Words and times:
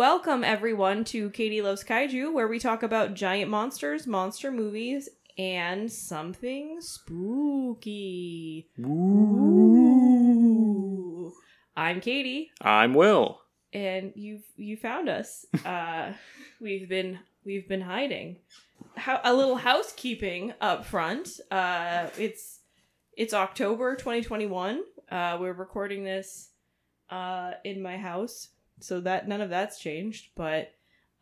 Welcome, 0.00 0.44
everyone, 0.44 1.02
to 1.06 1.30
Katie 1.30 1.62
Loves 1.62 1.82
Kaiju, 1.82 2.32
where 2.32 2.46
we 2.46 2.60
talk 2.60 2.84
about 2.84 3.14
giant 3.14 3.50
monsters, 3.50 4.06
monster 4.06 4.52
movies, 4.52 5.08
and 5.36 5.90
something 5.90 6.76
spooky. 6.80 8.68
Ooh. 8.78 9.82
I'm 11.76 12.00
Katie, 12.00 12.52
I'm 12.60 12.94
Will. 12.94 13.40
and 13.72 14.12
you've 14.14 14.44
you 14.56 14.76
found 14.76 15.08
us. 15.08 15.44
Uh, 15.66 16.12
we've 16.60 16.88
been 16.88 17.18
we've 17.44 17.68
been 17.68 17.80
hiding. 17.80 18.36
How, 18.96 19.20
a 19.24 19.34
little 19.34 19.56
housekeeping 19.56 20.54
up 20.60 20.84
front. 20.84 21.30
Uh, 21.50 22.06
it's 22.16 22.60
it's 23.16 23.34
October 23.34 23.96
2021. 23.96 24.82
Uh, 25.10 25.36
we're 25.40 25.52
recording 25.52 26.04
this 26.04 26.50
uh, 27.10 27.54
in 27.64 27.82
my 27.82 27.96
house, 27.96 28.50
so 28.80 29.00
that 29.00 29.28
none 29.28 29.40
of 29.40 29.50
that's 29.50 29.78
changed. 29.78 30.30
But 30.34 30.72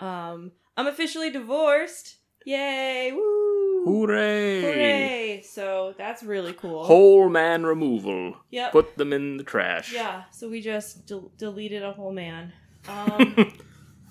um, 0.01 0.53
I'm 0.77 0.87
officially 0.87 1.30
divorced. 1.30 2.16
Yay! 2.45 3.12
Woo! 3.12 3.85
Hooray! 3.85 4.61
Hooray! 4.62 5.43
So 5.43 5.95
that's 5.99 6.23
really 6.23 6.52
cool. 6.55 6.85
Whole 6.85 7.29
man 7.29 7.65
removal. 7.65 8.35
Yep. 8.51 8.73
Put 8.73 8.97
them 8.97 9.13
in 9.13 9.37
the 9.37 9.45
trash. 9.45 9.93
Yeah, 9.93 10.25
so 10.30 10.49
we 10.49 10.61
just 10.61 11.07
del- 11.07 11.33
deleted 11.37 11.83
a 11.83 11.93
whole 11.93 12.13
man. 12.13 12.52
Um, 12.89 13.52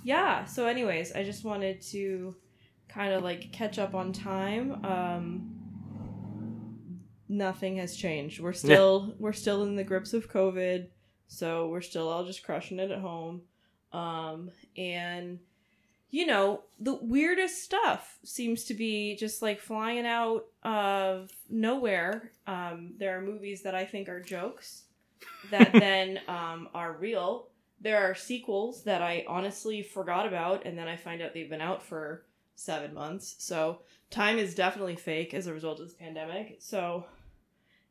yeah, 0.03 0.45
so, 0.45 0.67
anyways, 0.67 1.13
I 1.13 1.23
just 1.23 1.43
wanted 1.43 1.81
to 1.93 2.35
kind 2.87 3.13
of 3.13 3.23
like 3.23 3.51
catch 3.51 3.79
up 3.79 3.95
on 3.95 4.13
time. 4.13 4.85
Um, 4.85 5.57
nothing 7.27 7.77
has 7.77 7.95
changed. 7.95 8.39
We're 8.39 8.53
still 8.53 9.15
we're 9.19 9.33
still 9.33 9.63
in 9.63 9.75
the 9.75 9.83
grips 9.83 10.13
of 10.13 10.31
COVID, 10.31 10.87
so 11.27 11.67
we're 11.67 11.81
still 11.81 12.09
all 12.09 12.25
just 12.25 12.43
crushing 12.43 12.79
it 12.79 12.91
at 12.91 12.99
home. 12.99 13.41
Um, 13.93 14.51
and 14.75 15.39
you 16.09 16.25
know, 16.25 16.63
the 16.79 16.95
weirdest 16.95 17.63
stuff 17.63 18.17
seems 18.23 18.63
to 18.65 18.73
be 18.73 19.15
just 19.17 19.41
like 19.41 19.59
flying 19.59 20.05
out 20.05 20.45
of 20.63 21.31
nowhere. 21.49 22.31
Um, 22.45 22.93
there 22.97 23.17
are 23.17 23.21
movies 23.21 23.63
that 23.63 23.75
I 23.75 23.85
think 23.85 24.07
are 24.07 24.21
jokes 24.21 24.83
that 25.51 25.73
then 25.73 26.21
um, 26.27 26.69
are 26.73 26.93
real. 26.93 27.47
There 27.81 28.09
are 28.09 28.15
sequels 28.15 28.83
that 28.83 29.01
I 29.01 29.25
honestly 29.27 29.83
forgot 29.83 30.25
about, 30.25 30.65
and 30.65 30.77
then 30.77 30.87
I 30.87 30.95
find 30.95 31.21
out 31.21 31.33
they've 31.33 31.49
been 31.49 31.61
out 31.61 31.83
for 31.83 32.23
seven 32.55 32.93
months. 32.93 33.35
So 33.37 33.81
time 34.09 34.37
is 34.37 34.55
definitely 34.55 34.95
fake 34.95 35.33
as 35.33 35.47
a 35.47 35.53
result 35.53 35.79
of 35.79 35.87
this 35.87 35.95
pandemic. 35.95 36.57
So, 36.59 37.05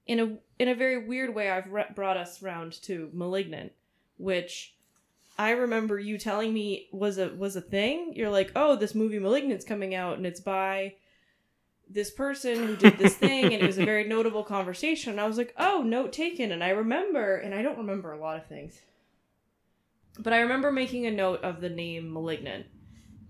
in 0.06 0.20
a 0.20 0.38
in 0.58 0.68
a 0.68 0.74
very 0.74 1.06
weird 1.06 1.34
way, 1.34 1.50
I've 1.50 1.70
re- 1.70 1.92
brought 1.94 2.16
us 2.16 2.42
round 2.42 2.80
to 2.82 3.10
*Malignant*, 3.12 3.72
which 4.16 4.74
I 5.38 5.50
remember 5.50 5.98
you 5.98 6.16
telling 6.16 6.54
me 6.54 6.88
was 6.92 7.18
a 7.18 7.28
was 7.30 7.56
a 7.56 7.60
thing. 7.60 8.12
You're 8.14 8.30
like, 8.30 8.52
oh, 8.56 8.76
this 8.76 8.94
movie 8.94 9.18
*Malignant's 9.18 9.64
coming 9.64 9.94
out, 9.94 10.16
and 10.16 10.26
it's 10.26 10.40
by 10.40 10.94
this 11.88 12.10
person 12.10 12.66
who 12.66 12.76
did 12.76 12.98
this 12.98 13.14
thing, 13.14 13.44
and 13.44 13.62
it 13.62 13.66
was 13.66 13.78
a 13.78 13.84
very 13.84 14.04
notable 14.04 14.42
conversation. 14.42 15.12
And 15.12 15.20
I 15.20 15.26
was 15.26 15.38
like, 15.38 15.54
oh, 15.56 15.82
note 15.82 16.12
taken. 16.12 16.50
And 16.50 16.64
I 16.64 16.70
remember, 16.70 17.36
and 17.36 17.54
I 17.54 17.62
don't 17.62 17.78
remember 17.78 18.12
a 18.12 18.18
lot 18.20 18.36
of 18.36 18.46
things, 18.46 18.80
but 20.18 20.32
I 20.32 20.40
remember 20.40 20.72
making 20.72 21.06
a 21.06 21.10
note 21.12 21.42
of 21.42 21.60
the 21.60 21.68
name 21.68 22.12
*Malignant*, 22.12 22.66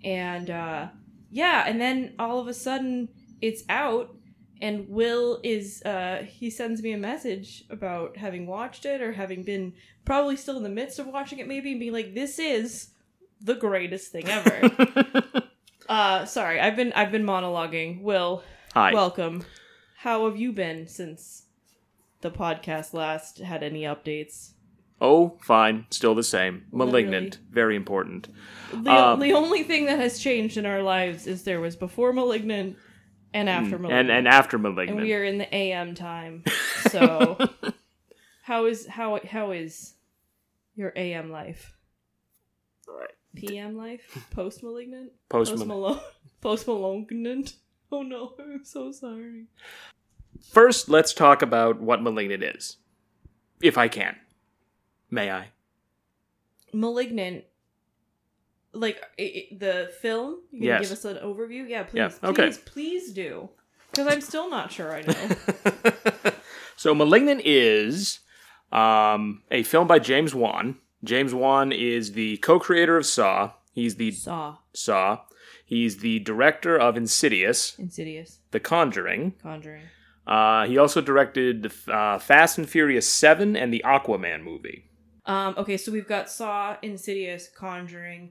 and 0.05 0.51
uh, 0.51 0.89
yeah, 1.31 1.65
and 1.67 1.81
then 1.81 2.15
all 2.19 2.39
of 2.39 2.49
a 2.49 2.55
sudden 2.55 3.09
it's 3.41 3.65
out. 3.69 4.16
And 4.61 4.89
Will 4.89 5.41
is, 5.43 5.83
uh, 5.83 6.25
he 6.27 6.49
sends 6.51 6.83
me 6.83 6.93
a 6.93 6.99
message 6.99 7.65
about 7.69 8.17
having 8.17 8.47
watched 8.47 8.87
it 8.87 9.03
or 9.03 9.13
having 9.13 9.43
been 9.43 9.75
probably 10.07 10.37
still 10.37 10.57
in 10.57 10.63
the 10.63 10.69
midst 10.71 10.99
of 10.99 11.07
watching 11.07 11.39
it 11.41 11.47
maybe 11.47 11.73
and 11.73 11.81
being 11.81 11.93
like 11.93 12.15
this 12.15 12.39
is 12.39 12.91
the 13.43 13.55
greatest 13.55 14.11
thing 14.13 14.27
ever 14.29 14.71
uh 15.91 16.25
sorry 16.25 16.59
i've 16.59 16.77
been 16.77 16.93
i've 16.95 17.13
been 17.13 17.25
monologuing 17.25 18.01
will 18.01 18.43
Hi. 18.73 18.95
welcome 18.95 19.45
how 19.99 20.27
have 20.27 20.39
you 20.39 20.53
been 20.53 20.87
since 20.87 21.43
the 22.23 22.31
podcast 22.31 22.95
last 22.95 23.39
had 23.39 23.63
any 23.63 23.83
updates 23.83 24.53
oh, 24.99 25.37
fine. 25.43 25.85
Still 25.91 26.15
the 26.15 26.23
same. 26.23 26.65
Literally. 26.73 27.03
Malignant. 27.05 27.39
Very 27.51 27.77
important. 27.77 28.29
the, 28.73 28.91
Um, 28.91 29.21
the 29.21 29.35
only 29.35 29.63
thing 29.63 29.85
that 29.85 29.99
has 29.99 30.19
changed 30.19 30.57
in 30.57 30.65
our 30.65 30.83
lives 30.83 31.27
is 31.27 31.43
there 31.43 31.61
was 31.61 31.77
before 31.77 32.15
malignant 32.15 32.79
and 33.37 33.49
hmm. 33.49 33.55
after 33.55 33.79
malignant 33.79 34.11
And 34.11 34.19
and 34.19 34.29
after 34.29 34.57
and 34.57 34.97
we 34.97 35.15
are 35.15 35.25
in 35.25 35.39
the 35.39 35.55
am 35.55 35.95
time 35.95 36.45
so 36.91 37.37
how 38.43 38.67
is 38.67 38.87
how 38.87 39.21
how 39.29 39.53
is 39.53 39.95
your 40.75 40.93
am 40.97 41.31
life 41.31 41.77
Right. 42.89 43.11
PM 43.35 43.77
life? 43.77 44.29
Post 44.31 44.63
malignant? 44.63 45.13
Post 45.29 45.53
Post 45.53 45.67
Malone? 45.67 46.01
Post 46.41 46.67
malignant? 46.67 47.55
Oh 47.93 48.03
no, 48.03 48.33
I'm 48.41 48.65
so 48.65 48.91
sorry. 48.91 49.45
First, 50.51 50.89
let's 50.89 51.13
talk 51.13 51.41
about 51.41 51.81
what 51.81 52.03
malignant 52.03 52.43
is. 52.43 52.79
If 53.63 53.79
I 53.79 53.87
can. 53.87 54.17
May 55.09 55.31
I? 55.31 55.51
Malignant, 56.73 57.45
like 58.77 59.01
i 59.19 59.23
i 59.23 59.57
the 59.57 59.91
film? 60.01 60.41
You 60.51 60.61
can 60.61 60.67
Yes. 60.69 60.81
give 60.83 60.93
us 60.93 61.05
an 61.05 61.17
overview? 61.19 61.69
Yeah, 61.69 61.85
please. 61.85 62.19
Yeah, 62.23 62.33
Please, 62.33 62.59
please 62.59 63.13
do. 63.13 63.49
Because 63.91 64.13
I'm 64.13 64.21
still 64.21 64.51
not 64.51 64.71
sure 64.73 64.93
I 64.95 65.03
know. 65.03 66.33
so 66.77 66.95
Malignant 66.95 67.43
is 67.45 68.21
um, 68.73 69.43
a 69.51 69.63
film 69.63 69.87
by 69.87 69.99
James 69.99 70.35
Wan. 70.35 70.77
James 71.05 71.33
Wan 71.33 71.73
is 71.73 72.13
the 72.13 72.37
co-creator 72.39 72.97
of 72.97 73.07
Saw. 73.07 73.53
He's 73.73 73.97
the 73.97 74.11
Saw. 74.11 74.57
Saw. 74.75 75.21
He's 75.65 75.99
the 75.99 76.19
director 76.21 76.77
of 76.77 76.97
Insidious, 76.97 77.77
Insidious. 77.79 78.39
The 78.53 78.61
Conjuring. 78.61 79.35
Conjuring. 79.43 79.83
Uh, 80.27 80.67
he 80.67 80.77
also 80.79 81.01
directed 81.01 81.71
uh, 81.89 82.19
Fast 82.19 82.59
and 82.59 82.69
Furious 82.69 83.09
7 83.09 83.57
and 83.57 83.73
the 83.73 83.83
Aquaman 83.85 84.43
movie. 84.43 84.85
Um, 85.25 85.55
okay, 85.59 85.77
so 85.77 85.91
we've 85.93 86.07
got 86.09 86.31
Saw, 86.31 86.77
Insidious, 86.83 87.49
Conjuring, 87.49 88.31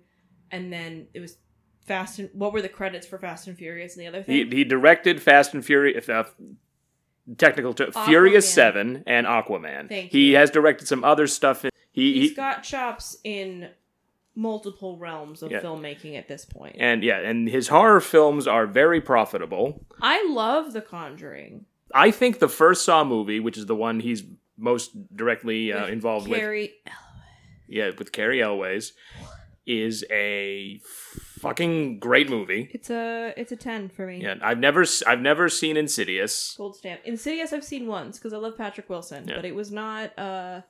and 0.51 0.71
then 0.71 1.07
it 1.13 1.19
was 1.19 1.37
Fast 1.85 2.17
and 2.19 2.29
what 2.33 2.51
were 2.51 2.61
the 2.63 2.69
credits 2.69 3.05
for 3.05 3.19
Fast 3.19 3.47
and 3.47 3.55
Furious 3.57 3.95
and 3.95 4.03
the 4.03 4.07
other 4.07 4.23
thing? 4.23 4.51
he 4.51 4.63
directed 4.63 5.21
Fast 5.21 5.53
and 5.53 5.63
Furious, 5.63 6.09
uh, 6.09 6.23
technical 7.37 7.73
term, 7.73 7.91
Furious 8.05 8.51
7 8.51 9.03
and 9.05 9.27
Aquaman. 9.27 9.87
Thank 9.89 10.11
he 10.11 10.31
you. 10.31 10.37
has 10.37 10.49
directed 10.49 10.87
some 10.87 11.03
other 11.03 11.27
stuff. 11.27 11.63
In, 11.65 11.71
he, 11.91 12.13
He's 12.21 12.29
he 12.31 12.35
got 12.35 12.63
chops 12.63 13.17
in 13.23 13.69
multiple 14.35 14.97
realms 14.97 15.41
of 15.43 15.51
Yeah. 15.51 15.61
filmmaking 15.61 16.17
at 16.17 16.27
this 16.27 16.43
point. 16.45 16.75
and 16.79 17.03
yeah, 17.03 17.19
and 17.19 17.47
his 17.47 17.67
horror 17.69 18.01
films 18.01 18.47
are 18.47 18.65
very 18.67 18.99
profitable. 18.99 19.85
I 20.01 20.25
love 20.29 20.73
The 20.73 20.81
Conjuring. 20.81 21.65
I 21.93 22.11
think 22.11 22.39
the 22.39 22.49
first 22.49 22.83
Saw 22.83 23.03
movie, 23.03 23.39
which 23.39 23.57
is 23.57 23.65
the 23.67 23.75
one 23.75 23.99
he's 24.01 24.23
most 24.57 24.91
directly 25.15 25.71
uh, 25.71 25.83
With 25.83 25.89
involved 25.93 26.27
with, 26.27 26.39
Cary, 26.39 26.73
yeah, 27.67 27.91
with 27.97 28.11
Cary 28.11 28.41
Elwes, 28.41 28.91
is 29.65 30.05
a 30.11 30.79
fucking 31.39 31.99
great 31.99 32.29
movie. 32.29 32.69
it's 32.73 32.89
a 32.89 33.33
it's 33.37 33.51
a 33.51 33.55
ten 33.55 33.89
for 33.89 34.05
me. 34.07 34.21
Yeah, 34.21 34.35
I've 34.41 34.59
never 34.59 34.85
I've 35.07 35.21
never 35.21 35.49
seen 35.49 35.77
Insidious. 35.77 36.55
Gold 36.57 36.75
stamp. 36.75 37.01
Insidious 37.05 37.53
I've 37.53 37.63
seen 37.63 37.87
once 37.87 38.17
because 38.17 38.33
I 38.33 38.37
love 38.37 38.57
Patrick 38.57 38.89
Wilson, 38.89 39.27
Yeah. 39.27 39.35
but 39.35 39.45
it 39.45 39.55
was 39.55 39.71
not. 39.71 40.17
uh 40.17 40.61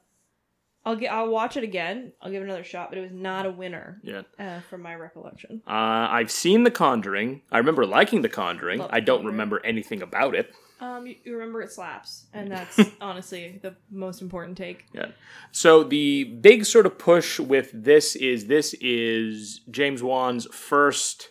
I'll 0.88 0.96
get. 0.96 1.12
I'll 1.12 1.30
watch 1.30 1.58
it 1.58 1.64
again. 1.64 2.12
I'll 2.22 2.30
give 2.30 2.44
it 2.44 2.46
another 2.46 2.64
shot, 2.64 2.90
but 2.90 3.00
it 3.00 3.02
was 3.02 3.12
not 3.12 3.48
a 3.48 3.52
winner 3.52 4.00
Yeah, 4.04 4.22
uh, 4.38 4.60
from 4.70 4.84
my 4.84 4.94
recollection. 4.94 5.64
uh, 5.68 5.72
I've 5.72 6.30
seen 6.30 6.64
The 6.64 6.70
Conjuring. 6.70 7.42
I 7.52 7.58
remember 7.58 7.88
liking 7.88 8.22
The 8.22 8.30
Conjuring. 8.30 8.78
Love 8.78 8.92
I 8.94 9.00
don't 9.00 9.26
remember 9.26 9.60
anything 9.66 10.04
about 10.04 10.36
it. 10.36 10.54
Um, 10.82 11.08
you, 11.08 11.16
you 11.24 11.34
remember 11.34 11.62
it 11.62 11.72
slaps, 11.72 12.26
and 12.34 12.52
that's 12.52 12.80
honestly 13.02 13.60
the 13.62 13.76
most 13.90 14.22
important 14.22 14.58
take. 14.58 14.86
Yeah. 14.94 15.08
So 15.52 15.84
the 15.84 16.26
big 16.26 16.66
sort 16.66 16.86
of 16.86 16.98
push 16.98 17.40
with 17.40 17.70
this 17.74 18.16
is 18.16 18.48
this 18.48 18.74
is 18.82 19.62
James 19.70 20.04
Wan's 20.04 20.46
first 20.54 21.30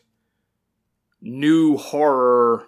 new 1.21 1.77
horror 1.77 2.67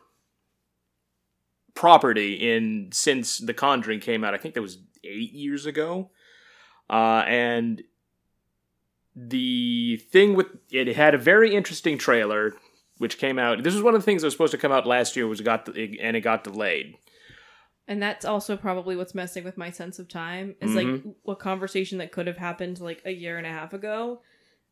property 1.75 2.35
in 2.35 2.91
since 2.93 3.39
The 3.39 3.55
Conjuring 3.55 4.01
came 4.01 4.25
out. 4.25 4.35
I 4.35 4.39
think 4.39 4.55
that 4.55 4.63
was 4.63 4.79
eight 5.05 5.33
years 5.33 5.67
ago. 5.67 6.11
Uh, 6.91 7.23
and 7.27 7.83
the 9.15 9.97
thing 10.11 10.35
with 10.35 10.49
it 10.71 10.95
had 10.95 11.15
a 11.15 11.19
very 11.19 11.55
interesting 11.55 11.97
trailer 11.97 12.55
which 12.99 13.19
came 13.19 13.39
out. 13.39 13.63
This 13.63 13.75
was 13.75 13.83
one 13.83 13.95
of 13.95 14.01
the 14.01 14.05
things 14.05 14.23
that 14.23 14.27
was 14.27 14.35
supposed 14.35 14.53
to 14.53 14.59
come 14.59 14.73
out 14.73 14.87
last 14.87 15.17
year 15.17 15.27
was 15.27 15.41
got 15.41 15.69
and 15.69 16.17
it 16.17 16.21
got 16.23 16.45
delayed. 16.45 16.95
And 17.89 18.03
that's 18.03 18.25
also 18.25 18.57
probably 18.57 18.97
what's 18.97 19.15
messing 19.15 19.45
with 19.45 19.57
my 19.57 19.71
sense 19.71 19.99
of 19.99 20.09
time. 20.09 20.57
Is 20.61 20.75
like 20.75 21.05
a 21.29 21.37
conversation 21.37 21.99
that 21.99 22.11
could 22.11 22.27
have 22.27 22.37
happened 22.39 22.81
like 22.81 23.01
a 23.05 23.13
year 23.13 23.39
and 23.39 23.47
a 23.47 23.51
half 23.51 23.73
ago, 23.73 24.23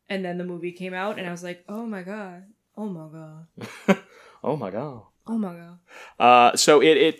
and 0.09 0.25
then 0.25 0.37
the 0.37 0.43
movie 0.43 0.73
came 0.73 0.93
out, 0.93 1.17
and 1.17 1.27
I 1.27 1.31
was 1.31 1.43
like, 1.43 1.63
oh 1.69 1.85
my 1.85 2.03
god, 2.03 2.43
oh 2.75 2.89
my 2.89 3.07
god, 3.07 3.99
oh 4.43 4.57
my 4.57 4.69
god. 4.69 5.03
oh 5.27 5.37
my 5.37 5.53
god. 5.53 5.79
Uh, 6.19 6.57
so 6.57 6.81
it 6.81 6.97
it 6.97 7.19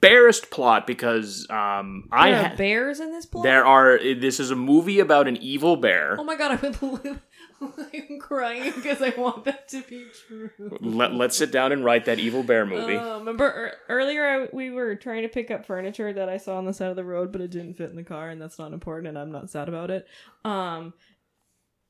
barest 0.00 0.50
plot 0.50 0.86
because 0.86 1.46
um, 1.50 2.08
I 2.12 2.30
There 2.30 2.40
are 2.40 2.48
ha- 2.48 2.56
bears 2.56 3.00
in 3.00 3.12
this 3.12 3.26
plot. 3.26 3.44
there 3.44 3.64
are. 3.64 3.98
This 3.98 4.40
is 4.40 4.50
a 4.50 4.56
movie 4.56 5.00
about 5.00 5.28
an 5.28 5.36
evil 5.36 5.76
bear. 5.76 6.16
Oh 6.18 6.24
my 6.24 6.36
god, 6.36 6.52
I 6.52 6.66
would 6.66 6.82
live. 7.04 7.20
I'm 7.92 8.18
crying 8.20 8.72
because 8.74 9.02
I 9.02 9.10
want 9.10 9.44
that 9.44 9.68
to 9.68 9.82
be 9.82 10.06
true. 10.26 10.50
Let, 10.80 11.14
let's 11.14 11.36
sit 11.36 11.50
down 11.50 11.72
and 11.72 11.84
write 11.84 12.04
that 12.04 12.18
evil 12.18 12.42
bear 12.42 12.64
movie. 12.64 12.96
Uh, 12.96 13.18
remember 13.18 13.46
er- 13.46 13.74
earlier 13.88 14.24
I, 14.24 14.48
we 14.52 14.70
were 14.70 14.94
trying 14.94 15.22
to 15.22 15.28
pick 15.28 15.50
up 15.50 15.66
furniture 15.66 16.12
that 16.12 16.28
I 16.28 16.36
saw 16.36 16.56
on 16.58 16.66
the 16.66 16.72
side 16.72 16.90
of 16.90 16.96
the 16.96 17.04
road, 17.04 17.32
but 17.32 17.40
it 17.40 17.50
didn't 17.50 17.74
fit 17.74 17.90
in 17.90 17.96
the 17.96 18.04
car, 18.04 18.28
and 18.30 18.40
that's 18.40 18.58
not 18.58 18.72
important, 18.72 19.08
and 19.08 19.18
I'm 19.18 19.32
not 19.32 19.50
sad 19.50 19.68
about 19.68 19.90
it. 19.90 20.06
Um, 20.44 20.94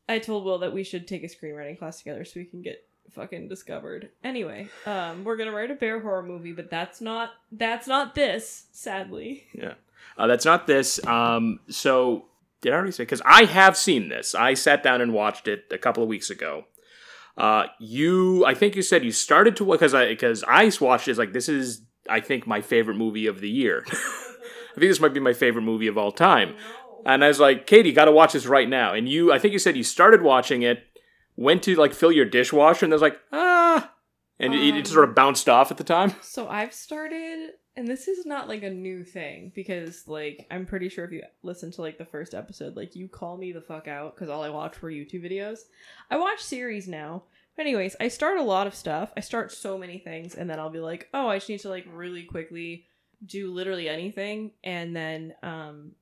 I 0.08 0.18
told 0.18 0.44
Will 0.44 0.58
that 0.60 0.72
we 0.72 0.84
should 0.84 1.06
take 1.06 1.22
a 1.22 1.26
screenwriting 1.26 1.78
class 1.78 1.98
together 1.98 2.24
so 2.24 2.40
we 2.40 2.46
can 2.46 2.62
get 2.62 2.84
fucking 3.10 3.48
discovered. 3.48 4.10
Anyway, 4.24 4.68
um, 4.86 5.24
we're 5.24 5.36
gonna 5.36 5.52
write 5.52 5.70
a 5.70 5.74
bear 5.74 6.00
horror 6.00 6.22
movie, 6.22 6.52
but 6.52 6.70
that's 6.70 7.00
not 7.00 7.30
that's 7.52 7.86
not 7.86 8.14
this. 8.14 8.66
Sadly, 8.72 9.44
Yeah. 9.52 9.74
Uh, 10.16 10.26
that's 10.26 10.44
not 10.44 10.66
this. 10.66 11.04
Um, 11.06 11.60
so, 11.68 12.24
did 12.60 12.72
I 12.72 12.76
already 12.76 12.92
say? 12.92 13.02
Because 13.04 13.22
I 13.24 13.44
have 13.44 13.76
seen 13.76 14.08
this. 14.08 14.34
I 14.34 14.54
sat 14.54 14.82
down 14.82 15.00
and 15.00 15.12
watched 15.12 15.48
it 15.48 15.64
a 15.70 15.78
couple 15.78 16.02
of 16.02 16.08
weeks 16.08 16.30
ago. 16.30 16.64
Uh, 17.36 17.66
you, 17.78 18.44
I 18.44 18.54
think 18.54 18.74
you 18.74 18.82
said 18.82 19.04
you 19.04 19.12
started 19.12 19.54
to 19.56 19.64
because 19.64 19.94
I 19.94 20.08
because 20.08 20.42
I 20.46 20.70
watched 20.80 21.06
it. 21.06 21.12
It's 21.12 21.18
like 21.18 21.32
this 21.32 21.48
is 21.48 21.82
I 22.08 22.20
think 22.20 22.46
my 22.46 22.60
favorite 22.60 22.96
movie 22.96 23.26
of 23.26 23.40
the 23.40 23.48
year. 23.50 23.84
I 23.90 24.80
think 24.80 24.90
this 24.90 25.00
might 25.00 25.14
be 25.14 25.20
my 25.20 25.32
favorite 25.32 25.62
movie 25.62 25.86
of 25.88 25.98
all 25.98 26.12
time. 26.12 26.54
And 27.06 27.24
I 27.24 27.28
was 27.28 27.40
like, 27.40 27.66
Katie, 27.66 27.92
got 27.92 28.04
to 28.06 28.12
watch 28.12 28.32
this 28.32 28.46
right 28.46 28.68
now. 28.68 28.92
And 28.92 29.08
you, 29.08 29.32
I 29.32 29.38
think 29.38 29.52
you 29.52 29.58
said 29.58 29.76
you 29.76 29.82
started 29.84 30.20
watching 30.22 30.62
it, 30.62 30.82
went 31.36 31.62
to 31.64 31.74
like 31.76 31.94
fill 31.94 32.12
your 32.12 32.24
dishwasher, 32.24 32.84
and 32.84 32.92
I 32.92 32.96
was 32.96 33.02
like, 33.02 33.18
ah, 33.32 33.92
and 34.38 34.54
it, 34.54 34.60
it 34.60 34.74
Um, 34.74 34.84
sort 34.84 35.08
of 35.08 35.14
bounced 35.14 35.48
off 35.48 35.70
at 35.70 35.76
the 35.78 35.84
time. 35.84 36.14
So 36.22 36.48
I've 36.48 36.72
started, 36.74 37.50
and 37.78 37.86
this 37.86 38.08
is 38.08 38.26
not 38.26 38.48
like 38.48 38.64
a 38.64 38.70
new 38.70 39.04
thing 39.04 39.52
because, 39.54 40.08
like, 40.08 40.48
I'm 40.50 40.66
pretty 40.66 40.88
sure 40.88 41.04
if 41.04 41.12
you 41.12 41.22
listen 41.44 41.70
to 41.70 41.80
like 41.80 41.96
the 41.96 42.04
first 42.04 42.34
episode, 42.34 42.74
like, 42.74 42.96
you 42.96 43.06
call 43.06 43.36
me 43.36 43.52
the 43.52 43.60
fuck 43.60 43.86
out 43.86 44.16
because 44.16 44.28
all 44.28 44.42
I 44.42 44.48
watch 44.48 44.82
were 44.82 44.90
YouTube 44.90 45.24
videos. 45.24 45.60
I 46.10 46.16
watch 46.16 46.42
series 46.42 46.88
now. 46.88 47.22
But 47.56 47.66
anyways, 47.66 47.94
I 48.00 48.08
start 48.08 48.38
a 48.38 48.42
lot 48.42 48.66
of 48.66 48.74
stuff. 48.74 49.12
I 49.16 49.20
start 49.20 49.52
so 49.52 49.78
many 49.78 49.98
things, 49.98 50.34
and 50.34 50.50
then 50.50 50.58
I'll 50.58 50.70
be 50.70 50.80
like, 50.80 51.08
oh, 51.14 51.28
I 51.28 51.36
just 51.36 51.48
need 51.48 51.60
to 51.60 51.68
like 51.68 51.86
really 51.92 52.24
quickly 52.24 52.84
do 53.24 53.52
literally 53.52 53.88
anything, 53.88 54.50
and 54.64 54.94
then 54.96 55.34
um, 55.44 55.92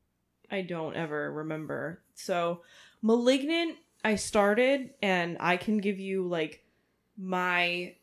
I 0.51 0.63
don't 0.63 0.97
ever 0.97 1.31
remember. 1.31 2.01
So, 2.15 2.63
Malignant, 3.03 3.77
I 4.03 4.15
started, 4.15 4.95
and 5.03 5.37
I 5.41 5.59
can 5.59 5.77
give 5.77 5.99
you 5.99 6.27
like 6.27 6.65
my 7.19 7.97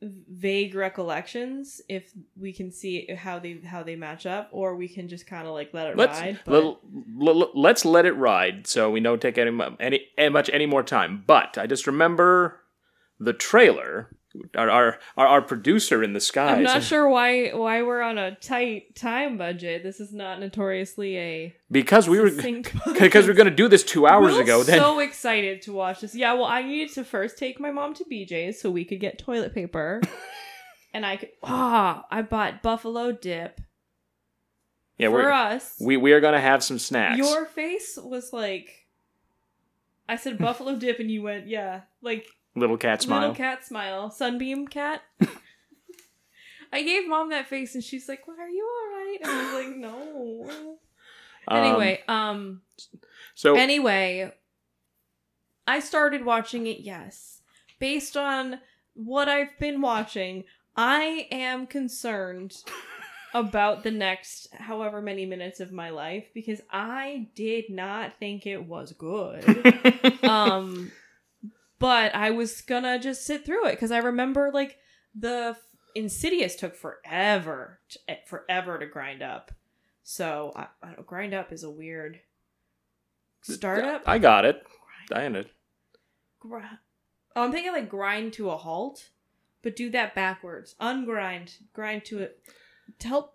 vague 0.00 0.76
recollections 0.76 1.80
if 1.88 2.12
we 2.36 2.52
can 2.52 2.70
see 2.70 3.12
how 3.14 3.38
they 3.40 3.60
how 3.64 3.82
they 3.82 3.96
match 3.96 4.26
up 4.26 4.48
or 4.52 4.76
we 4.76 4.86
can 4.86 5.08
just 5.08 5.26
kind 5.26 5.46
of 5.46 5.54
like 5.54 5.74
let 5.74 5.88
it 5.88 5.96
Let's 5.96 6.20
ride 6.20 6.38
but 6.44 6.78
let, 7.16 7.34
let, 7.36 7.56
let's 7.56 7.84
let 7.84 8.06
it 8.06 8.12
ride, 8.12 8.66
so 8.66 8.90
we 8.90 9.00
don't 9.00 9.20
take 9.20 9.38
any 9.38 9.58
any 9.80 10.06
much 10.30 10.48
any 10.52 10.66
more 10.66 10.84
time. 10.84 11.24
But 11.26 11.58
I 11.58 11.66
just 11.66 11.86
remember 11.86 12.60
the 13.18 13.32
trailer. 13.32 14.16
Our 14.56 14.70
our, 14.70 14.98
our, 15.16 15.26
our 15.26 15.42
producer 15.42 16.02
in 16.02 16.12
the 16.12 16.20
skies. 16.20 16.58
i'm 16.58 16.62
not 16.62 16.82
sure 16.82 17.08
why 17.08 17.50
why 17.50 17.82
we're 17.82 18.02
on 18.02 18.18
a 18.18 18.34
tight 18.36 18.94
time 18.94 19.38
budget 19.38 19.82
this 19.82 20.00
is 20.00 20.12
not 20.12 20.40
notoriously 20.40 21.18
a 21.18 21.56
because 21.70 22.08
we 22.08 22.20
were 22.20 22.30
because 23.00 23.26
we're 23.26 23.34
going 23.34 23.48
to 23.48 23.54
do 23.54 23.68
this 23.68 23.82
two 23.82 24.06
hours 24.06 24.32
Will's 24.32 24.42
ago. 24.42 24.62
Then 24.62 24.80
so 24.80 24.98
excited 25.00 25.62
to 25.62 25.72
watch 25.72 26.00
this 26.00 26.14
yeah 26.14 26.32
well 26.34 26.44
i 26.44 26.62
needed 26.62 26.94
to 26.94 27.04
first 27.04 27.38
take 27.38 27.60
my 27.60 27.70
mom 27.70 27.94
to 27.94 28.04
bj's 28.04 28.60
so 28.60 28.70
we 28.70 28.84
could 28.84 29.00
get 29.00 29.18
toilet 29.18 29.54
paper 29.54 30.00
and 30.94 31.04
i 31.04 31.16
could 31.16 31.30
ah 31.42 32.06
i 32.10 32.22
bought 32.22 32.62
buffalo 32.62 33.12
dip 33.12 33.60
yeah, 34.98 35.08
for 35.08 35.14
we're, 35.14 35.30
us 35.30 35.76
we 35.80 35.96
we 35.96 36.12
are 36.12 36.20
going 36.20 36.34
to 36.34 36.40
have 36.40 36.62
some 36.64 36.78
snacks. 36.78 37.18
Your 37.18 37.46
face 37.46 37.96
was 38.02 38.32
like 38.32 38.86
I 40.08 40.16
said 40.16 40.38
buffalo 40.38 40.74
dip 40.76 40.98
and 40.98 41.10
you 41.10 41.22
went, 41.22 41.46
yeah. 41.46 41.82
Like 42.02 42.26
Little 42.54 42.76
cat 42.76 43.02
smile. 43.02 43.20
little 43.20 43.34
cat 43.34 43.64
smile. 43.64 44.10
Sunbeam 44.10 44.66
cat. 44.66 45.02
I 46.72 46.82
gave 46.82 47.08
mom 47.08 47.30
that 47.30 47.48
face 47.48 47.74
and 47.74 47.84
she's 47.84 48.08
like, 48.08 48.26
Well, 48.26 48.36
are 48.38 48.48
you 48.48 48.66
alright? 48.66 49.20
And 49.22 49.30
I 49.30 49.44
was 49.44 49.64
like, 49.64 49.76
No. 49.76 50.78
Um, 51.48 51.64
anyway, 51.64 52.02
um 52.08 52.60
so 53.34 53.54
anyway, 53.54 54.32
I 55.66 55.80
started 55.80 56.24
watching 56.24 56.66
it, 56.66 56.80
yes. 56.80 57.40
Based 57.78 58.16
on 58.16 58.60
what 58.94 59.28
I've 59.28 59.56
been 59.58 59.80
watching, 59.80 60.44
I 60.76 61.28
am 61.30 61.66
concerned 61.66 62.56
about 63.34 63.84
the 63.84 63.90
next 63.90 64.48
however 64.54 65.00
many 65.00 65.24
minutes 65.24 65.60
of 65.60 65.72
my 65.72 65.90
life 65.90 66.24
because 66.34 66.60
I 66.70 67.28
did 67.34 67.70
not 67.70 68.18
think 68.18 68.46
it 68.46 68.64
was 68.64 68.92
good. 68.92 69.44
um 70.24 70.90
but 71.78 72.14
I 72.14 72.30
was 72.30 72.60
gonna 72.60 72.98
just 72.98 73.24
sit 73.24 73.44
through 73.44 73.66
it 73.66 73.72
because 73.72 73.90
I 73.90 73.98
remember 73.98 74.50
like 74.52 74.78
the 75.14 75.56
Insidious 75.94 76.54
took 76.54 76.76
forever, 76.76 77.80
to, 77.88 77.98
eh, 78.08 78.16
forever 78.26 78.78
to 78.78 78.86
grind 78.86 79.22
up. 79.22 79.50
So 80.02 80.52
I, 80.54 80.66
I 80.82 80.92
don't, 80.92 81.06
grind 81.06 81.34
up 81.34 81.52
is 81.52 81.64
a 81.64 81.70
weird 81.70 82.20
startup. 83.42 84.02
I 84.06 84.18
got 84.18 84.44
it. 84.44 84.62
Diana. 85.08 85.44
Gr- 86.40 86.58
oh, 87.34 87.42
I'm 87.42 87.52
thinking 87.52 87.72
like 87.72 87.88
grind 87.88 88.32
to 88.34 88.50
a 88.50 88.56
halt, 88.56 89.10
but 89.62 89.76
do 89.76 89.90
that 89.90 90.14
backwards. 90.14 90.74
Ungrind, 90.80 91.56
grind 91.72 92.04
to 92.06 92.20
it. 92.20 92.42
To 93.00 93.08
help. 93.08 93.34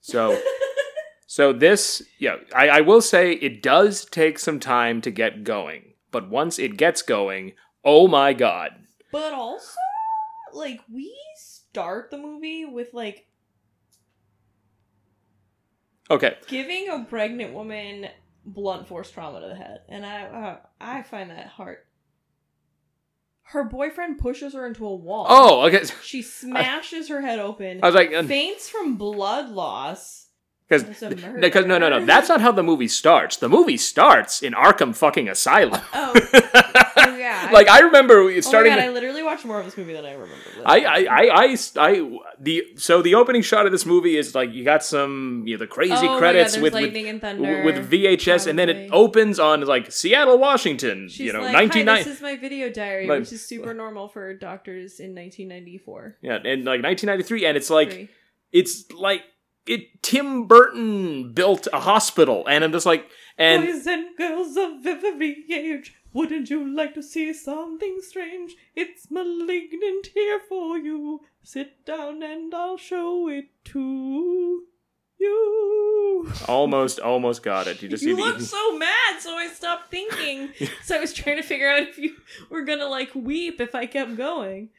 So 0.00 0.40
so 1.26 1.52
this 1.52 2.02
yeah, 2.18 2.36
I, 2.54 2.68
I 2.68 2.80
will 2.80 3.02
say 3.02 3.32
it 3.32 3.62
does 3.62 4.04
take 4.04 4.38
some 4.38 4.60
time 4.60 5.00
to 5.02 5.10
get 5.10 5.44
going, 5.44 5.94
but 6.10 6.30
once 6.30 6.58
it 6.58 6.76
gets 6.76 7.02
going, 7.02 7.52
oh 7.84 8.08
my 8.08 8.32
god. 8.32 8.70
but 9.12 9.32
also, 9.32 9.78
like 10.52 10.80
we 10.92 11.14
start 11.36 12.10
the 12.10 12.18
movie 12.18 12.64
with 12.64 12.92
like 12.94 13.26
Okay. 16.10 16.36
giving 16.46 16.88
a 16.88 17.04
pregnant 17.04 17.52
woman 17.52 18.08
blunt 18.44 18.88
force 18.88 19.10
trauma 19.10 19.40
to 19.40 19.48
the 19.48 19.54
head, 19.54 19.80
and 19.88 20.06
I 20.06 20.22
uh, 20.24 20.56
I 20.80 21.02
find 21.02 21.30
that 21.30 21.48
hard. 21.48 21.78
Her 23.42 23.64
boyfriend 23.64 24.18
pushes 24.18 24.52
her 24.54 24.66
into 24.66 24.86
a 24.86 24.94
wall. 24.94 25.26
Oh, 25.28 25.66
okay. 25.66 25.82
She 26.02 26.20
smashes 26.22 27.08
her 27.08 27.20
head 27.22 27.38
open. 27.38 27.80
I 27.82 27.86
was 27.86 27.94
like, 27.94 28.12
uh, 28.12 28.22
faints 28.22 28.68
from 28.68 28.96
blood 28.96 29.48
loss. 29.50 30.27
Because 30.68 31.66
no 31.66 31.78
no 31.78 31.88
no, 31.88 32.04
that's 32.04 32.28
not 32.28 32.40
how 32.40 32.52
the 32.52 32.62
movie 32.62 32.88
starts. 32.88 33.36
The 33.36 33.48
movie 33.48 33.78
starts 33.78 34.42
in 34.42 34.52
Arkham 34.52 34.94
fucking 34.94 35.28
Asylum. 35.28 35.80
Oh, 35.94 36.12
oh 36.96 37.16
yeah. 37.16 37.48
like 37.52 37.68
I 37.68 37.80
remember 37.80 38.18
oh 38.20 38.40
starting. 38.40 38.72
my 38.72 38.78
god, 38.78 38.84
I 38.84 38.90
literally 38.90 39.22
watched 39.22 39.44
more 39.46 39.58
of 39.58 39.64
this 39.64 39.76
movie 39.78 39.94
than 39.94 40.04
I 40.04 40.12
remember. 40.12 40.34
I, 40.66 40.80
I, 40.80 40.96
I, 40.98 41.26
I, 41.26 41.56
I, 41.76 42.18
the 42.38 42.64
so 42.76 43.00
the 43.00 43.14
opening 43.14 43.40
shot 43.42 43.64
of 43.64 43.72
this 43.72 43.86
movie 43.86 44.16
is 44.16 44.34
like 44.34 44.52
you 44.52 44.62
got 44.64 44.84
some 44.84 45.44
you 45.46 45.54
know 45.56 45.58
the 45.58 45.66
crazy 45.66 46.06
oh 46.06 46.18
credits 46.18 46.54
god, 46.54 46.62
with, 46.62 46.74
with 46.74 47.20
thunder. 47.20 47.64
with 47.64 47.90
VHS, 47.90 48.46
and 48.46 48.58
then 48.58 48.68
it 48.68 48.90
opens 48.92 49.38
on 49.38 49.62
like 49.62 49.90
Seattle, 49.90 50.38
Washington. 50.38 51.08
She's 51.08 51.20
you 51.20 51.32
know, 51.32 51.40
like, 51.40 51.52
nineteen 51.52 51.86
Hi, 51.86 51.94
ninety. 51.94 52.04
this 52.10 52.16
is 52.16 52.22
my 52.22 52.36
video 52.36 52.70
diary, 52.70 53.06
Like- 53.06 53.20
which 53.20 53.32
is 53.32 53.46
super 53.46 53.72
normal 53.72 54.08
for 54.08 54.34
doctors 54.34 55.00
in 55.00 55.14
1994. 55.14 56.18
Yeah, 56.20 56.38
and 56.44 56.64
like 56.64 56.80
nineteen 56.82 57.08
ninety 57.08 57.24
three, 57.24 57.46
and 57.46 57.56
it's 57.56 57.70
like 57.70 57.90
Three. 57.90 58.08
it's 58.52 58.90
like 58.92 59.22
it. 59.68 60.02
Tim 60.02 60.46
Burton 60.46 61.32
built 61.32 61.68
a 61.72 61.80
hospital, 61.80 62.46
and 62.46 62.64
I'm 62.64 62.72
just 62.72 62.86
like, 62.86 63.06
and 63.36 63.64
Boys 63.64 63.86
and 63.86 64.16
girls 64.16 64.56
of 64.56 64.86
every 64.86 65.44
age, 65.52 65.94
wouldn't 66.12 66.50
you 66.50 66.66
like 66.74 66.94
to 66.94 67.02
see 67.02 67.32
something 67.32 67.98
strange? 68.00 68.56
It's 68.74 69.10
malignant 69.10 70.08
here 70.14 70.40
for 70.48 70.78
you. 70.78 71.20
Sit 71.42 71.84
down 71.84 72.22
and 72.22 72.52
I'll 72.54 72.76
show 72.76 73.28
it 73.28 73.46
to 73.66 74.64
you. 75.18 76.32
almost, 76.46 77.00
almost 77.00 77.42
got 77.42 77.66
it. 77.66 77.82
You 77.82 77.88
just 77.88 78.02
you 78.02 78.16
see 78.16 78.22
look 78.22 78.40
so 78.40 78.76
mad, 78.78 79.20
so 79.20 79.36
I 79.36 79.48
stopped 79.48 79.90
thinking. 79.90 80.50
so 80.82 80.96
I 80.96 81.00
was 81.00 81.12
trying 81.12 81.36
to 81.36 81.42
figure 81.42 81.68
out 81.68 81.82
if 81.82 81.98
you 81.98 82.16
were 82.50 82.62
gonna 82.62 82.88
like 82.88 83.14
weep 83.14 83.60
if 83.60 83.74
I 83.74 83.86
kept 83.86 84.16
going. 84.16 84.70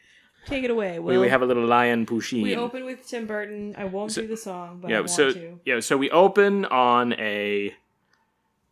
Take 0.45 0.63
it 0.63 0.71
away, 0.71 0.99
we, 0.99 1.13
Will. 1.13 1.21
we 1.21 1.29
have 1.29 1.41
a 1.41 1.45
little 1.45 1.65
lion 1.65 2.05
Pusheen. 2.05 2.41
We 2.43 2.55
open 2.55 2.85
with 2.85 3.07
Tim 3.07 3.27
Burton. 3.27 3.75
I 3.77 3.85
won't 3.85 4.11
So- 4.11 4.21
do 4.21 4.27
the 4.27 4.37
song, 4.37 4.79
but 4.81 4.87
I 4.87 4.91
yeah, 4.91 4.99
want 4.99 5.09
so 5.11 5.31
to. 5.33 5.59
yeah, 5.65 5.79
so 5.79 5.95
we 5.97 6.09
open 6.11 6.65
on 6.65 7.13
a 7.13 7.75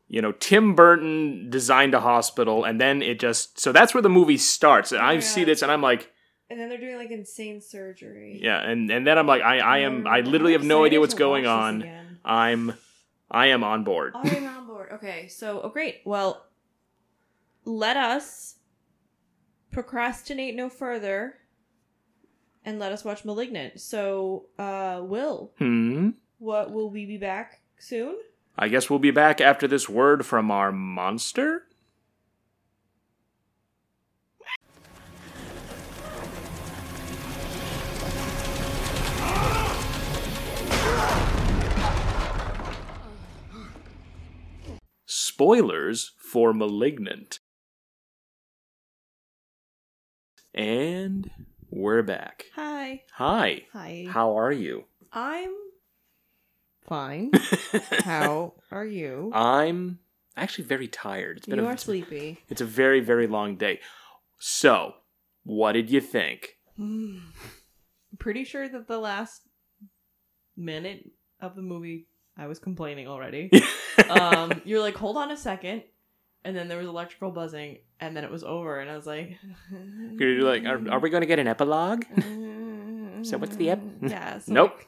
you 0.07 0.21
know 0.21 0.31
Tim 0.31 0.73
Burton 0.73 1.49
designed 1.49 1.93
a 1.93 1.99
hospital, 1.99 2.63
and 2.63 2.79
then 2.81 3.01
it 3.01 3.19
just 3.19 3.59
so 3.59 3.71
that's 3.71 3.93
where 3.93 4.01
the 4.01 4.09
movie 4.09 4.37
starts. 4.37 4.91
And 4.91 5.01
I 5.01 5.13
Yeah. 5.13 5.19
see 5.19 5.43
this, 5.43 5.61
and 5.61 5.71
I'm 5.71 5.81
like, 5.81 6.11
And 6.49 6.57
then 6.59 6.69
they're 6.69 6.79
doing 6.79 6.95
like 6.95 7.11
insane 7.11 7.59
surgery. 7.61 8.39
yeah, 8.41 8.59
and 8.61 8.89
and 8.89 9.05
then 9.05 9.17
I'm 9.17 9.27
like, 9.27 9.41
I 9.43 9.59
I 9.59 9.77
am 9.79 10.03
mm, 10.05 10.07
I 10.09 10.21
literally 10.21 10.53
have 10.53 10.63
no 10.63 10.85
idea 10.85 10.99
what's 10.99 11.13
going 11.13 11.45
on. 11.45 11.83
on. 11.83 12.19
I'm 12.25 12.73
I 13.29 13.47
am 13.47 13.63
on 13.63 13.83
board. 13.83 14.13
I'm 14.15 14.45
on 14.47 14.65
board. 14.65 14.89
Okay, 14.93 15.27
so 15.27 15.61
oh 15.61 15.69
great. 15.69 15.97
Well, 16.05 16.45
let 17.65 17.97
us 17.97 18.55
procrastinate 19.71 20.55
no 20.55 20.69
further 20.69 21.35
and 22.67 22.79
let 22.79 22.91
us 22.91 23.05
watch 23.05 23.23
Malignant. 23.23 23.79
So, 23.79 24.47
uh, 24.59 24.99
Will, 25.01 25.53
Hmm. 25.57 26.09
what 26.37 26.69
will 26.69 26.89
we 26.89 27.05
be 27.05 27.17
back 27.17 27.61
soon? 27.79 28.17
I 28.57 28.67
guess 28.67 28.89
we'll 28.89 28.99
be 28.99 29.09
back 29.09 29.39
after 29.39 29.69
this 29.69 29.87
word 29.87 30.25
from 30.25 30.51
our 30.51 30.73
monster. 30.73 31.69
Spoilers 45.05 46.13
for 46.17 46.53
Malignant. 46.53 47.39
And 50.53 51.29
we're 51.69 52.03
back. 52.03 52.45
Hi. 52.55 53.03
Hi. 53.13 53.63
Hi. 53.73 54.05
How 54.09 54.37
are 54.37 54.51
you? 54.51 54.85
I'm 55.11 55.53
fine. 56.87 57.31
How 58.03 58.53
are 58.71 58.85
you? 58.85 59.31
I'm 59.33 59.99
actually 60.35 60.65
very 60.65 60.87
tired. 60.87 61.37
It's 61.37 61.47
been 61.47 61.59
you 61.59 61.65
a, 61.65 61.69
are 61.69 61.77
sleepy. 61.77 62.39
It's 62.49 62.61
a 62.61 62.65
very, 62.65 62.99
very 62.99 63.27
long 63.27 63.57
day. 63.57 63.79
So, 64.39 64.93
what 65.43 65.73
did 65.73 65.89
you 65.89 66.01
think? 66.01 66.57
I'm 66.77 67.23
pretty 68.19 68.43
sure 68.43 68.67
that 68.67 68.87
the 68.87 68.99
last 68.99 69.41
minute 70.55 71.09
of 71.41 71.55
the 71.55 71.61
movie 71.61 72.07
I 72.37 72.47
was 72.47 72.59
complaining 72.59 73.07
already. 73.07 73.51
um, 74.09 74.61
you're 74.63 74.81
like, 74.81 74.95
hold 74.95 75.17
on 75.17 75.31
a 75.31 75.37
second, 75.37 75.83
and 76.47 76.55
then 76.55 76.69
there 76.69 76.77
was 76.77 76.87
electrical 76.87 77.29
buzzing, 77.29 77.79
and 77.99 78.15
then 78.15 78.23
it 78.23 78.31
was 78.31 78.41
over, 78.43 78.79
and 78.79 78.89
I 78.89 78.95
was 78.95 79.05
like, 79.05 79.37
You're 80.17 80.43
like, 80.43 80.63
are, 80.63 80.89
are 80.89 80.99
we 80.99 81.09
going 81.09 81.19
to 81.21 81.27
get 81.27 81.39
an 81.39 81.47
epilogue? 81.47 82.05
So 83.23 83.39
what's 83.39 83.55
the 83.55 83.71
ep- 83.71 83.81
Yeah. 84.01 84.37
So 84.37 84.53
Nope. 84.53 84.75
like, 84.77 84.87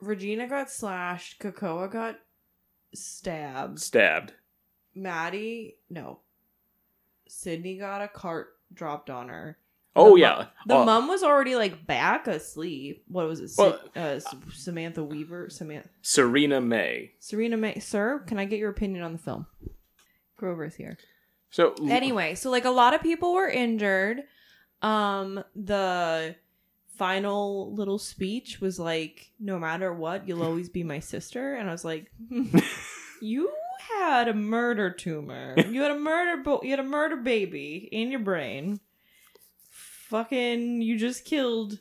Regina 0.00 0.46
got 0.48 0.70
slashed. 0.70 1.40
Kekoa 1.40 1.90
got 1.90 2.20
stabbed. 2.94 3.80
Stabbed. 3.80 4.34
Maddie, 4.94 5.76
no. 5.90 6.20
Sydney 7.28 7.76
got 7.78 8.00
a 8.00 8.06
cart 8.08 8.56
dropped 8.72 9.10
on 9.10 9.28
her. 9.28 9.58
Oh, 9.96 10.14
The 10.14 10.20
yeah. 10.20 10.36
mu- 10.38 10.44
the 10.74 10.74
Oh, 10.80 10.84
mom 10.84 11.08
was 11.08 11.22
already 11.22 11.56
like 11.56 11.86
back 11.86 12.26
asleep. 12.28 13.04
What 13.08 13.26
was 13.26 13.40
it? 13.40 13.50
Well- 13.58 13.80
uh, 13.96 14.20
Samantha 14.52 15.02
Weaver. 15.02 15.50
Samantha. 15.50 15.88
Serena 16.02 16.60
May. 16.60 17.12
Serena 17.18 17.56
May. 17.56 17.78
Sir, 17.80 18.20
can 18.26 18.38
I 18.38 18.44
get 18.44 18.58
your 18.60 18.70
opinion 18.70 19.02
on 19.02 19.12
the 19.12 19.18
film? 19.18 19.46
Grover's 20.36 20.74
here. 20.76 20.96
So, 21.50 21.74
Anyway, 21.88 22.36
so 22.36 22.50
like 22.50 22.64
a 22.64 22.70
lot 22.70 22.94
of 22.94 23.02
people 23.02 23.34
were 23.34 23.48
injured. 23.48 24.22
Um, 24.82 25.42
the 25.56 26.36
final 26.96 27.74
little 27.74 27.98
speech 27.98 28.60
was 28.60 28.78
like, 28.78 29.32
"No 29.40 29.58
matter 29.58 29.92
what, 29.92 30.28
you'll 30.28 30.42
always 30.44 30.68
be 30.68 30.84
my 30.84 31.00
sister," 31.00 31.54
and 31.54 31.68
I 31.68 31.72
was 31.72 31.84
like, 31.84 32.10
"You 33.20 33.50
had 33.98 34.28
a 34.28 34.34
murder 34.34 34.90
tumor. 34.90 35.54
You 35.58 35.82
had 35.82 35.90
a 35.90 35.98
murder. 35.98 36.42
Bo- 36.42 36.60
you 36.62 36.70
had 36.70 36.80
a 36.80 36.84
murder 36.84 37.16
baby 37.16 37.88
in 37.90 38.10
your 38.10 38.20
brain. 38.20 38.80
Fucking, 40.10 40.82
you 40.82 40.98
just 40.98 41.24
killed." 41.24 41.78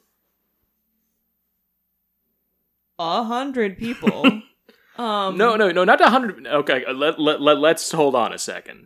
A 3.00 3.24
hundred 3.24 3.80
people. 3.80 4.24
um, 4.98 5.36
no, 5.36 5.56
no, 5.56 5.72
no, 5.72 5.84
not 5.84 6.00
a 6.00 6.12
hundred. 6.12 6.46
Okay, 6.46 6.84
let, 6.94 7.20
let, 7.20 7.42
let, 7.42 7.58
let's 7.58 7.92
hold 7.92 8.14
on 8.14 8.32
a 8.32 8.38
second. 8.38 8.86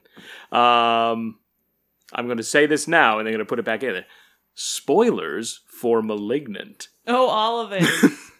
Um, 0.49 1.39
I'm 2.13 2.25
going 2.25 2.37
to 2.37 2.43
say 2.43 2.67
this 2.67 2.87
now, 2.87 3.19
and 3.19 3.27
then 3.27 3.37
to 3.37 3.43
put 3.43 3.59
it 3.59 3.65
back 3.65 3.83
in 3.83 3.91
there. 3.91 4.05
Spoilers 4.55 5.61
for 5.67 6.01
Malignant. 6.01 6.87
Oh, 7.05 7.27
all 7.27 7.59
of 7.59 7.73
it. 7.73 7.83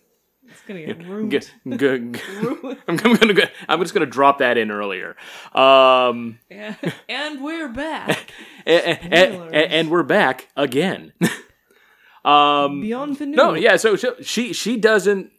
it's 0.54 0.62
gonna 0.68 0.86
get 0.86 1.06
ruined. 1.08 1.32
G- 1.32 1.40
g- 1.40 1.78
g-. 1.78 2.22
I'm, 2.38 2.78
I'm 2.88 3.16
gonna 3.16 3.34
go, 3.34 3.44
I'm 3.68 3.80
just 3.82 3.94
gonna 3.94 4.06
drop 4.06 4.38
that 4.40 4.58
in 4.58 4.72
earlier. 4.72 5.16
Um, 5.54 6.40
Yeah. 6.50 6.76
and 7.10 7.44
we're 7.44 7.70
back. 7.70 8.32
and, 8.66 9.00
and, 9.14 9.54
and 9.54 9.90
we're 9.92 10.04
back 10.04 10.48
again. 10.56 11.14
um, 12.26 12.82
Beyond 12.82 13.18
the 13.18 13.26
no, 13.26 13.54
yeah. 13.54 13.76
So, 13.78 13.96
so 13.96 14.16
she 14.22 14.54
she 14.54 14.78
doesn't. 14.78 15.32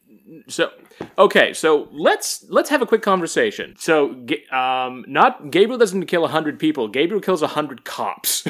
So 0.49 0.71
okay. 1.19 1.53
So 1.55 1.89
let's 1.93 2.45
let's 2.49 2.71
have 2.71 2.83
a 2.83 2.87
quick 2.87 3.03
conversation. 3.03 3.75
So 3.79 4.27
um, 4.53 5.05
not 5.09 5.51
Gabriel 5.51 5.79
doesn't 5.79 6.07
kill 6.07 6.27
hundred 6.29 6.59
people. 6.59 6.89
Gabriel 6.89 7.21
kills 7.21 7.43
hundred 7.43 7.85
cops 7.85 8.47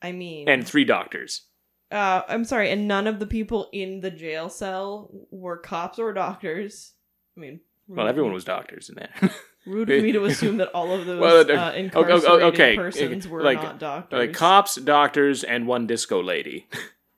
I 0.00 0.12
mean, 0.12 0.48
and 0.48 0.66
three 0.66 0.84
doctors. 0.84 1.42
Uh, 1.90 2.22
I'm 2.28 2.44
sorry, 2.44 2.70
and 2.70 2.86
none 2.88 3.06
of 3.06 3.18
the 3.18 3.26
people 3.26 3.68
in 3.72 4.00
the 4.00 4.10
jail 4.10 4.48
cell 4.48 5.10
were 5.30 5.56
cops 5.56 5.98
or 5.98 6.12
doctors. 6.12 6.92
I 7.36 7.40
mean, 7.40 7.60
Well, 7.86 8.06
everyone 8.08 8.32
was 8.32 8.44
doctors 8.44 8.88
in 8.88 8.96
there. 8.96 9.30
rude 9.66 9.90
of 9.90 10.02
me 10.02 10.12
to 10.12 10.24
assume 10.26 10.56
that 10.58 10.68
all 10.74 10.92
of 10.92 11.04
those 11.06 11.20
Well, 11.20 11.38
uh, 11.38 11.42
okay, 11.70 11.78
incarcerated 11.80 12.42
okay, 12.54 12.76
persons 12.76 13.28
were 13.28 13.42
like- 13.42 13.62
not 13.62 13.78
doctors. 13.78 14.18
like 14.18 14.32
cops, 14.32 14.76
doctors, 14.76 15.44
and 15.44 15.66
one 15.66 15.86
disco 15.86 16.22
lady. 16.22 16.66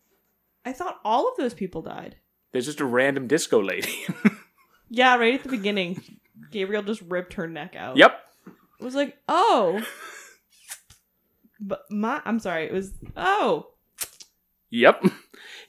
I 0.64 0.72
thought 0.72 1.00
all 1.04 1.28
of 1.28 1.36
those 1.36 1.54
people 1.54 1.80
died. 1.82 2.16
There's 2.52 2.66
just 2.66 2.80
a 2.80 2.84
random 2.84 3.26
disco 3.28 3.62
lady. 3.62 4.04
Yeah, 4.90 5.16
right 5.16 5.34
at 5.34 5.42
the 5.44 5.48
beginning, 5.48 6.02
Gabriel 6.50 6.82
just 6.82 7.00
ripped 7.02 7.34
her 7.34 7.46
neck 7.46 7.76
out. 7.76 7.96
yep. 7.96 8.20
It 8.80 8.84
was 8.84 8.94
like, 8.96 9.16
oh. 9.28 9.80
But 11.60 11.82
my, 11.90 12.20
I'm 12.24 12.38
sorry, 12.40 12.64
it 12.64 12.72
was, 12.72 12.92
oh. 13.16 13.68
Yep. 14.70 15.04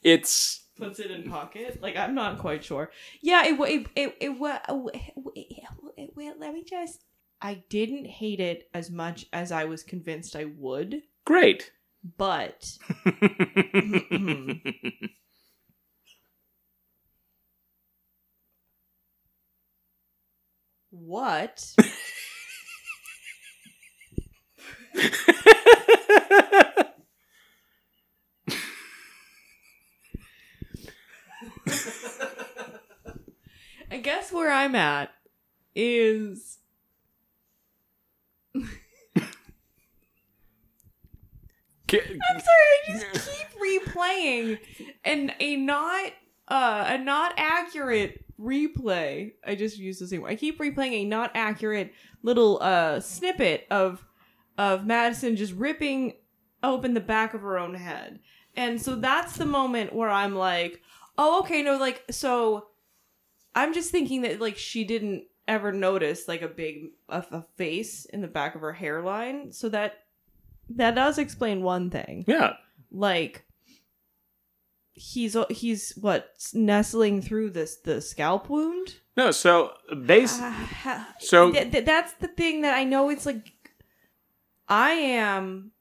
It's 0.04 0.66
puts 0.78 1.00
it 1.00 1.12
in 1.12 1.30
pocket. 1.30 1.80
Like 1.82 1.96
I'm 1.96 2.16
not 2.16 2.40
quite 2.40 2.64
sure. 2.64 2.92
Yeah, 3.22 3.46
it 3.46 3.58
wa- 3.58 3.66
it 3.66 3.88
it 3.96 4.16
it, 4.20 4.30
wa- 4.30 4.60
it, 4.68 5.14
it, 5.36 6.12
it 6.18 6.40
let 6.40 6.54
me 6.54 6.64
just. 6.64 7.04
I 7.44 7.64
didn't 7.70 8.06
hate 8.06 8.40
it 8.40 8.70
as 8.74 8.92
much 8.92 9.26
as 9.34 9.52
I 9.52 9.66
was 9.66 9.82
convinced 9.84 10.36
I 10.36 10.46
would, 10.58 11.02
great. 11.26 11.72
but 12.18 12.78
what? 20.92 21.74
I 33.92 33.98
guess 33.98 34.32
where 34.32 34.50
I'm 34.50 34.74
at 34.74 35.12
is 35.76 36.60
I'm 38.56 38.70
sorry, 41.90 42.48
I 42.88 43.00
just 43.00 43.30
keep 43.38 43.84
replaying 43.86 44.60
and 45.04 45.34
a 45.42 45.58
not 45.58 46.14
uh 46.48 46.86
a 46.88 46.98
not 46.98 47.34
accurate 47.36 48.24
replay. 48.40 49.34
I 49.46 49.56
just 49.56 49.78
used 49.78 50.00
the 50.00 50.08
same 50.08 50.22
word. 50.22 50.32
I 50.32 50.36
keep 50.36 50.58
replaying 50.58 50.94
a 50.94 51.04
not 51.04 51.32
accurate 51.36 51.94
little 52.24 52.60
uh 52.62 53.02
snippet 53.02 53.68
of 53.70 54.06
of 54.58 54.86
Madison 54.86 55.36
just 55.36 55.54
ripping 55.54 56.14
open 56.64 56.94
the 56.94 57.02
back 57.02 57.34
of 57.34 57.42
her 57.42 57.60
own 57.60 57.74
head. 57.74 58.20
And 58.56 58.82
so 58.82 58.96
that's 58.96 59.36
the 59.36 59.46
moment 59.46 59.94
where 59.94 60.10
I'm 60.10 60.36
like, 60.36 60.82
oh 61.18 61.42
okay, 61.42 61.62
no, 61.62 61.78
like 61.78 62.06
so 62.10 62.68
I'm 63.56 63.74
just 63.74 63.92
thinking 63.92 64.22
that 64.22 64.40
like 64.40 64.58
she 64.58 64.84
didn't 64.84 65.26
ever 65.48 65.72
notice 65.72 66.28
like 66.28 66.42
a 66.42 66.48
big 66.48 66.92
a, 67.10 67.26
a 67.32 67.42
face 67.58 68.06
in 68.06 68.22
the 68.22 68.28
back 68.28 68.56
of 68.56 68.62
her 68.62 68.74
hairline. 68.74 69.52
So 69.52 69.70
that 69.70 70.00
that 70.78 70.96
does 70.96 71.18
explain 71.18 71.64
one 71.64 71.90
thing 71.90 72.24
yeah. 72.28 72.54
like 72.92 73.46
he's 74.94 75.36
he's 75.50 75.94
what 76.00 76.32
nestling 76.54 77.22
through 77.22 77.50
this 77.50 77.78
the 77.78 78.02
scalp 78.02 78.50
wound 78.50 78.96
No, 79.18 79.32
so 79.32 79.74
base 80.06 80.38
Ah, 80.40 81.16
so 81.20 81.52
Th- 81.52 81.72
th- 81.72 81.86
that's 81.86 82.14
the 82.14 82.28
thing 82.28 82.62
that 82.62 82.76
i 82.76 82.84
know 82.84 83.10
it's 83.10 83.26
like 83.26 83.52
i 84.68 84.92
am 84.92 85.72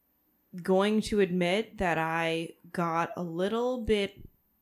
going 0.62 1.00
to 1.02 1.20
admit 1.20 1.78
that 1.78 1.98
i 1.98 2.48
got 2.72 3.10
a 3.16 3.22
little 3.22 3.82
bit 3.82 4.14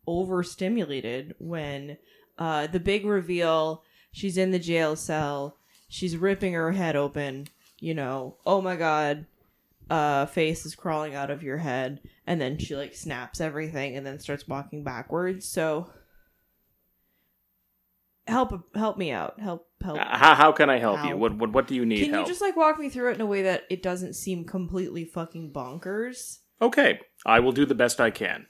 overstimulated 0.06 1.34
when 1.38 1.98
uh 2.38 2.66
the 2.66 2.80
big 2.80 3.04
reveal 3.04 3.83
she's 4.12 4.37
in 4.37 4.50
the 4.50 4.59
jail 4.59 4.97
cell. 4.97 5.57
She's 5.88 6.16
ripping 6.16 6.52
her 6.52 6.73
head 6.73 6.97
open 6.97 7.49
you 7.80 7.95
know. 7.95 8.37
Oh 8.45 8.61
my 8.61 8.76
god. 8.76 9.26
Uh 9.90 10.26
face 10.26 10.66
is 10.66 10.75
crawling 10.75 11.14
out 11.14 11.30
of 11.30 11.42
your 11.42 11.59
head. 11.59 12.00
And 12.26 12.40
then 12.40 12.59
she 12.59 12.76
like 12.76 12.95
snaps 12.95 13.40
everything 13.40 13.97
and 13.97 14.07
then 14.07 14.18
starts 14.18 14.47
walking 14.47 14.85
backwards. 14.85 15.47
So 15.47 15.90
help 18.26 18.52
help 18.75 18.99
me 18.99 19.11
out. 19.11 19.40
Help 19.40 19.66
help. 19.83 19.99
How, 19.99 20.35
how 20.35 20.52
can 20.52 20.68
I 20.68 20.78
help 20.78 21.04
you? 21.04 21.16
What, 21.16 21.37
what 21.37 21.52
what 21.52 21.66
do 21.66 21.75
you 21.75 21.87
need 21.87 22.00
can 22.00 22.12
help? 22.12 22.26
you 22.26 22.33
just 22.33 22.42
like 22.42 22.57
walk 22.57 22.78
me 22.78 22.88
through 22.88 23.11
it 23.11 23.14
in 23.14 23.21
a 23.21 23.26
way 23.26 23.42
that 23.42 23.64
it 23.71 23.83
doesn't 23.83 24.14
seem 24.14 24.45
completely 24.45 25.04
fucking 25.04 25.52
bonkers? 25.52 26.38
Okay, 26.61 27.00
I 27.25 27.40
will 27.40 27.52
do 27.52 27.64
the 27.64 27.75
best 27.75 28.00
I 28.00 28.11
can. 28.11 28.47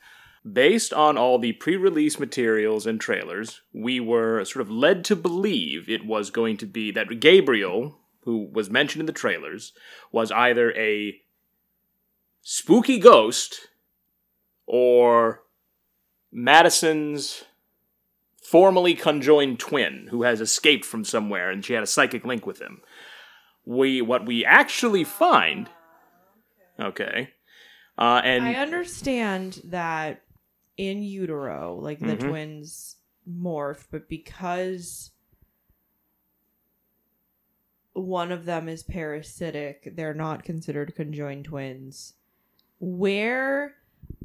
Based 0.51 0.93
on 0.93 1.19
all 1.19 1.39
the 1.39 1.53
pre 1.53 1.77
release 1.77 2.19
materials 2.19 2.87
and 2.87 3.01
trailers, 3.01 3.63
we 3.73 4.01
were 4.01 4.45
sort 4.45 4.63
of 4.63 4.71
led 4.71 5.05
to 5.07 5.17
believe 5.17 5.89
it 5.89 6.07
was 6.07 6.31
going 6.31 6.57
to 6.59 6.67
be 6.67 6.91
that 6.93 7.21
Gabriel, 7.21 7.99
who 8.23 8.49
was 8.53 8.71
mentioned 8.71 9.01
in 9.01 9.07
the 9.07 9.13
trailers, 9.13 9.73
was 10.13 10.31
either 10.33 10.73
a 10.73 11.21
spooky 12.41 12.99
ghost 12.99 13.69
or 14.67 15.43
Madison's 16.33 17.45
formerly 18.43 18.95
conjoined 18.95 19.59
twin 19.59 20.09
who 20.11 20.23
has 20.23 20.41
escaped 20.41 20.85
from 20.85 21.05
somewhere 21.05 21.51
and 21.51 21.65
she 21.65 21.75
had 21.75 21.83
a 21.83 21.87
psychic 21.87 22.25
link 22.25 22.47
with 22.47 22.61
him. 22.61 22.81
We 23.67 24.01
what 24.01 24.25
we 24.25 24.45
actually 24.45 25.05
find 25.05 25.69
Okay. 26.81 27.31
Uh, 27.97 28.21
and 28.23 28.45
I 28.45 28.55
understand 28.55 29.61
that 29.65 30.23
in 30.79 31.03
utero, 31.03 31.75
like 31.75 31.99
the 31.99 32.17
Mhm. 32.17 32.29
twins 32.29 32.97
morph, 33.29 33.87
but 33.91 34.09
because 34.09 35.11
one 37.93 38.31
of 38.31 38.45
them 38.45 38.69
is 38.69 38.83
parasitic, 38.85 39.93
they're 39.97 40.15
not 40.15 40.45
considered 40.45 40.95
conjoined 40.95 41.45
twins. 41.47 42.15
Where, 42.79 43.75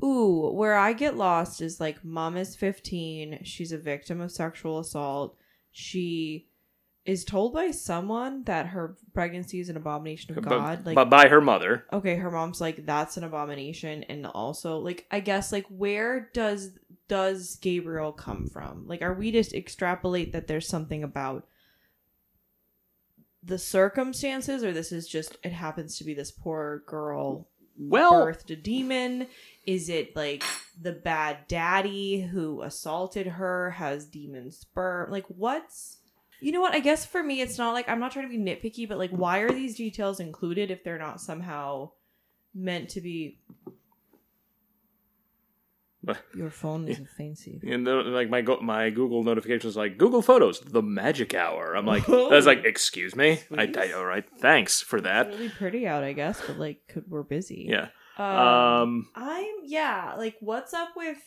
ooh, 0.03 0.51
where 0.53 0.75
I 0.75 0.93
get 0.93 1.17
lost 1.17 1.59
is 1.59 1.79
like 1.79 2.05
mom 2.05 2.37
is 2.37 2.55
15, 2.55 3.39
she's 3.43 3.71
a 3.71 3.77
victim 3.77 4.21
of 4.21 4.31
sexual 4.31 4.77
assault. 4.77 5.35
She 5.71 6.47
is 7.05 7.25
told 7.25 7.53
by 7.53 7.71
someone 7.71 8.43
that 8.43 8.67
her 8.67 8.95
pregnancy 9.13 9.59
is 9.59 9.69
an 9.69 9.75
abomination 9.75 10.37
of 10.37 10.43
but, 10.43 10.49
God. 10.49 10.85
Like, 10.85 10.95
but 10.95 11.09
by 11.09 11.27
her 11.27 11.41
mother. 11.41 11.85
okay 11.91 12.15
her 12.15 12.31
mom's 12.31 12.61
like 12.61 12.85
that's 12.85 13.17
an 13.17 13.23
abomination 13.23 14.03
and 14.03 14.25
also 14.25 14.77
like 14.79 15.05
i 15.11 15.19
guess 15.19 15.51
like 15.51 15.65
where 15.67 16.29
does 16.33 16.71
does 17.07 17.57
gabriel 17.57 18.11
come 18.11 18.47
from 18.47 18.87
like 18.87 19.01
are 19.01 19.13
we 19.13 19.31
just 19.31 19.53
extrapolate 19.53 20.31
that 20.31 20.47
there's 20.47 20.67
something 20.67 21.03
about 21.03 21.47
the 23.43 23.59
circumstances 23.59 24.63
or 24.63 24.71
this 24.71 24.91
is 24.91 25.07
just 25.07 25.37
it 25.43 25.51
happens 25.51 25.97
to 25.97 26.05
be 26.05 26.13
this 26.13 26.31
poor 26.31 26.83
girl 26.87 27.49
Well, 27.77 28.13
birthed 28.13 28.49
a 28.51 28.55
demon 28.55 29.27
is 29.65 29.89
it 29.89 30.15
like 30.15 30.43
the 30.81 30.93
bad 30.93 31.39
daddy 31.49 32.21
who 32.21 32.61
assaulted 32.61 33.27
her 33.27 33.71
has 33.71 34.05
demon 34.05 34.51
sperm 34.51 35.11
like 35.11 35.25
what's 35.27 35.97
you 36.43 36.51
know 36.51 36.61
what 36.61 36.73
i 36.75 36.79
guess 36.79 37.05
for 37.05 37.23
me 37.23 37.41
it's 37.41 37.57
not 37.57 37.71
like 37.73 37.87
i'm 37.89 37.99
not 37.99 38.11
trying 38.11 38.29
to 38.29 38.37
be 38.37 38.43
nitpicky 38.43 38.87
but 38.87 38.97
like 38.97 39.11
why 39.11 39.39
are 39.39 39.49
these 39.51 39.75
details 39.75 40.19
included 40.19 40.69
if 40.71 40.83
they're 40.83 40.97
not 40.99 41.19
somehow 41.21 41.89
meant 42.53 42.89
to 42.89 43.01
be 43.01 43.39
your 46.35 46.49
phone 46.49 46.85
isn't 46.89 47.07
fancy 47.17 47.61
and 47.65 47.87
the, 47.87 47.93
like 47.93 48.29
my 48.29 48.41
go- 48.41 48.59
my 48.59 48.89
Google 48.89 49.23
notification 49.23 49.69
is 49.69 49.77
like 49.77 49.97
Google 49.97 50.21
Photos, 50.21 50.59
the 50.59 50.81
magic 50.81 51.33
hour. 51.33 51.75
I'm 51.77 51.85
like, 51.85 52.07
I 52.09 52.27
was 52.27 52.45
like, 52.45 52.65
excuse 52.65 53.15
me. 53.15 53.39
I, 53.57 53.67
Please? 53.67 53.77
I 53.77 53.91
all 53.93 54.03
right, 54.05 54.25
thanks 54.39 54.81
for 54.81 54.97
it's 54.97 55.05
that. 55.05 55.27
really 55.29 55.47
pretty 55.49 55.87
out 55.87 56.03
i 56.03 56.11
guess 56.11 56.41
but 56.45 56.59
like 56.59 56.81
could, 56.89 57.05
we're 57.07 57.23
busy 57.23 57.67
Yeah. 57.69 57.87
um, 58.17 58.25
Um. 58.27 59.07
I'm 59.15 59.55
yeah, 59.63 60.15
like 60.17 60.35
what's 60.41 60.73
up 60.73 60.89
with 60.97 61.17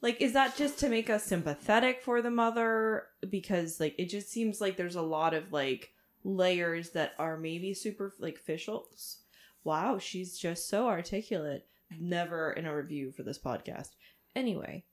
like 0.00 0.20
is 0.20 0.32
that 0.32 0.56
just 0.56 0.78
to 0.80 0.88
make 0.88 1.10
us 1.10 1.24
sympathetic 1.24 2.02
for 2.02 2.22
the 2.22 2.30
mother 2.30 3.04
because 3.28 3.80
like 3.80 3.94
it 3.98 4.08
just 4.08 4.30
seems 4.30 4.60
like 4.60 4.76
there's 4.76 4.96
a 4.96 5.02
lot 5.02 5.34
of 5.34 5.52
like 5.52 5.92
layers 6.24 6.90
that 6.90 7.12
are 7.18 7.36
maybe 7.36 7.72
super 7.72 8.14
like 8.18 8.36
officials. 8.36 9.18
Wow, 9.64 9.98
she's 9.98 10.38
just 10.38 10.68
so 10.68 10.86
articulate. 10.88 11.66
Never 11.98 12.52
in 12.52 12.66
a 12.66 12.76
review 12.76 13.12
for 13.12 13.22
this 13.22 13.38
podcast. 13.38 13.90
Anyway, 14.34 14.84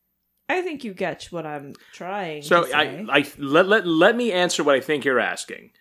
I 0.47 0.61
think 0.61 0.83
you 0.83 0.93
get 0.93 1.25
what 1.31 1.45
I'm 1.45 1.73
trying 1.91 2.43
So 2.43 2.63
to 2.63 2.69
say. 2.69 2.73
I, 2.73 3.05
I 3.09 3.25
let, 3.37 3.67
let 3.67 3.87
let 3.87 4.15
me 4.15 4.31
answer 4.31 4.63
what 4.63 4.75
I 4.75 4.79
think 4.79 5.05
you're 5.05 5.19
asking. 5.19 5.71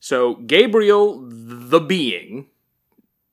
So 0.00 0.34
Gabriel, 0.34 1.26
the 1.28 1.80
being, 1.80 2.46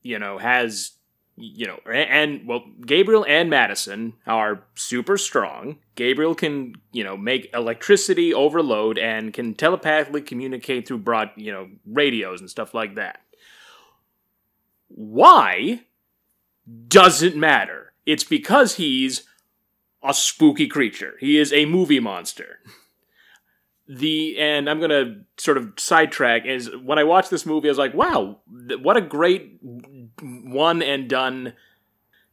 you 0.01 0.19
know, 0.19 0.37
has 0.37 0.91
you 1.37 1.67
know, 1.67 1.77
and 1.91 2.47
well, 2.47 2.63
Gabriel 2.83 3.23
and 3.27 3.49
Madison 3.49 4.13
are 4.25 4.63
super 4.73 5.17
strong. 5.17 5.77
Gabriel 5.95 6.33
can 6.33 6.73
you 6.91 7.03
know 7.03 7.15
make 7.15 7.49
electricity 7.53 8.33
overload 8.33 8.97
and 8.97 9.33
can 9.33 9.53
telepathically 9.53 10.21
communicate 10.21 10.87
through 10.87 10.97
broad 10.99 11.29
you 11.35 11.51
know 11.51 11.69
radios 11.85 12.41
and 12.41 12.49
stuff 12.49 12.73
like 12.73 12.95
that. 12.95 13.21
Why 14.87 15.81
doesn't 16.87 17.35
matter. 17.35 17.93
It's 18.05 18.23
because 18.23 18.75
he's 18.75 19.23
a 20.03 20.13
spooky 20.13 20.67
creature. 20.67 21.15
He 21.19 21.37
is 21.37 21.53
a 21.53 21.65
movie 21.65 21.99
monster. 21.99 22.59
The 23.87 24.37
and 24.37 24.69
I'm 24.69 24.81
gonna 24.81 25.21
sort 25.37 25.57
of 25.57 25.73
sidetrack 25.77 26.45
is 26.45 26.69
when 26.83 26.99
I 26.99 27.03
watched 27.03 27.29
this 27.29 27.45
movie, 27.45 27.69
I 27.69 27.71
was 27.71 27.77
like, 27.77 27.93
"Wow, 27.93 28.39
what 28.81 28.97
a 28.97 29.01
great 29.01 29.59
one 30.21 30.81
and 30.81 31.09
done!" 31.09 31.53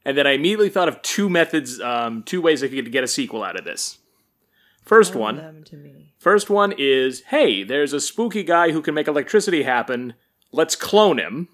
And 0.04 0.18
then 0.18 0.26
I 0.26 0.32
immediately 0.32 0.68
thought 0.68 0.88
of 0.88 1.00
two 1.02 1.30
methods, 1.30 1.80
um, 1.80 2.22
two 2.22 2.42
ways 2.42 2.62
I 2.62 2.68
could 2.68 2.92
get 2.92 3.04
a 3.04 3.08
sequel 3.08 3.42
out 3.42 3.58
of 3.58 3.64
this. 3.64 3.98
First 4.84 5.14
one, 5.14 5.64
to 5.64 5.76
me. 5.76 6.12
First 6.18 6.50
one 6.50 6.74
is, 6.76 7.22
hey, 7.28 7.64
there's 7.64 7.92
a 7.92 8.00
spooky 8.00 8.42
guy 8.42 8.70
who 8.70 8.82
can 8.82 8.94
make 8.94 9.08
electricity 9.08 9.62
happen. 9.62 10.14
Let's 10.52 10.76
clone 10.76 11.18
him. 11.18 11.48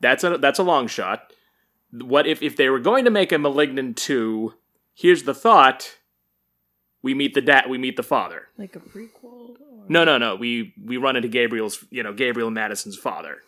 That's 0.00 0.24
a 0.24 0.38
that's 0.38 0.58
a 0.58 0.64
long 0.64 0.86
shot. 0.86 1.32
What 1.92 2.26
if 2.26 2.42
if 2.42 2.56
they 2.56 2.68
were 2.68 2.78
going 2.78 3.04
to 3.04 3.10
make 3.10 3.32
a 3.32 3.38
malignant 3.38 3.96
2, 3.96 4.54
here's 4.94 5.24
the 5.24 5.34
thought, 5.34 5.98
we 7.02 7.14
meet 7.14 7.34
the 7.34 7.40
dad, 7.40 7.68
we 7.68 7.78
meet 7.78 7.96
the 7.96 8.02
father. 8.02 8.48
Like 8.56 8.76
a 8.76 8.80
prequel? 8.80 9.50
Or... 9.60 9.84
No, 9.88 10.04
no, 10.04 10.16
no. 10.16 10.36
We 10.36 10.74
we 10.82 10.96
run 10.96 11.16
into 11.16 11.28
Gabriel's, 11.28 11.84
you 11.90 12.02
know, 12.02 12.12
Gabriel 12.12 12.50
Madison's 12.50 12.96
father. 12.96 13.38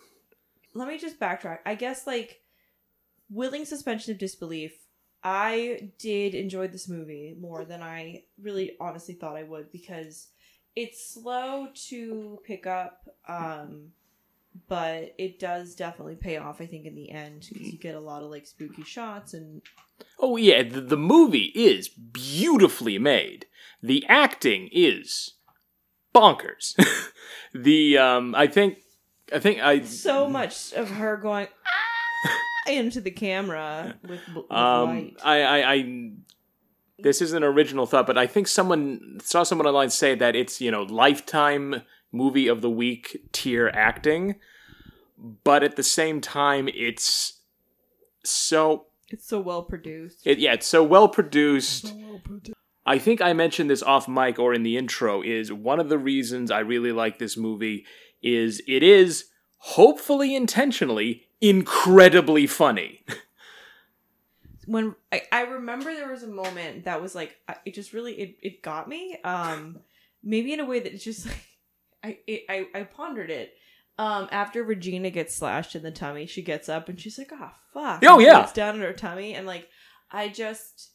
Let 0.75 0.89
me 0.89 0.99
just 0.99 1.21
backtrack. 1.21 1.59
I 1.67 1.75
guess 1.75 2.07
like 2.07 2.41
willing 3.31 3.65
suspension 3.65 4.13
of 4.13 4.19
disbelief. 4.19 4.73
I 5.25 5.91
did 5.99 6.35
enjoy 6.35 6.69
this 6.69 6.89
movie 6.89 7.37
more 7.41 7.65
than 7.65 7.81
I 7.81 8.25
really 8.41 8.77
honestly 8.81 9.15
thought 9.15 9.37
I 9.37 9.45
would 9.45 9.71
because 9.71 10.29
it's 10.75 11.13
slow 11.13 11.69
to 11.89 12.41
pick 12.45 12.67
up 12.67 13.09
um 13.29 13.93
but 14.69 15.15
it 15.19 15.39
does 15.39 15.75
definitely 15.75 16.17
pay 16.17 16.39
off 16.39 16.61
I 16.61 16.67
think 16.67 16.87
in 16.87 16.95
the 16.95 17.11
end 17.11 17.47
because 17.49 17.73
you 17.73 17.79
get 17.79 17.95
a 17.95 18.01
lot 18.01 18.23
of 18.23 18.31
like 18.31 18.47
spooky 18.47 18.83
shots 18.83 19.33
and 19.35 19.63
Oh 20.19 20.37
yeah, 20.37 20.63
the, 20.63 20.81
the 20.81 20.97
movie 20.97 21.53
is 21.55 21.89
beautifully 21.89 22.99
made. 22.99 23.47
The 23.83 24.05
acting 24.09 24.69
is 24.73 25.35
bonkers. 26.15 26.75
the 27.55 27.99
um 27.99 28.35
I 28.35 28.47
think 28.47 28.79
I 29.35 29.38
think 29.38 29.61
I 29.61 29.83
so 29.83 30.29
much 30.29 30.73
of 30.75 30.90
her 30.90 31.16
going 31.16 31.49
"Ah," 31.66 32.71
into 32.71 33.01
the 33.01 33.11
camera 33.11 33.95
with, 34.03 34.21
with 34.35 34.51
Um, 34.53 34.88
light. 34.88 35.16
I, 35.25 35.42
I, 35.42 35.73
I, 35.73 36.11
this 36.99 37.21
is 37.23 37.33
an 37.33 37.42
original 37.42 37.87
thought, 37.87 38.07
but 38.07 38.18
I 38.18 38.27
think 38.27 38.47
someone 38.49 39.18
saw 39.23 39.42
someone 39.42 39.66
online 39.66 39.90
say 39.90 40.14
that 40.14 40.37
it's 40.37 40.61
you 40.61 40.71
know 40.71 40.83
lifetime 40.83 41.83
movie 42.12 42.47
of 42.49 42.61
the 42.61 42.71
week 42.71 43.23
tier 43.33 43.71
acting, 43.75 44.37
but 45.45 45.62
at 45.62 45.77
the 45.77 45.83
same 45.83 46.21
time, 46.21 46.68
it's 46.75 47.40
so 48.25 48.87
It's 49.09 49.27
so 49.27 49.40
well 49.40 49.62
produced. 49.62 50.27
it, 50.27 50.38
yeah, 50.38 50.53
it's 50.53 50.66
so 50.66 50.83
well 50.85 51.09
produced. 51.09 51.92
I 52.85 52.99
think 52.99 53.21
I 53.23 53.33
mentioned 53.33 53.71
this 53.71 53.83
off 53.83 54.09
mic 54.09 54.38
or 54.40 54.53
in 54.53 54.62
the 54.64 54.77
intro. 54.77 55.23
Is 55.23 55.53
one 55.53 55.81
of 55.81 55.88
the 55.88 55.99
reasons 55.99 56.51
I 56.51 56.61
really 56.61 56.92
like 56.92 57.18
this 57.18 57.37
movie 57.37 57.85
is 58.23 58.63
it 58.69 58.83
is 58.83 59.27
hopefully 59.59 60.35
intentionally 60.35 61.27
incredibly 61.41 62.47
funny. 62.47 63.05
when 64.67 64.95
I, 65.11 65.23
I 65.33 65.43
remember 65.43 65.93
there 65.93 66.11
was 66.11 66.23
a 66.23 66.29
moment 66.29 66.85
that 66.85 67.03
was 67.03 67.15
like 67.15 67.37
it 67.65 67.75
just 67.75 67.93
really 67.93 68.13
it, 68.15 68.37
it 68.43 68.63
got 68.63 68.89
me 68.89 69.19
um 69.25 69.81
maybe 70.23 70.53
in 70.53 70.61
a 70.61 70.65
way 70.65 70.79
that 70.81 70.93
it's 70.93 71.05
just 71.05 71.27
like 71.27 71.47
I, 72.05 72.19
it, 72.27 72.43
I 72.49 72.67
I 72.81 72.83
pondered 72.85 73.31
it 73.31 73.55
um 73.99 74.29
after 74.31 74.63
Regina 74.63 75.11
gets 75.11 75.35
slashed 75.35 75.75
in 75.75 75.83
the 75.83 75.91
tummy 75.91 76.27
she 76.27 76.43
gets 76.43 76.69
up 76.69 76.89
and 76.89 76.99
she's 77.01 77.19
like 77.19 77.33
oh 77.33 77.51
fuck 77.75 78.03
Oh, 78.07 78.19
yeah. 78.21 78.41
gets 78.43 78.53
down 78.53 78.77
in 78.77 78.83
her 78.83 78.93
tummy 78.93 79.35
and 79.35 79.47
like 79.47 79.69
I 80.13 80.29
just 80.29 80.92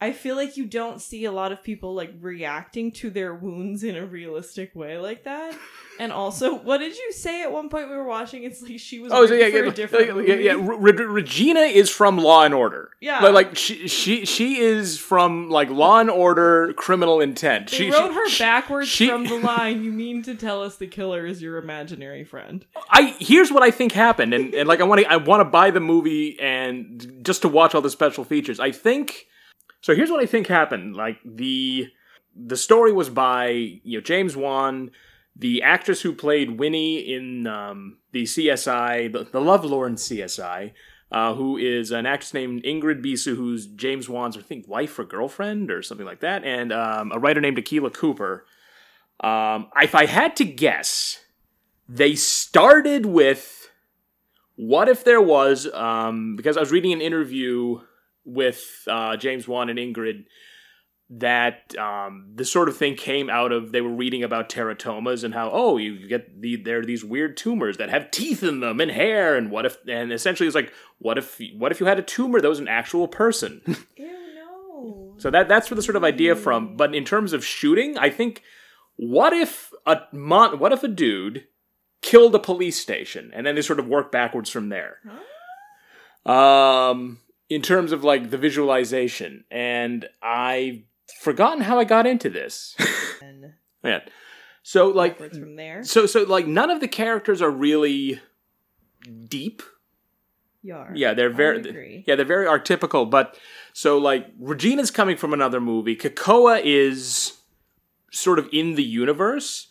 I 0.00 0.12
feel 0.12 0.36
like 0.36 0.56
you 0.58 0.66
don't 0.66 1.00
see 1.00 1.24
a 1.24 1.32
lot 1.32 1.50
of 1.52 1.62
people 1.62 1.94
like 1.94 2.12
reacting 2.20 2.92
to 2.92 3.10
their 3.10 3.34
wounds 3.34 3.82
in 3.84 3.96
a 3.96 4.04
realistic 4.04 4.74
way 4.74 4.98
like 4.98 5.24
that. 5.24 5.54
And 5.98 6.12
also, 6.12 6.54
what 6.64 6.78
did 6.78 6.96
you 6.98 7.12
say 7.12 7.42
at 7.42 7.50
one 7.52 7.68
point 7.70 7.88
we 7.88 7.96
were 7.96 8.04
watching? 8.04 8.42
It's 8.42 8.60
like 8.60 8.78
she 8.80 8.98
was 8.98 9.12
Oh, 9.12 9.24
so 9.24 9.32
yeah, 9.34 9.46
yeah, 9.46 9.60
a 9.60 9.70
different 9.70 10.28
yeah, 10.28 10.34
yeah, 10.34 10.52
yeah. 10.52 10.52
Re- 10.60 10.92
Re- 10.92 11.04
Regina 11.06 11.60
is 11.60 11.88
from 11.90 12.18
Law 12.18 12.42
and 12.44 12.52
Order. 12.52 12.90
Yeah. 13.00 13.20
like, 13.20 13.32
like 13.34 13.56
she 13.56 13.88
she 13.88 14.26
she 14.26 14.58
is 14.58 14.98
from 14.98 15.48
like 15.48 15.70
Law 15.70 16.00
and 16.00 16.10
Order, 16.10 16.74
Criminal 16.76 17.20
Intent. 17.20 17.70
They 17.70 17.76
she 17.76 17.90
wrote 17.90 18.12
her 18.12 18.28
she- 18.28 18.42
backwards 18.44 18.88
she- 18.88 19.08
from 19.08 19.24
the 19.26 19.38
line. 19.38 19.82
You 19.84 19.92
mean 19.92 20.22
to 20.24 20.34
tell 20.34 20.62
us 20.62 20.76
the 20.76 20.88
killer 20.88 21.24
is 21.24 21.40
your 21.40 21.56
imaginary 21.56 22.24
friend? 22.24 22.66
I 22.90 23.14
here's 23.20 23.50
what 23.52 23.62
I 23.62 23.70
think 23.70 23.92
happened, 23.92 24.34
and, 24.34 24.52
and 24.54 24.68
like 24.68 24.80
I 24.80 24.84
want 24.84 25.00
to 25.02 25.06
I 25.10 25.16
want 25.16 25.40
to 25.40 25.44
buy 25.44 25.70
the 25.70 25.80
movie 25.80 26.38
and 26.40 27.20
just 27.22 27.42
to 27.42 27.48
watch 27.48 27.74
all 27.74 27.80
the 27.80 27.90
special 27.90 28.24
features. 28.24 28.58
I 28.60 28.72
think 28.72 29.26
so. 29.84 29.94
Here's 29.94 30.10
what 30.10 30.22
I 30.22 30.26
think 30.26 30.46
happened. 30.46 30.96
Like 30.96 31.18
the 31.22 31.88
the 32.34 32.56
story 32.56 32.90
was 32.90 33.10
by 33.10 33.48
you 33.48 33.98
know 33.98 34.00
James 34.00 34.34
Wan, 34.34 34.90
the 35.36 35.62
actress 35.62 36.00
who 36.00 36.14
played 36.14 36.58
Winnie 36.58 36.98
in 36.98 37.46
um, 37.46 37.98
the 38.12 38.22
CSI, 38.22 39.12
the, 39.12 39.24
the 39.24 39.40
Lovelorn 39.40 39.96
CSI. 39.96 40.72
Uh, 41.12 41.34
who 41.34 41.56
is 41.56 41.92
an 41.92 42.06
actress 42.06 42.34
named 42.34 42.64
Ingrid 42.64 43.04
Bisu, 43.04 43.36
who's 43.36 43.66
James 43.66 44.08
Wan's, 44.08 44.36
I 44.36 44.40
think, 44.40 44.66
wife 44.66 44.98
or 44.98 45.04
girlfriend 45.04 45.70
or 45.70 45.80
something 45.80 46.06
like 46.06 46.20
that, 46.20 46.42
and 46.42 46.72
um, 46.72 47.12
a 47.12 47.20
writer 47.20 47.40
named 47.40 47.56
Akela 47.56 47.90
Cooper. 47.90 48.44
Um, 49.20 49.68
if 49.76 49.94
I 49.94 50.06
had 50.06 50.34
to 50.36 50.44
guess, 50.44 51.24
they 51.88 52.16
started 52.16 53.06
with 53.06 53.70
what 54.56 54.88
if 54.88 55.04
there 55.04 55.20
was 55.20 55.68
um, 55.72 56.36
because 56.36 56.56
I 56.56 56.60
was 56.60 56.72
reading 56.72 56.92
an 56.92 57.00
interview 57.00 57.80
with 58.24 58.62
uh, 58.88 59.16
James 59.16 59.46
Wan 59.46 59.68
and 59.68 59.78
Ingrid 59.78 60.24
that 61.10 61.76
um, 61.76 62.30
this 62.34 62.50
sort 62.50 62.68
of 62.68 62.76
thing 62.76 62.94
came 62.96 63.28
out 63.28 63.52
of 63.52 63.72
they 63.72 63.82
were 63.82 63.90
reading 63.90 64.22
about 64.22 64.48
teratomas 64.48 65.22
and 65.22 65.34
how 65.34 65.50
oh 65.52 65.76
you 65.76 66.08
get 66.08 66.40
the 66.40 66.56
there 66.56 66.78
are 66.78 66.84
these 66.84 67.04
weird 67.04 67.36
tumors 67.36 67.76
that 67.76 67.90
have 67.90 68.10
teeth 68.10 68.42
in 68.42 68.60
them 68.60 68.80
and 68.80 68.90
hair 68.90 69.36
and 69.36 69.50
what 69.50 69.66
if 69.66 69.76
and 69.86 70.12
essentially 70.12 70.46
it's 70.46 70.54
like 70.54 70.72
what 70.98 71.18
if 71.18 71.38
what 71.58 71.70
if 71.70 71.78
you 71.78 71.84
had 71.84 71.98
a 71.98 72.02
tumor 72.02 72.40
that 72.40 72.48
was 72.48 72.58
an 72.58 72.68
actual 72.68 73.06
person 73.06 73.60
Ew, 73.96 74.08
no. 74.34 75.14
so 75.18 75.30
that 75.30 75.46
that's 75.46 75.70
where 75.70 75.76
the 75.76 75.82
sort 75.82 75.96
of 75.96 76.04
idea 76.04 76.34
from. 76.34 76.74
But 76.74 76.94
in 76.94 77.04
terms 77.04 77.34
of 77.34 77.44
shooting, 77.44 77.98
I 77.98 78.08
think 78.08 78.42
what 78.96 79.34
if 79.34 79.72
a 79.84 80.00
mon- 80.10 80.58
what 80.58 80.72
if 80.72 80.82
a 80.82 80.88
dude 80.88 81.46
killed 82.04 82.34
a 82.34 82.38
police 82.38 82.78
station 82.78 83.30
and 83.34 83.46
then 83.46 83.54
they 83.54 83.62
sort 83.62 83.78
of 83.78 83.88
work 83.88 84.12
backwards 84.12 84.50
from 84.50 84.68
there. 84.68 84.98
Um, 86.26 87.18
in 87.48 87.62
terms 87.62 87.92
of 87.92 88.02
like 88.04 88.30
the 88.30 88.38
visualization, 88.38 89.44
and 89.50 90.08
I've 90.22 90.82
forgotten 91.20 91.62
how 91.62 91.78
I 91.78 91.84
got 91.84 92.06
into 92.06 92.30
this. 92.30 92.76
Yeah. 93.84 94.00
So 94.62 94.88
like 94.88 95.12
backwards 95.18 95.36
from 95.38 95.56
there. 95.56 95.84
so 95.84 96.06
so 96.06 96.22
like 96.22 96.46
none 96.46 96.70
of 96.70 96.80
the 96.80 96.88
characters 96.88 97.42
are 97.42 97.50
really 97.50 98.18
deep. 99.28 99.62
Yar. 100.62 100.92
Yeah, 100.94 101.12
they're 101.12 101.28
very 101.28 101.58
would 101.58 101.66
agree. 101.66 102.04
yeah, 102.06 102.14
they're 102.16 102.24
very 102.24 102.46
archetypical. 102.46 103.10
But 103.10 103.38
so 103.74 103.98
like 103.98 104.26
Regina's 104.40 104.90
coming 104.90 105.18
from 105.18 105.34
another 105.34 105.60
movie. 105.60 105.96
Kekoa 105.96 106.62
is 106.64 107.34
sort 108.14 108.38
of 108.38 108.48
in 108.52 108.74
the 108.74 108.82
universe, 108.82 109.68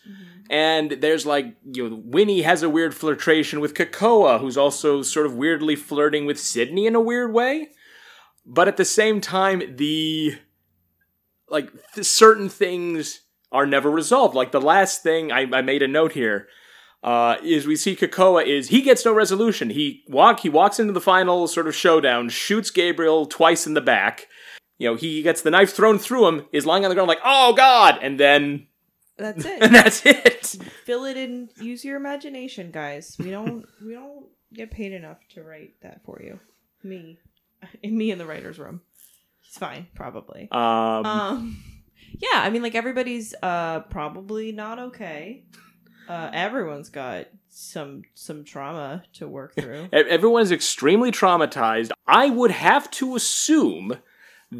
and 0.50 0.92
there's 0.92 1.26
like 1.26 1.56
you 1.64 1.88
know 1.88 2.02
Winnie 2.04 2.42
has 2.42 2.62
a 2.62 2.70
weird 2.70 2.94
flirtation 2.94 3.60
with 3.60 3.74
Kekoa, 3.74 4.40
who's 4.40 4.56
also 4.56 5.02
sort 5.02 5.26
of 5.26 5.34
weirdly 5.34 5.76
flirting 5.76 6.26
with 6.26 6.38
Sydney 6.38 6.86
in 6.86 6.94
a 6.94 7.00
weird 7.00 7.32
way. 7.32 7.68
But 8.46 8.68
at 8.68 8.76
the 8.76 8.84
same 8.84 9.20
time, 9.20 9.76
the 9.76 10.36
like 11.48 11.70
th- 11.94 12.06
certain 12.06 12.48
things 12.48 13.22
are 13.50 13.66
never 13.66 13.90
resolved. 13.90 14.34
Like 14.34 14.52
the 14.52 14.60
last 14.60 15.02
thing 15.02 15.32
I, 15.32 15.42
I 15.52 15.62
made 15.62 15.82
a 15.82 15.88
note 15.88 16.12
here 16.12 16.48
uh, 17.02 17.36
is 17.42 17.66
we 17.66 17.76
see 17.76 17.94
Kekoa 17.94 18.44
is 18.46 18.68
he 18.68 18.82
gets 18.82 19.04
no 19.04 19.12
resolution. 19.12 19.70
He 19.70 20.02
walk 20.08 20.40
he 20.40 20.48
walks 20.48 20.80
into 20.80 20.92
the 20.92 21.00
final 21.00 21.46
sort 21.46 21.68
of 21.68 21.74
showdown, 21.74 22.28
shoots 22.28 22.70
Gabriel 22.70 23.26
twice 23.26 23.66
in 23.66 23.74
the 23.74 23.80
back. 23.80 24.26
You 24.78 24.90
know, 24.90 24.96
he 24.96 25.22
gets 25.22 25.42
the 25.42 25.50
knife 25.50 25.72
thrown 25.72 25.98
through 25.98 26.26
him, 26.26 26.46
is 26.52 26.66
lying 26.66 26.84
on 26.84 26.88
the 26.88 26.94
ground 26.94 27.08
like, 27.08 27.20
oh 27.24 27.52
god, 27.54 27.98
and 28.02 28.18
then 28.18 28.66
That's 29.16 29.44
it. 29.44 29.62
and 29.62 29.74
that's 29.74 30.04
it. 30.04 30.46
Fill 30.84 31.04
it 31.04 31.16
in. 31.16 31.48
Use 31.60 31.84
your 31.84 31.96
imagination, 31.96 32.70
guys. 32.72 33.16
We 33.18 33.30
don't. 33.30 33.64
we 33.84 33.92
don't 33.94 34.26
get 34.52 34.70
paid 34.70 34.92
enough 34.92 35.18
to 35.34 35.42
write 35.42 35.74
that 35.82 36.00
for 36.04 36.20
you. 36.22 36.38
Me, 36.82 37.18
me 37.84 38.10
in 38.10 38.18
the 38.18 38.26
writers' 38.26 38.58
room. 38.58 38.80
He's 39.42 39.56
fine, 39.58 39.86
probably. 39.94 40.48
Um, 40.50 41.06
Um, 41.06 41.64
yeah, 42.18 42.40
I 42.42 42.50
mean, 42.50 42.62
like 42.62 42.74
everybody's 42.74 43.34
uh 43.42 43.80
probably 43.90 44.52
not 44.52 44.78
okay. 44.78 45.44
Uh, 46.08 46.30
everyone's 46.34 46.90
got 46.90 47.26
some 47.48 48.02
some 48.14 48.44
trauma 48.44 49.04
to 49.14 49.26
work 49.26 49.54
through. 49.54 49.88
everyone's 49.92 50.52
extremely 50.52 51.10
traumatized. 51.10 51.92
I 52.06 52.28
would 52.30 52.50
have 52.50 52.90
to 52.92 53.16
assume 53.16 53.96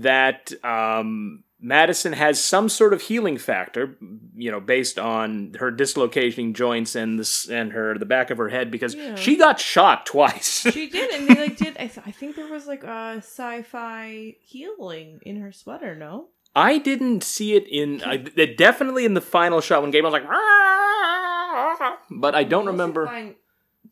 that 0.03 0.53
um, 0.65 1.45
Madison 1.61 2.13
has 2.13 2.43
some 2.43 2.69
sort 2.69 2.93
of 2.93 3.03
healing 3.03 3.39
factor, 3.39 3.97
you 4.37 4.51
know, 4.51 4.61
based 4.61 4.99
on 4.99 5.55
her 5.61 5.71
dislocating 5.71 6.53
joints 6.55 6.95
and 6.95 7.19
this 7.19 7.49
and 7.49 7.73
her 7.73 7.97
the 7.99 8.05
back 8.07 8.31
of 8.31 8.39
her 8.39 8.49
head 8.51 8.71
because 8.71 8.95
Yeah. 8.95 9.15
she 9.15 9.37
got 9.37 9.59
shot 9.61 10.05
twice. 10.07 10.61
she 10.73 10.89
did, 10.91 11.11
and 11.11 11.29
they 11.29 11.35
like 11.41 11.57
did. 11.65 11.77
I, 11.79 11.87
th- 11.87 12.07
I 12.07 12.11
think 12.11 12.37
there 12.37 12.49
was 12.49 12.67
like 12.67 12.85
a 12.85 13.15
sci-fi 13.19 14.37
healing 14.41 15.21
in 15.23 15.41
her 15.41 15.53
sweater. 15.53 15.95
No, 15.95 16.29
I 16.55 16.79
didn't 16.79 17.23
see 17.25 17.55
it 17.55 17.67
in. 17.69 18.03
I, 18.03 18.25
it 18.37 18.57
definitely 18.57 19.05
in 19.05 19.15
the 19.15 19.21
final 19.21 19.61
shot 19.61 19.83
when 19.83 19.91
Gabe 19.91 20.05
was 20.05 20.13
like, 20.13 20.27
"Ah," 20.29 21.99
but 22.11 22.35
I 22.35 22.45
don't 22.45 22.67
remember. 22.67 23.07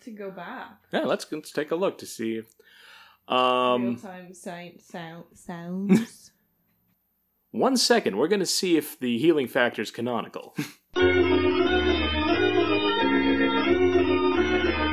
to 0.05 0.11
go 0.11 0.31
back. 0.31 0.71
Yeah, 0.93 1.01
let's 1.05 1.27
let's 1.31 1.53
take 1.53 1.71
a 1.71 1.77
look 1.77 1.99
to 1.99 2.07
see. 2.07 2.37
If, 2.37 2.47
um, 3.29 3.85
Real 3.85 3.97
time 3.97 4.35
sound, 4.35 4.81
sound 4.81 5.25
sounds. 5.35 6.31
one 7.51 7.77
second, 7.77 8.17
we're 8.17 8.29
gonna 8.29 8.47
see 8.47 8.77
if 8.77 8.99
the 8.99 9.19
healing 9.19 9.49
factor 9.49 9.83
is 9.83 9.91
canonical. 9.91 10.55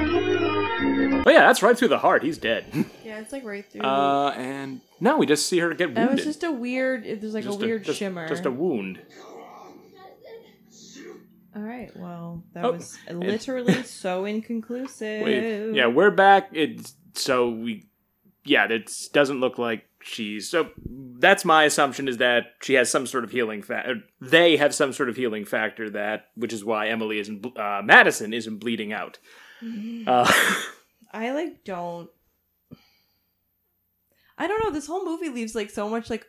oh 0.01 1.23
yeah, 1.27 1.41
that's 1.47 1.61
right 1.61 1.77
through 1.77 1.87
the 1.89 1.97
heart. 1.97 2.23
He's 2.23 2.37
dead. 2.37 2.65
yeah, 3.03 3.19
it's 3.19 3.31
like 3.31 3.43
right 3.43 3.65
through. 3.69 3.81
Uh, 3.81 4.31
and 4.31 4.81
now 4.99 5.17
we 5.17 5.25
just 5.25 5.47
see 5.47 5.59
her 5.59 5.73
get 5.73 5.89
wounded. 5.89 6.09
that 6.09 6.15
was 6.15 6.23
just 6.25 6.43
a 6.43 6.51
weird. 6.51 7.03
There's 7.03 7.33
like 7.33 7.43
Just 7.43 7.61
a 7.61 7.65
weird 7.65 7.83
just- 7.83 7.99
shimmer. 7.99 8.27
Just 8.27 8.45
a 8.45 8.51
wound. 8.51 8.99
All 11.55 11.63
right. 11.63 11.89
Well, 11.95 12.43
that 12.53 12.63
Oh, 12.63 12.73
was 12.73 12.97
literally 13.11 13.81
so 13.83 14.25
inconclusive. 14.25 15.23
Wait, 15.23 15.73
yeah, 15.73 15.87
we're 15.87 16.11
back. 16.11 16.49
It's 16.53 16.93
so 17.15 17.49
we, 17.49 17.88
yeah, 18.49 18.65
it 18.65 18.91
doesn't 19.13 19.39
look 19.39 19.59
like 19.59 19.85
she's. 20.01 20.49
So 20.49 20.71
that's 21.19 21.45
my 21.45 21.65
assumption 21.65 22.07
is 22.07 22.17
that 22.17 22.55
she 22.63 22.73
has 22.73 22.89
some 22.89 23.05
sort 23.05 23.23
of 23.23 23.29
healing 23.29 23.61
factor. 23.61 24.01
They 24.19 24.57
have 24.57 24.73
some 24.73 24.91
sort 24.91 25.07
of 25.07 25.15
healing 25.15 25.45
factor 25.45 25.87
that, 25.91 26.29
which 26.35 26.51
is 26.51 26.65
why 26.65 26.87
Emily 26.87 27.19
isn't, 27.19 27.45
uh, 27.55 27.81
Madison 27.83 28.33
isn't 28.33 28.57
bleeding 28.57 28.91
out. 28.91 29.19
Uh, 29.61 30.31
I 31.13 31.31
like 31.31 31.63
don't. 31.63 32.09
I 34.35 34.47
don't 34.47 34.63
know. 34.63 34.71
This 34.71 34.87
whole 34.87 35.05
movie 35.05 35.29
leaves 35.29 35.53
like 35.53 35.69
so 35.69 35.87
much 35.87 36.09
like 36.09 36.25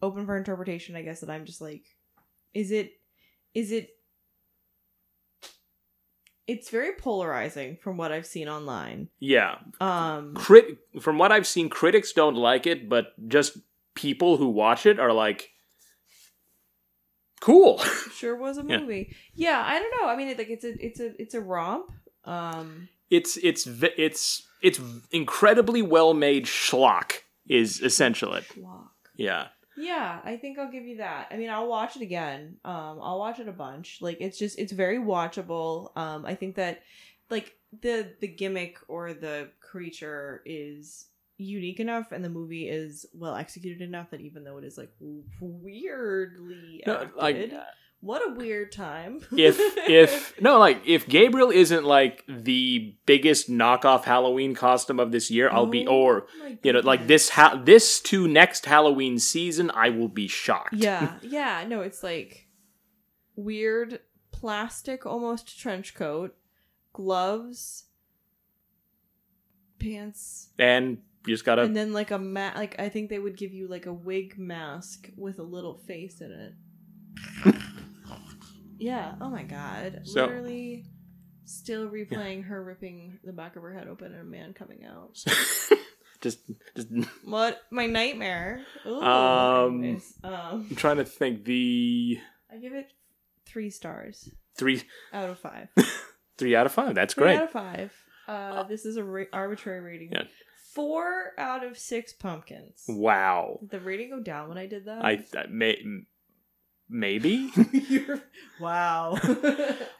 open 0.00 0.26
for 0.26 0.36
interpretation. 0.36 0.94
I 0.94 1.02
guess 1.02 1.20
that 1.20 1.30
I'm 1.30 1.44
just 1.44 1.60
like, 1.60 1.86
is 2.52 2.70
it, 2.70 2.92
is 3.52 3.72
it? 3.72 3.90
It's 6.46 6.68
very 6.70 6.92
polarizing 6.98 7.78
from 7.82 7.96
what 7.96 8.12
I've 8.12 8.26
seen 8.26 8.48
online. 8.48 9.08
yeah, 9.18 9.56
Um, 9.80 10.34
crit. 10.34 10.76
From 11.00 11.16
what 11.18 11.32
I've 11.32 11.46
seen, 11.46 11.68
critics 11.70 12.12
don't 12.12 12.34
like 12.36 12.66
it, 12.66 12.88
but 12.88 13.06
just 13.28 13.56
people 13.94 14.36
who 14.36 14.48
watch 14.48 14.84
it 14.84 15.00
are 15.00 15.12
like, 15.12 15.50
cool. 17.40 17.78
sure 18.14 18.36
was 18.36 18.58
a 18.58 18.62
movie. 18.62 19.14
Yeah, 19.34 19.62
I 19.64 19.78
don't 19.78 19.94
know. 20.00 20.08
I 20.08 20.16
mean, 20.16 20.28
it, 20.28 20.38
like 20.38 20.50
it's 20.50 20.64
a 20.64 20.84
it's 20.84 21.00
a 21.00 21.20
it's 21.20 21.34
a 21.34 21.40
romp. 21.40 21.90
Um, 22.24 22.88
it's 23.10 23.36
it's 23.38 23.66
it's 23.66 24.46
it's 24.62 24.80
incredibly 25.12 25.82
well 25.82 26.14
made 26.14 26.44
schlock. 26.46 27.12
Is 27.46 27.80
essential 27.80 28.34
it. 28.34 28.44
Lock. 28.56 28.92
Yeah. 29.16 29.48
Yeah, 29.76 30.20
I 30.24 30.36
think 30.36 30.58
I'll 30.58 30.70
give 30.70 30.84
you 30.84 30.98
that. 30.98 31.28
I 31.30 31.36
mean, 31.36 31.50
I'll 31.50 31.68
watch 31.68 31.96
it 31.96 32.02
again. 32.02 32.56
Um, 32.64 32.98
I'll 33.02 33.18
watch 33.18 33.40
it 33.40 33.48
a 33.48 33.52
bunch. 33.52 33.98
Like 34.00 34.18
it's 34.20 34.38
just 34.38 34.58
it's 34.58 34.72
very 34.72 34.98
watchable. 34.98 35.96
Um, 35.96 36.24
I 36.24 36.34
think 36.34 36.56
that 36.56 36.82
like 37.30 37.56
the 37.80 38.12
the 38.20 38.28
gimmick 38.28 38.78
or 38.88 39.12
the 39.14 39.50
creature 39.60 40.42
is 40.44 41.06
unique 41.36 41.80
enough 41.80 42.12
and 42.12 42.24
the 42.24 42.28
movie 42.28 42.68
is 42.68 43.06
well 43.12 43.34
executed 43.34 43.82
enough 43.82 44.10
that 44.10 44.20
even 44.20 44.44
though 44.44 44.58
it 44.58 44.64
is 44.64 44.78
like 44.78 44.92
weirdly 45.40 46.82
No, 46.86 47.02
acted, 47.02 47.16
like 47.16 47.52
what 48.04 48.20
a 48.20 48.34
weird 48.34 48.70
time. 48.70 49.20
if 49.32 49.58
if 49.88 50.40
no 50.40 50.58
like 50.58 50.82
if 50.86 51.08
Gabriel 51.08 51.50
isn't 51.50 51.84
like 51.84 52.22
the 52.28 52.94
biggest 53.06 53.50
knockoff 53.50 54.04
Halloween 54.04 54.54
costume 54.54 55.00
of 55.00 55.10
this 55.10 55.30
year, 55.30 55.48
I'll 55.50 55.66
be 55.66 55.86
Oh 55.86 55.94
or 55.94 56.26
you 56.62 56.72
know 56.74 56.80
like 56.80 57.06
this 57.06 57.30
ha- 57.30 57.60
this 57.64 58.00
to 58.02 58.28
next 58.28 58.66
Halloween 58.66 59.18
season, 59.18 59.70
I 59.74 59.88
will 59.88 60.08
be 60.08 60.28
shocked. 60.28 60.74
Yeah, 60.74 61.14
yeah. 61.22 61.64
No, 61.66 61.80
it's 61.80 62.02
like 62.02 62.46
weird 63.36 64.00
plastic 64.32 65.06
almost 65.06 65.58
trench 65.58 65.94
coat, 65.94 66.36
gloves, 66.92 67.84
pants, 69.78 70.50
and 70.58 70.98
you 71.26 71.32
just 71.32 71.46
gotta 71.46 71.62
and 71.62 71.74
then 71.74 71.94
like 71.94 72.10
a 72.10 72.18
mat. 72.18 72.54
Like 72.54 72.78
I 72.78 72.90
think 72.90 73.08
they 73.08 73.18
would 73.18 73.38
give 73.38 73.54
you 73.54 73.66
like 73.66 73.86
a 73.86 73.94
wig 73.94 74.38
mask 74.38 75.08
with 75.16 75.38
a 75.38 75.42
little 75.42 75.78
face 75.78 76.20
in 76.20 76.30
it. 76.30 77.54
yeah. 78.78 79.14
Oh 79.20 79.30
my 79.30 79.42
god. 79.44 80.00
So- 80.04 80.26
Literally. 80.26 80.86
Still 81.46 81.90
replaying 81.90 82.44
her 82.46 82.64
ripping 82.64 83.18
the 83.22 83.30
back 83.34 83.54
of 83.56 83.60
her 83.62 83.74
head 83.74 83.86
open 83.86 84.12
and 84.12 84.22
a 84.22 84.24
man 84.24 84.54
coming 84.54 84.82
out. 84.86 85.22
just 86.22 86.38
just 86.74 86.88
What 87.22 87.60
my 87.70 87.84
nightmare? 87.84 88.62
Ooh, 88.86 89.02
Um, 89.02 90.00
um, 90.24 90.66
I'm 90.70 90.74
trying 90.76 90.96
to 90.96 91.04
think 91.04 91.44
the 91.44 92.16
I 92.50 92.56
give 92.56 92.72
it 92.72 92.86
three 93.44 93.68
stars 93.68 94.30
three 94.56 94.84
out 95.12 95.28
of 95.28 95.38
five. 95.38 95.68
three 96.38 96.56
out 96.56 96.64
of 96.64 96.72
five. 96.72 96.94
That's 96.94 97.12
Three 97.12 97.24
great. 97.24 97.36
out 97.36 97.42
of 97.44 97.50
five. 97.50 97.92
Uh, 98.26 98.62
this 98.62 98.86
is 98.86 98.96
a 98.96 99.04
ra- 99.04 99.24
arbitrary 99.30 99.80
rating. 99.80 100.12
Yeah. 100.12 100.22
Four 100.72 101.32
out 101.36 101.62
of 101.62 101.76
six 101.76 102.14
pumpkins. 102.14 102.84
Wow. 102.88 103.58
Did 103.60 103.70
the 103.70 103.80
rating 103.80 104.08
go 104.08 104.20
down 104.20 104.48
when 104.48 104.56
I 104.56 104.66
did 104.66 104.86
that? 104.86 105.04
I, 105.04 105.22
I 105.36 105.46
may 105.50 105.76
maybe. 106.88 107.50
Wow. 108.60 109.18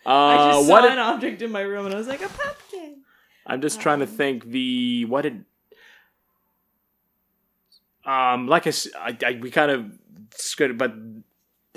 Uh, 0.07 0.11
I 0.11 0.53
just 0.53 0.68
saw 0.68 0.87
an 0.87 0.99
object 0.99 1.42
in 1.42 1.51
my 1.51 1.62
room 1.62 1.87
and 1.87 1.94
I 1.94 1.99
was 1.99 2.07
like, 2.07 2.23
a 2.23 2.29
pumpkin. 2.29 3.03
I'm 3.47 3.61
just 3.62 3.81
trying 3.81 3.99
to 4.01 4.05
Um, 4.07 4.11
think 4.11 4.44
the 4.44 5.07
what 5.07 5.23
did 5.23 5.44
um 8.05 8.47
like 8.49 8.66
I, 8.66 8.73
I, 9.25 9.38
we 9.40 9.51
kind 9.51 9.70
of 9.70 9.87
skirted, 10.35 10.77
but 10.79 10.92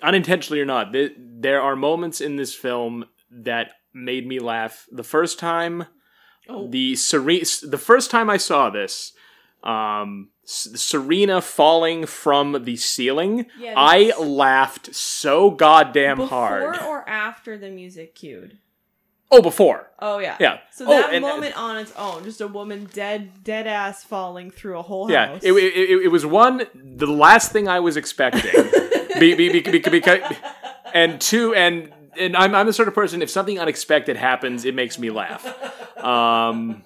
unintentionally 0.04 0.62
or 0.62 0.65
not, 0.65 0.91
th- 0.93 1.13
there 1.17 1.62
are 1.62 1.76
moments 1.76 2.20
in 2.22 2.36
this 2.36 2.54
film 2.54 3.06
that 3.32 3.72
made 3.93 4.28
me 4.28 4.39
laugh. 4.39 4.86
The 4.91 5.04
first 5.04 5.39
time, 5.39 5.86
Oh, 6.50 6.67
the 6.70 6.96
Serena, 6.96 7.46
the 7.63 7.78
first 7.78 8.12
time 8.12 8.30
I 8.30 8.38
saw 8.38 8.70
this, 8.70 9.13
um, 9.63 10.30
Serena 10.43 11.41
falling 11.41 12.06
from 12.06 12.63
the 12.63 12.76
ceiling, 12.78 13.48
yeah, 13.60 13.74
I 13.76 14.13
laughed 14.17 14.96
so 14.96 15.52
goddamn 15.52 16.17
before 16.17 16.30
hard. 16.30 16.74
Before 16.74 16.88
or 17.00 17.10
after 17.10 17.58
the 17.58 17.70
music 17.70 18.15
cued? 18.15 18.58
Oh, 19.30 19.41
before, 19.41 19.91
Oh 20.00 20.20
yeah. 20.20 20.38
yeah. 20.39 20.60
So 20.72 20.86
Oh, 20.86 20.89
that 20.89 21.13
and- 21.13 21.22
moment 21.22 21.58
on 21.58 21.76
its 21.78 21.91
own, 21.98 22.24
just 22.24 22.39
a 22.39 22.48
woman 22.48 22.88
dead, 22.93 23.43
dead 23.43 23.67
ass 23.67 24.02
falling 24.04 24.52
through 24.52 24.80
a 24.80 24.82
whole 24.82 25.12
Yeah, 25.12 25.28
house. 25.34 25.41
it, 25.43 25.52
it, 25.52 25.74
it, 25.76 26.04
it 26.06 26.08
was 26.08 26.26
one 26.26 26.65
the 26.74 27.08
last 27.08 27.52
thing 27.52 27.67
I 27.67 27.82
was 27.82 27.98
expecting. 27.98 28.50
be, 29.20 29.34
be, 29.36 29.50
be, 29.50 29.60
be, 29.60 29.80
because, 29.80 30.22
and 30.93 31.20
two, 31.20 31.54
and 31.56 31.91
and 32.17 32.38
I'm 32.38 32.56
I'm 32.56 32.67
the 32.67 32.74
sort 32.74 32.88
of 32.88 32.93
person 32.96 33.22
if 33.22 33.30
something 33.30 33.60
unexpected 33.60 34.15
happens, 34.15 34.63
it 34.63 34.74
makes 34.74 34.98
me 34.98 35.10
laugh. 35.10 35.46
Um, 36.02 36.84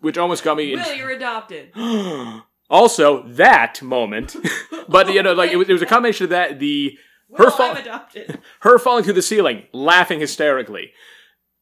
which 0.00 0.18
almost 0.18 0.44
got 0.44 0.56
me. 0.56 0.72
In, 0.72 0.80
Will, 0.80 0.94
you're 0.94 1.10
adopted. 1.10 1.72
also, 2.70 3.22
that 3.28 3.80
moment, 3.82 4.36
but 4.88 5.12
you 5.12 5.22
know, 5.22 5.32
like 5.32 5.50
it 5.52 5.56
was, 5.56 5.68
it 5.68 5.72
was 5.72 5.82
a 5.82 5.86
combination 5.86 6.24
of 6.24 6.30
that 6.30 6.58
the 6.58 6.98
her 7.36 7.44
Will, 7.44 7.50
fall, 7.50 7.70
I'm 7.72 7.76
adopted. 7.76 8.38
her 8.60 8.78
falling 8.78 9.04
through 9.04 9.14
the 9.14 9.22
ceiling, 9.22 9.64
laughing 9.72 10.20
hysterically. 10.20 10.92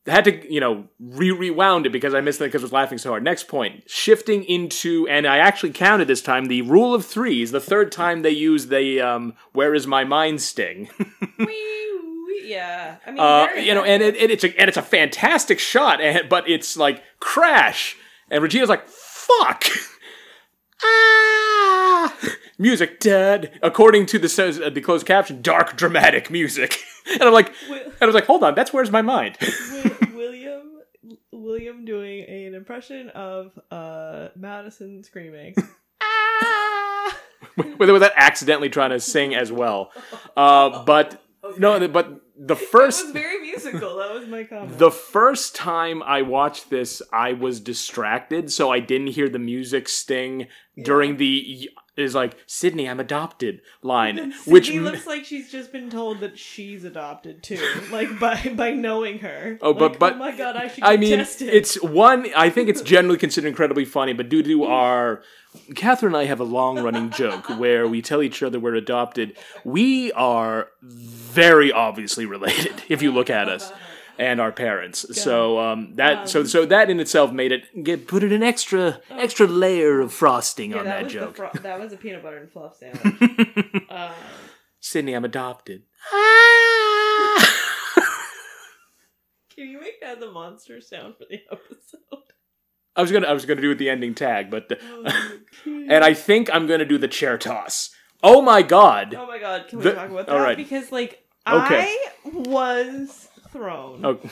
Had 0.06 0.24
to, 0.26 0.52
you 0.52 0.60
know, 0.60 0.84
re 1.00 1.32
rewound 1.32 1.84
it 1.84 1.90
because 1.90 2.14
I 2.14 2.20
missed 2.20 2.40
it 2.40 2.44
because 2.44 2.62
I 2.62 2.66
was 2.66 2.72
laughing 2.72 2.96
so 2.96 3.10
hard. 3.10 3.24
Next 3.24 3.48
point, 3.48 3.90
shifting 3.90 4.44
into, 4.44 5.08
and 5.08 5.26
I 5.26 5.38
actually 5.38 5.72
counted 5.72 6.06
this 6.06 6.22
time 6.22 6.46
the 6.46 6.62
rule 6.62 6.94
of 6.94 7.04
threes. 7.04 7.50
The 7.50 7.58
third 7.58 7.90
time 7.90 8.22
they 8.22 8.30
use 8.30 8.68
the 8.68 9.00
um, 9.00 9.34
"Where 9.52 9.74
is 9.74 9.88
my 9.88 10.04
mind?" 10.04 10.40
sting. 10.40 10.88
Wee, 11.40 11.46
wee, 11.48 12.42
yeah. 12.44 12.98
I 13.04 13.10
mean, 13.10 13.18
Uh, 13.18 13.46
very 13.46 13.66
you 13.66 13.74
know, 13.74 13.82
and, 13.82 14.00
it, 14.00 14.14
it's 14.16 14.44
a 14.44 14.56
and 14.60 14.68
it's 14.68 14.76
a 14.76 14.82
fantastic 14.82 15.58
shot, 15.58 16.00
and, 16.00 16.28
but 16.28 16.48
it's 16.48 16.76
like 16.76 17.02
crash, 17.18 17.96
and 18.30 18.42
Regina's 18.42 18.68
like 18.68 18.86
fuck. 18.88 19.64
Ah! 20.84 22.14
Music 22.58 23.00
dead. 23.00 23.58
According 23.62 24.06
to 24.06 24.18
the 24.18 24.62
uh, 24.64 24.70
the 24.70 24.80
closed 24.80 25.06
caption, 25.06 25.40
dark 25.42 25.76
dramatic 25.76 26.30
music, 26.30 26.78
and 27.12 27.22
I'm 27.22 27.32
like, 27.32 27.50
and 27.70 27.92
I 28.00 28.06
was 28.06 28.14
like, 28.14 28.26
hold 28.26 28.44
on, 28.44 28.54
that's 28.54 28.72
where's 28.72 28.90
my 28.90 29.02
mind. 29.02 29.38
Wi- 29.40 29.96
William, 30.14 30.72
William 31.32 31.84
doing 31.86 32.24
an 32.24 32.54
impression 32.54 33.08
of 33.10 33.58
uh 33.70 34.28
Madison 34.36 35.02
screaming. 35.02 35.54
ah! 36.02 37.18
with, 37.56 37.90
with 37.90 38.00
that 38.00 38.12
accidentally 38.16 38.68
trying 38.68 38.90
to 38.90 39.00
sing 39.00 39.34
as 39.34 39.50
well. 39.50 39.92
Uh, 40.36 40.84
but 40.84 41.22
no, 41.58 41.88
but 41.88 42.20
the 42.38 42.54
It 42.54 42.58
first 42.68 43.02
was 43.04 43.12
very 43.12 43.40
musical. 43.40 43.96
That 43.96 44.12
was 44.14 44.26
my 44.28 44.44
comment. 44.44 44.78
the 44.78 44.90
first 44.90 45.54
time 45.54 46.02
I 46.02 46.22
watched 46.22 46.70
this, 46.70 47.00
I 47.12 47.32
was 47.32 47.60
distracted, 47.60 48.52
so 48.52 48.70
I 48.70 48.80
didn't 48.80 49.08
hear 49.08 49.28
the 49.28 49.38
music 49.38 49.88
sting 49.88 50.46
during 50.82 51.16
the 51.16 51.70
is 51.96 52.14
like 52.14 52.36
Sydney, 52.46 52.86
I'm 52.90 53.00
adopted 53.00 53.62
line, 53.80 54.34
which 54.44 54.66
Sydney 54.66 54.80
looks 54.80 55.06
like 55.06 55.24
she's 55.24 55.50
just 55.50 55.72
been 55.72 55.88
told 55.88 56.20
that 56.20 56.38
she's 56.38 56.84
adopted 56.84 57.42
too, 57.42 57.58
like 57.90 58.20
by 58.20 58.52
by 58.54 58.72
knowing 58.72 59.20
her. 59.20 59.58
Oh, 59.62 59.72
but- 59.72 59.92
Like, 59.92 59.94
oh 59.94 59.98
but- 59.98 60.12
oh 60.12 60.16
my 60.18 60.36
god, 60.36 60.56
I 60.56 60.68
should. 60.68 60.84
I 60.84 60.98
mean, 60.98 61.16
tested. 61.16 61.48
it's 61.48 61.80
one. 61.82 62.26
I 62.36 62.50
think 62.50 62.68
it's 62.68 62.82
generally 62.82 63.16
considered 63.16 63.48
incredibly 63.48 63.86
funny, 63.86 64.12
but 64.12 64.28
due 64.28 64.42
to 64.42 64.64
our 64.82 65.22
Catherine 65.74 66.14
and 66.14 66.22
I 66.22 66.26
have 66.26 66.40
a 66.40 66.44
long 66.44 66.78
running 66.82 67.10
joke 67.10 67.48
where 67.58 67.86
we 67.86 68.02
tell 68.02 68.22
each 68.22 68.42
other 68.42 68.58
we're 68.60 68.74
adopted. 68.74 69.36
We 69.64 70.12
are 70.12 70.68
very 70.82 71.72
obviously 71.72 72.26
related 72.26 72.82
if 72.88 73.02
you 73.02 73.12
look 73.12 73.30
at 73.30 73.48
us 73.48 73.72
and 74.18 74.40
our 74.40 74.52
parents. 74.52 75.04
So 75.20 75.58
um, 75.58 75.94
that 75.96 76.28
so 76.28 76.40
Um, 76.40 76.46
so 76.46 76.66
that 76.66 76.90
in 76.90 77.00
itself 77.00 77.32
made 77.32 77.52
it 77.52 77.84
get 77.84 78.06
put 78.06 78.22
in 78.22 78.32
an 78.32 78.42
extra 78.42 79.00
extra 79.10 79.46
layer 79.46 80.00
of 80.00 80.12
frosting 80.12 80.70
yeah, 80.70 80.78
on 80.78 80.84
that 80.86 81.02
that, 81.04 81.10
joke. 81.10 81.36
fro- 81.36 81.50
that 81.62 81.78
was 81.78 81.92
a 81.92 81.96
peanut 81.96 82.22
butter 82.22 82.38
and 82.38 82.50
fluff 82.50 82.76
sandwich. 82.76 83.84
uh, 83.90 84.12
Sydney, 84.80 85.14
I'm 85.14 85.24
adopted. 85.24 85.82
Can 89.54 89.68
you 89.70 89.80
make 89.80 90.00
that 90.02 90.20
the 90.20 90.30
monster 90.30 90.80
sound 90.80 91.14
for 91.16 91.24
the 91.28 91.40
episode? 91.50 92.32
I 92.96 93.00
was 93.02 93.12
gonna 93.12 93.26
I 93.26 93.32
was 93.32 93.44
gonna 93.44 93.60
do 93.60 93.70
it 93.70 93.78
the 93.78 93.90
ending 93.90 94.14
tag, 94.14 94.50
but 94.50 94.72
Oh, 94.82 95.04
and 95.64 96.02
I 96.04 96.14
think 96.14 96.48
I'm 96.52 96.66
gonna 96.66 96.84
do 96.84 96.98
the 96.98 97.08
chair 97.08 97.36
toss. 97.38 97.90
Oh 98.22 98.40
my 98.40 98.62
god! 98.62 99.14
oh 99.14 99.26
my 99.26 99.38
god, 99.38 99.68
can 99.68 99.78
we 99.78 99.84
The- 99.84 99.92
talk 99.92 100.10
about 100.10 100.26
that? 100.26 100.34
right. 100.36 100.56
Because 100.56 100.90
like 100.92 101.22
Okay. 101.48 101.96
I 102.24 102.28
was 102.30 103.28
thrown. 103.52 104.04
Okay. 104.04 104.28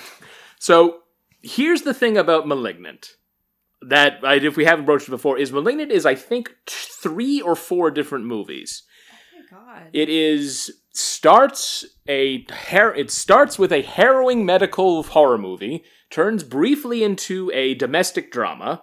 So 0.59 1.03
here's 1.43 1.83
the 1.83 1.95
thing 1.95 2.17
about 2.17 2.49
Malignant 2.49 3.11
that 3.83 4.21
I, 4.25 4.37
if 4.37 4.57
we 4.57 4.65
haven't 4.65 4.87
broached 4.87 5.09
it 5.09 5.11
before 5.11 5.39
is 5.39 5.53
Malignant 5.53 5.93
is 5.93 6.07
I 6.07 6.15
think 6.15 6.49
t- 6.67 6.75
three 7.03 7.41
or 7.41 7.55
four 7.55 7.91
different 7.91 8.25
movies. 8.25 8.83
Oh 9.13 9.39
my 9.39 9.59
god. 9.81 9.91
It 9.93 10.09
is 10.09 10.73
starts 10.97 11.85
a 12.09 12.45
har- 12.51 12.95
it 12.95 13.11
starts 13.11 13.59
with 13.59 13.73
a 13.73 13.83
harrowing 13.83 14.47
medical 14.47 15.03
horror 15.03 15.39
movie, 15.39 15.85
turns 16.11 16.43
briefly 16.45 17.03
into 17.03 17.51
a 17.53 17.75
domestic 17.75 18.31
drama, 18.31 18.83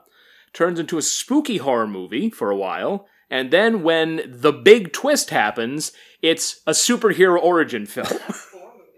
turns 0.54 0.80
into 0.80 0.98
a 0.98 1.02
spooky 1.02 1.58
horror 1.58 1.88
movie 1.88 2.30
for 2.30 2.52
a 2.52 2.58
while, 2.58 3.08
and 3.30 3.50
then 3.52 3.82
when 3.82 4.22
the 4.28 4.52
big 4.52 4.92
twist 4.92 5.30
happens, 5.30 5.94
it's 6.22 6.62
a 6.68 6.72
superhero 6.72 7.42
origin 7.42 7.86
film. 7.86 8.08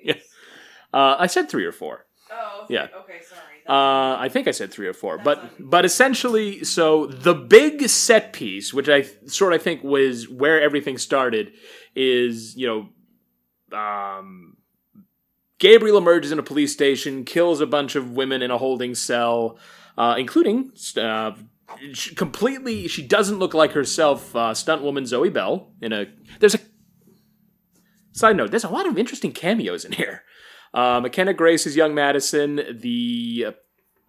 Yeah. 0.06 0.16
Uh, 0.94 1.16
I 1.18 1.28
said 1.28 1.50
three 1.50 1.64
or 1.64 1.72
four. 1.72 2.06
Oh, 2.30 2.66
Yeah. 2.70 2.88
Okay, 3.04 3.22
sorry. 3.22 3.40
Uh, 3.66 4.18
I 4.20 4.28
think 4.30 4.50
I 4.50 4.52
said 4.52 4.70
three 4.70 4.88
or 4.88 4.94
four, 4.94 5.18
but 5.18 5.42
but 5.58 5.86
essentially, 5.86 6.66
so 6.66 7.06
the 7.06 7.34
big 7.34 7.88
set 7.88 8.34
piece, 8.34 8.74
which 8.74 8.90
I 8.90 9.04
sort 9.28 9.54
of 9.54 9.62
think 9.62 9.82
was 9.82 10.28
where 10.28 10.62
everything 10.62 10.98
started, 10.98 11.54
is 11.96 12.58
you 12.58 12.68
know, 12.68 12.90
um, 13.74 14.58
Gabriel 15.60 15.98
emerges 15.98 16.32
in 16.32 16.40
a 16.40 16.44
police 16.44 16.74
station, 16.74 17.24
kills 17.24 17.62
a 17.62 17.66
bunch 17.66 17.96
of 17.96 18.12
women 18.12 18.42
in 18.42 18.52
a 18.52 18.58
holding 18.58 18.96
cell, 18.96 19.58
uh, 19.98 20.16
including 20.18 20.72
uh, 20.98 21.32
she 21.94 22.16
completely. 22.16 22.88
She 22.88 23.02
doesn't 23.06 23.40
look 23.40 23.54
like 23.54 23.72
herself. 23.72 24.36
Uh, 24.36 24.54
stunt 24.54 24.82
woman 24.82 25.06
Zoe 25.06 25.30
Bell 25.30 25.72
in 25.82 25.94
a. 25.94 26.08
There's 26.40 26.56
a 26.56 26.60
side 28.12 28.38
note. 28.38 28.52
There's 28.52 28.64
a 28.64 28.70
lot 28.70 28.88
of 28.88 28.98
interesting 28.98 29.32
cameos 29.32 29.86
in 29.86 29.94
here. 29.94 30.24
Uh, 30.74 31.00
McKenna 31.02 31.34
Grace 31.34 31.66
is 31.66 31.76
young 31.76 31.94
Madison. 31.94 32.56
The 32.56 33.46
uh, 33.48 33.52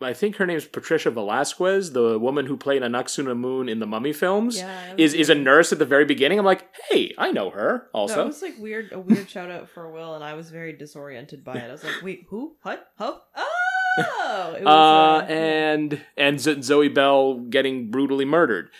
I 0.00 0.12
think 0.12 0.36
her 0.36 0.44
name's 0.46 0.66
Patricia 0.66 1.10
Velasquez, 1.10 1.92
the 1.92 2.18
woman 2.18 2.46
who 2.46 2.56
played 2.56 2.82
Anck-su-namun 2.82 3.70
in 3.70 3.78
the 3.78 3.86
Mummy 3.86 4.12
films, 4.12 4.58
Yeah, 4.58 4.94
is 4.98 5.14
is 5.14 5.30
a 5.30 5.34
nurse 5.34 5.72
at 5.72 5.78
the 5.78 5.84
very 5.86 6.04
beginning. 6.04 6.38
I'm 6.38 6.44
like, 6.44 6.68
hey, 6.90 7.14
I 7.16 7.30
know 7.30 7.50
her. 7.50 7.84
that 7.92 7.98
Also, 7.98 8.26
was 8.26 8.42
like 8.42 8.58
weird, 8.58 8.92
a 8.92 8.98
weird 8.98 9.30
shout 9.30 9.50
out 9.50 9.68
for 9.70 9.90
Will, 9.90 10.14
and 10.14 10.22
I 10.24 10.34
was 10.34 10.50
very 10.50 10.72
disoriented 10.72 11.44
by 11.44 11.54
it. 11.56 11.68
I 11.68 11.72
was 11.72 11.84
like, 11.84 12.02
wait, 12.02 12.26
who? 12.28 12.56
What? 12.62 12.88
Huh? 12.98 13.14
Oh, 13.36 14.54
it 14.58 14.64
was, 14.64 14.66
uh, 14.66 14.68
uh, 14.68 15.26
and 15.28 16.00
and 16.16 16.40
Z- 16.40 16.62
Zoe 16.62 16.88
Bell 16.88 17.38
getting 17.38 17.90
brutally 17.90 18.24
murdered. 18.24 18.70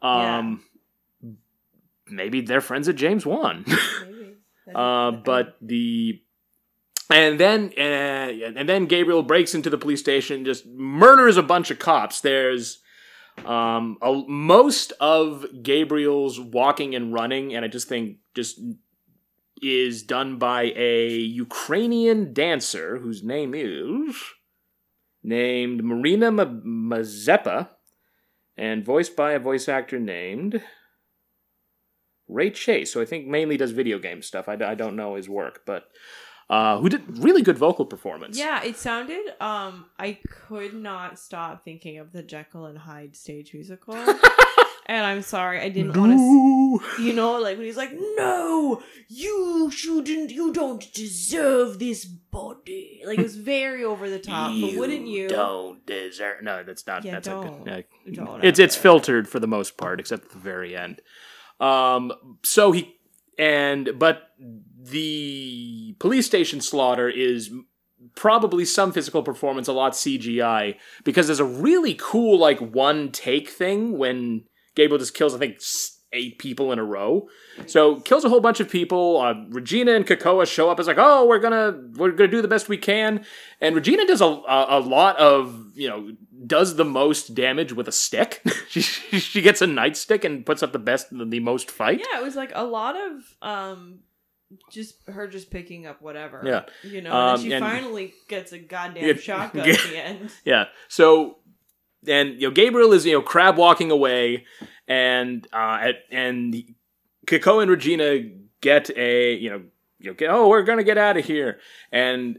Um, 0.00 0.64
maybe 2.08 2.40
they're 2.40 2.60
friends 2.60 2.88
at 2.88 2.96
James 2.96 3.24
Wan. 3.26 3.64
maybe. 4.06 4.36
uh, 4.74 5.10
but 5.12 5.56
the 5.60 6.21
and 7.10 7.38
then 7.38 7.72
uh, 7.76 7.80
and 7.80 8.68
then 8.68 8.86
Gabriel 8.86 9.22
breaks 9.22 9.54
into 9.54 9.70
the 9.70 9.78
police 9.78 10.00
station, 10.00 10.44
just 10.44 10.66
murders 10.66 11.36
a 11.36 11.42
bunch 11.42 11.70
of 11.70 11.78
cops. 11.78 12.20
There's 12.20 12.80
um 13.44 13.98
a, 14.02 14.12
most 14.28 14.92
of 15.00 15.46
Gabriel's 15.62 16.38
walking 16.38 16.94
and 16.94 17.12
running, 17.12 17.54
and 17.54 17.64
I 17.64 17.68
just 17.68 17.88
think 17.88 18.18
just 18.34 18.60
is 19.62 20.02
done 20.02 20.38
by 20.38 20.72
a 20.76 21.08
Ukrainian 21.08 22.32
dancer 22.32 22.98
whose 22.98 23.22
name 23.22 23.54
is 23.54 24.16
named 25.22 25.84
Marina 25.84 26.32
Ma- 26.32 26.44
Mazepa 26.44 27.68
and 28.56 28.84
voiced 28.84 29.14
by 29.14 29.32
a 29.32 29.38
voice 29.38 29.68
actor 29.68 30.00
named 30.00 30.62
Ray 32.28 32.50
Chase. 32.50 32.92
So 32.92 33.00
I 33.00 33.04
think 33.04 33.26
mainly 33.26 33.56
does 33.56 33.70
video 33.70 33.98
game 33.98 34.20
stuff. 34.22 34.48
I, 34.48 34.54
I 34.54 34.74
don't 34.74 34.96
know 34.96 35.14
his 35.14 35.28
work, 35.28 35.62
but 35.64 35.84
uh, 36.52 36.78
who 36.78 36.90
did 36.90 37.18
really 37.18 37.40
good 37.40 37.56
vocal 37.56 37.86
performance. 37.86 38.38
Yeah, 38.38 38.62
it 38.62 38.76
sounded. 38.76 39.22
Um, 39.40 39.86
I 39.98 40.18
could 40.28 40.74
not 40.74 41.18
stop 41.18 41.64
thinking 41.64 41.96
of 41.96 42.12
the 42.12 42.22
Jekyll 42.22 42.66
and 42.66 42.76
Hyde 42.76 43.16
stage 43.16 43.54
musical, 43.54 43.94
and 44.86 45.06
I'm 45.06 45.22
sorry, 45.22 45.60
I 45.60 45.70
didn't 45.70 45.96
want 45.96 46.12
to. 46.12 47.02
You 47.02 47.14
know, 47.14 47.40
like 47.40 47.56
when 47.56 47.64
he's 47.64 47.78
like, 47.78 47.92
"No, 47.94 48.82
you 49.08 49.70
shouldn't. 49.70 50.30
You 50.30 50.52
don't 50.52 50.92
deserve 50.92 51.78
this 51.78 52.04
body." 52.04 53.00
Like 53.06 53.18
it 53.18 53.22
was 53.22 53.36
very 53.36 53.82
over 53.82 54.10
the 54.10 54.18
top. 54.18 54.52
but 54.60 54.74
wouldn't 54.74 55.06
you? 55.06 55.28
Don't 55.28 55.86
deserve. 55.86 56.42
No, 56.42 56.62
that's 56.64 56.86
not. 56.86 57.02
Yeah, 57.02 57.12
that's 57.12 57.28
don't. 57.28 57.46
a 57.46 57.64
good. 57.64 57.84
no. 58.08 58.24
Don't 58.26 58.44
it's 58.44 58.58
it's 58.58 58.76
filtered 58.76 59.26
for 59.26 59.40
the 59.40 59.46
most 59.46 59.78
part, 59.78 60.00
except 60.00 60.26
at 60.26 60.30
the 60.32 60.38
very 60.38 60.76
end. 60.76 61.00
Um. 61.60 62.12
So 62.42 62.72
he 62.72 62.94
and 63.38 63.98
but 63.98 64.28
the 64.82 65.94
police 65.98 66.26
station 66.26 66.60
slaughter 66.60 67.08
is 67.08 67.50
probably 68.16 68.64
some 68.64 68.92
physical 68.92 69.22
performance, 69.22 69.68
a 69.68 69.72
lot 69.72 69.92
CGI, 69.92 70.76
because 71.04 71.26
there's 71.26 71.40
a 71.40 71.44
really 71.44 71.94
cool 71.94 72.38
like 72.38 72.58
one 72.58 73.12
take 73.12 73.48
thing 73.48 73.96
when 73.96 74.44
Gabriel 74.74 74.98
just 74.98 75.14
kills 75.14 75.34
I 75.34 75.38
think 75.38 75.60
eight 76.12 76.38
people 76.38 76.72
in 76.72 76.78
a 76.78 76.84
row. 76.84 77.28
So 77.66 78.00
kills 78.00 78.24
a 78.24 78.28
whole 78.28 78.40
bunch 78.40 78.60
of 78.60 78.68
people. 78.68 79.20
Uh, 79.20 79.34
Regina 79.48 79.92
and 79.92 80.06
Kekoa 80.06 80.46
show 80.46 80.70
up 80.70 80.78
as 80.78 80.86
like, 80.86 80.98
oh, 80.98 81.26
we're 81.26 81.38
gonna 81.38 81.78
we're 81.96 82.12
gonna 82.12 82.30
do 82.30 82.42
the 82.42 82.48
best 82.48 82.68
we 82.68 82.76
can, 82.76 83.24
and 83.60 83.74
Regina 83.74 84.06
does 84.06 84.20
a 84.20 84.26
a, 84.26 84.78
a 84.78 84.80
lot 84.80 85.16
of 85.18 85.72
you 85.74 85.88
know 85.88 86.10
does 86.46 86.76
the 86.76 86.84
most 86.84 87.34
damage 87.34 87.72
with 87.72 87.88
a 87.88 87.92
stick. 87.92 88.42
she 88.68 88.80
she 88.80 89.42
gets 89.42 89.62
a 89.62 89.66
nightstick 89.66 90.24
and 90.24 90.44
puts 90.44 90.62
up 90.62 90.72
the 90.72 90.78
best 90.78 91.08
the 91.10 91.40
most 91.40 91.70
fight. 91.70 92.00
Yeah, 92.00 92.20
it 92.20 92.22
was 92.22 92.36
like 92.36 92.52
a 92.54 92.64
lot 92.64 92.96
of 92.96 93.36
um, 93.42 94.00
just 94.70 94.96
her 95.08 95.26
just 95.26 95.50
picking 95.50 95.86
up 95.86 96.00
whatever. 96.02 96.42
Yeah. 96.44 96.62
you 96.82 97.00
know, 97.02 97.12
Um, 97.12 97.16
and 97.34 97.38
then 97.38 97.44
she 97.44 97.52
and- 97.52 97.64
finally 97.64 98.14
gets 98.28 98.52
a 98.52 98.58
goddamn 98.58 99.04
Yeah. 99.04 99.14
shotgun 99.14 99.64
Yeah. 99.66 99.74
at 99.74 99.80
the 99.90 99.96
end. 99.96 100.30
Yeah. 100.44 100.64
So, 100.88 101.38
and 102.06 102.40
you 102.40 102.48
know, 102.48 102.54
Gabriel 102.54 102.92
is 102.92 103.06
you 103.06 103.12
know 103.12 103.22
crab 103.22 103.56
walking 103.56 103.90
away, 103.90 104.44
and 104.88 105.46
uh, 105.52 105.78
at, 105.82 105.94
and 106.10 106.54
Kiko 107.26 107.62
and 107.62 107.70
Regina 107.70 108.18
get 108.60 108.90
a 108.96 109.34
you 109.34 109.50
know 109.50 109.62
you 109.98 110.10
know 110.10 110.14
get, 110.14 110.30
oh 110.30 110.48
we're 110.48 110.62
gonna 110.62 110.82
get 110.84 110.98
out 110.98 111.16
of 111.16 111.24
here, 111.24 111.60
and 111.92 112.38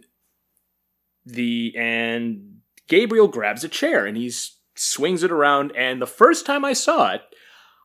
the 1.25 1.73
and 1.77 2.57
Gabriel 2.87 3.27
grabs 3.27 3.63
a 3.63 3.69
chair 3.69 4.05
and 4.05 4.17
he 4.17 4.31
swings 4.75 5.23
it 5.23 5.31
around, 5.31 5.71
and 5.75 6.01
the 6.01 6.07
first 6.07 6.45
time 6.45 6.65
I 6.65 6.73
saw 6.73 7.13
it, 7.13 7.21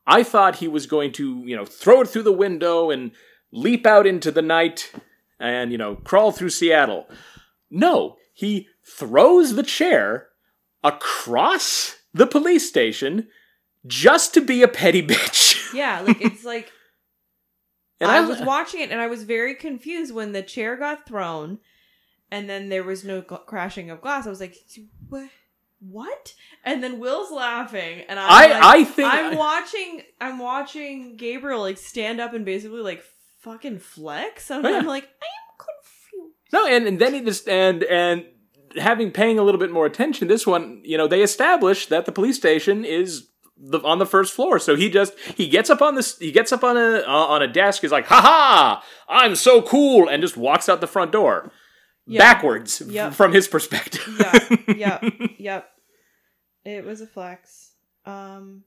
I 0.07 0.23
thought 0.23 0.57
he 0.57 0.69
was 0.69 0.87
going 0.87 1.13
to 1.13 1.43
you 1.47 1.55
know 1.57 1.65
throw 1.65 2.01
it 2.01 2.09
through 2.09 2.25
the 2.25 2.33
window 2.33 2.91
and 2.91 3.13
leap 3.53 3.87
out 3.87 4.07
into 4.07 4.31
the 4.31 4.43
night 4.43 4.93
and 5.39 5.73
you 5.73 5.79
know 5.79 5.97
crawl 5.97 6.33
through 6.33 6.51
Seattle. 6.51 7.09
No, 7.71 8.17
he 8.33 8.69
throws 8.85 9.55
the 9.55 9.63
chair 9.63 10.29
across 10.83 11.97
the 12.15 12.27
police 12.27 12.69
station 12.69 13.29
just 13.87 14.35
to 14.35 14.41
be 14.41 14.63
a 14.63 14.69
petty 14.69 15.03
bitch. 15.07 15.73
Yeah, 15.75 16.01
like 16.01 16.21
it's 16.21 16.45
like 16.45 16.73
And 18.01 18.11
I 18.11 18.21
was 18.21 18.41
watching 18.41 18.81
it 18.81 18.91
and 18.91 19.01
I 19.01 19.09
was 19.09 19.25
very 19.25 19.55
confused 19.55 20.15
when 20.15 20.33
the 20.33 20.43
chair 20.43 20.77
got 20.77 21.07
thrown 21.07 21.59
and 22.31 22.49
then 22.49 22.69
there 22.69 22.85
was 22.85 23.05
no 23.05 23.23
gl- 23.23 23.45
crashing 23.45 23.91
of 23.91 24.01
glass. 24.01 24.27
I 24.27 24.31
was 24.31 24.41
like, 24.41 24.57
what? 25.09 25.29
What? 25.81 26.35
And 26.65 26.83
then 26.83 27.01
Will's 27.01 27.33
laughing 27.33 28.03
and 28.09 28.19
I'm 28.19 28.31
I, 28.31 28.53
like, 28.53 28.63
I 28.63 28.85
think 28.85 29.13
I'm 29.13 29.37
watching 29.37 30.03
I'm 30.21 30.39
watching 30.39 31.17
Gabriel 31.17 31.61
like 31.61 31.79
stand 31.79 32.21
up 32.21 32.35
and 32.35 32.45
basically 32.45 32.81
like 32.81 33.03
fucking 33.41 33.79
flex. 33.81 34.51
And 34.51 34.65
Oh, 34.67 34.69
yeah. 34.71 34.79
I'm 34.79 34.87
like, 34.87 35.05
I 35.05 35.27
am 35.27 35.67
confused. 35.67 36.37
no, 36.53 36.67
and, 36.67 36.87
and 36.87 36.99
then 36.99 37.15
he 37.15 37.21
just 37.23 37.49
and 37.49 37.83
and 37.85 38.25
having 38.77 39.11
paying 39.11 39.39
a 39.39 39.43
little 39.43 39.59
bit 39.61 39.71
more 39.71 39.87
attention, 39.87 40.29
this 40.29 40.47
one, 40.47 40.81
you 40.85 40.97
know, 40.99 41.07
they 41.09 41.23
establish 41.23 41.87
that 41.87 42.05
the 42.07 42.13
police 42.13 42.37
station 42.37 42.85
is 42.85 43.29
the, 43.57 43.81
on 43.81 43.99
the 43.99 44.07
first 44.07 44.33
floor. 44.35 44.59
So 44.59 44.77
he 44.77 44.89
just 44.91 45.19
he 45.37 45.49
gets 45.49 45.71
up 45.71 45.83
on 45.83 45.95
this 45.95 46.19
he 46.19 46.31
gets 46.33 46.53
up 46.53 46.63
on 46.63 46.77
a 46.77 46.99
uh, 47.07 47.27
on 47.35 47.43
a 47.43 47.49
desk. 47.49 47.83
He's 47.83 47.91
like, 47.93 48.07
"Ha 48.07 48.21
ha! 48.21 48.85
I'm 49.09 49.35
so 49.37 49.63
cool!" 49.63 50.09
and 50.09 50.23
just 50.23 50.37
walks 50.37 50.69
out 50.69 50.81
the 50.81 50.87
front 50.87 51.11
door 51.13 51.51
Yeah. 52.07 52.21
backwards 52.21 52.81
f- 52.95 53.15
from 53.17 53.33
his 53.33 53.49
perspective. 53.49 54.07
Yeah. 54.21 54.59
Yep. 55.01 55.05
Yep. 55.39 55.69
It 56.65 56.85
was 56.85 57.01
a 57.01 57.07
flex. 57.07 57.73
Um 58.05 58.63